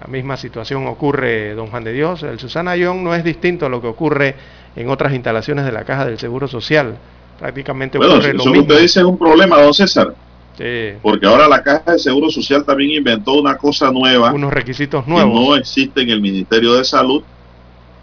[0.00, 3.68] La misma situación ocurre, don Juan de Dios, el Susana Young no es distinto a
[3.68, 4.34] lo que ocurre
[4.74, 6.96] en otras instalaciones de la Caja del Seguro Social.
[7.38, 8.62] Prácticamente Bueno, ocurre lo que mismo.
[8.62, 10.14] usted dice es un problema, don César.
[10.56, 15.04] Sí, Porque ahora la Caja de Seguro Social también inventó una cosa nueva unos requisitos
[15.04, 15.34] que nuevos.
[15.34, 17.22] no existe en el Ministerio de Salud,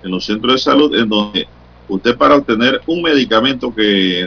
[0.03, 1.47] en los centros de salud, en donde
[1.87, 4.21] usted para obtener un medicamento que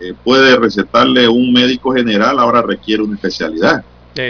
[0.00, 3.82] eh, puede recetarle un médico general, ahora requiere una especialidad.
[4.14, 4.22] Sí,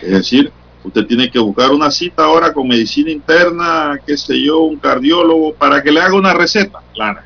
[0.00, 0.52] Es decir,
[0.84, 5.54] usted tiene que buscar una cita ahora con medicina interna, qué sé yo, un cardiólogo,
[5.54, 7.24] para que le haga una receta clara.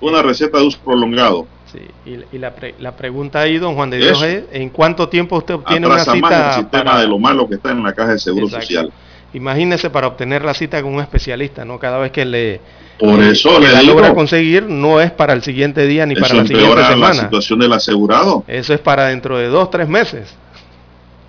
[0.00, 1.46] Una receta de uso prolongado.
[1.72, 1.78] sí.
[2.04, 4.24] Y, y la, pre- la pregunta ahí, don Juan de Dios, Eso.
[4.26, 6.52] es ¿en cuánto tiempo usted obtiene una Atrasa más el cita?
[6.60, 8.66] sistema para- de lo malo que está en la caja de seguro Exacto.
[8.66, 8.92] social.
[9.32, 11.78] Imagínese para obtener la cita con un especialista, ¿no?
[11.78, 12.60] Cada vez que le,
[12.98, 16.14] Por eso que le la digo, logra conseguir, no es para el siguiente día ni
[16.14, 17.22] para la siguiente empeora la semana.
[17.22, 18.44] situación del asegurado.
[18.46, 20.32] Eso es para dentro de dos, tres meses.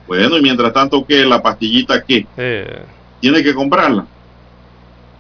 [0.07, 1.25] Bueno, y mientras tanto, ¿qué?
[1.25, 2.25] ¿La pastillita qué?
[2.37, 2.85] Eh,
[3.19, 4.05] Tiene que comprarla.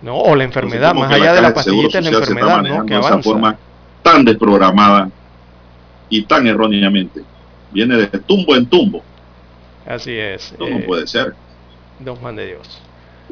[0.01, 2.61] no, o la enfermedad, Entonces, más allá de la pastillita la Social se está enfermedad,
[2.63, 2.85] ¿no?
[2.85, 3.57] Que de esa forma
[4.01, 5.09] tan desprogramada
[6.09, 7.21] y tan erróneamente.
[7.71, 9.03] Viene de tumbo en tumbo.
[9.85, 10.53] Así es.
[10.57, 11.33] No, eh, no puede ser.
[11.99, 12.81] Don Juan de Dios.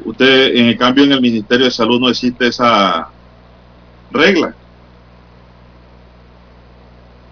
[0.04, 3.08] Usted, en el cambio, en el Ministerio de Salud no existe esa
[4.10, 4.54] regla.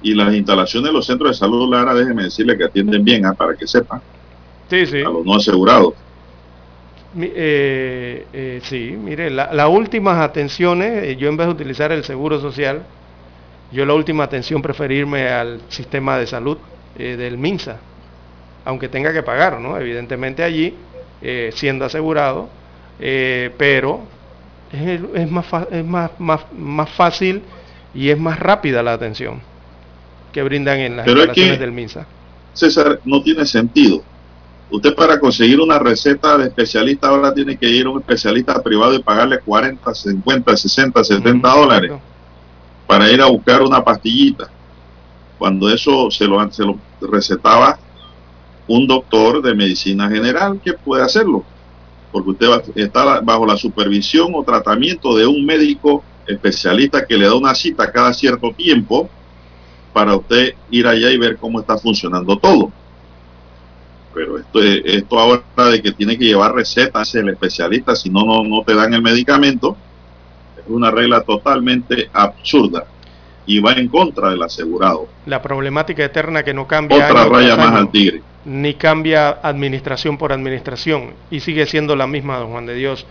[0.02, 3.34] Y las instalaciones de los centros de salud, Lara, déjeme decirle que atienden bien, ah,
[3.34, 4.02] para que sepan,
[4.68, 5.00] Sí, sí.
[5.02, 5.94] a los no asegurados.
[7.16, 12.02] Eh, eh, sí, mire, la- las últimas atenciones, eh, yo en vez de utilizar el
[12.04, 12.82] seguro social,
[13.70, 16.58] yo la última atención preferí irme al sistema de salud
[16.98, 17.76] eh, del MINSA,
[18.64, 19.78] aunque tenga que pagar, ¿no?
[19.78, 20.74] Evidentemente allí,
[21.52, 22.48] siendo asegurado,
[22.98, 24.00] pero
[24.70, 27.42] es, es más, es más, más, más fácil
[27.94, 29.40] y es más rápida la atención
[30.32, 32.08] que brindan en las instalaciones del MINSA.
[32.52, 34.02] César, no tiene sentido.
[34.74, 38.92] Usted para conseguir una receta de especialista ahora tiene que ir a un especialista privado
[38.92, 41.92] y pagarle 40, 50, 60, 70 dólares
[42.84, 44.50] para ir a buscar una pastillita.
[45.38, 47.78] Cuando eso se lo, se lo recetaba
[48.66, 51.44] un doctor de medicina general que puede hacerlo.
[52.10, 57.26] Porque usted va, está bajo la supervisión o tratamiento de un médico especialista que le
[57.26, 59.08] da una cita cada cierto tiempo
[59.92, 62.72] para usted ir allá y ver cómo está funcionando todo.
[64.14, 68.24] Pero esto, es- esto ahora de que tiene que llevar recetas el especialista, si no,
[68.24, 69.76] no, no te dan el medicamento,
[70.56, 72.84] es una regla totalmente absurda
[73.46, 75.06] y va en contra del asegurado.
[75.26, 77.08] La problemática eterna que no cambia.
[77.08, 77.76] Otra raya más año.
[77.78, 78.22] al tigre.
[78.46, 83.06] ni cambia administración por administración y sigue siendo la misma, don Juan de Dios,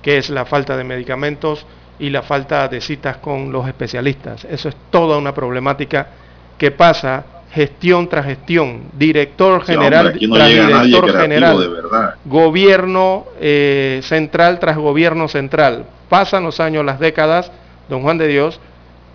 [0.00, 1.66] que es la falta de medicamentos
[1.98, 4.44] y la falta de citas con los especialistas.
[4.44, 6.08] Eso es toda una problemática
[6.56, 7.24] que pasa
[7.56, 12.14] gestión tras gestión, director Sí, general hombre, aquí no tras director creativo general, de verdad.
[12.24, 15.86] gobierno eh, central tras gobierno central.
[16.08, 17.50] Pasan los años, las décadas,
[17.88, 18.60] don Juan de Dios,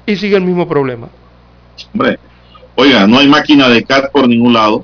[0.05, 1.07] y sigue el mismo problema.
[1.93, 2.19] Hombre,
[2.75, 4.83] oiga, no hay máquina de CAT por ningún lado.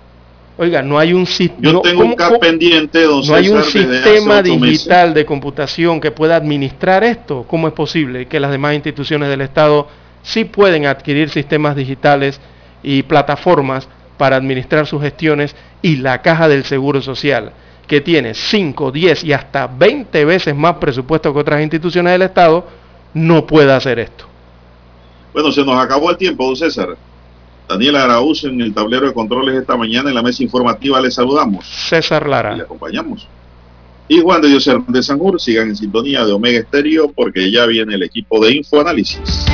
[0.59, 1.59] Oiga, no hay un sistema.
[1.73, 4.61] Yo tengo un CAT pendiente, don No hay un sistema meses.
[4.61, 7.45] digital de computación que pueda administrar esto.
[7.47, 9.87] ¿Cómo es posible que las demás instituciones del Estado
[10.23, 12.39] sí pueden adquirir sistemas digitales
[12.87, 17.51] y plataformas para administrar sus gestiones y la caja del Seguro Social,
[17.85, 22.65] que tiene 5, 10 y hasta 20 veces más presupuesto que otras instituciones del Estado,
[23.13, 24.25] no pueda hacer esto?
[25.33, 26.95] Bueno, se nos acabó el tiempo, don César.
[27.67, 31.65] Daniela Araúz en el tablero de controles esta mañana en la mesa informativa le saludamos.
[31.65, 32.53] César Lara.
[32.53, 33.27] Y le acompañamos.
[34.07, 37.95] Y Juan de Dios Hernández Sanjur, sigan en sintonía de Omega Estéreo porque ya viene
[37.95, 39.45] el equipo de Infoanálisis.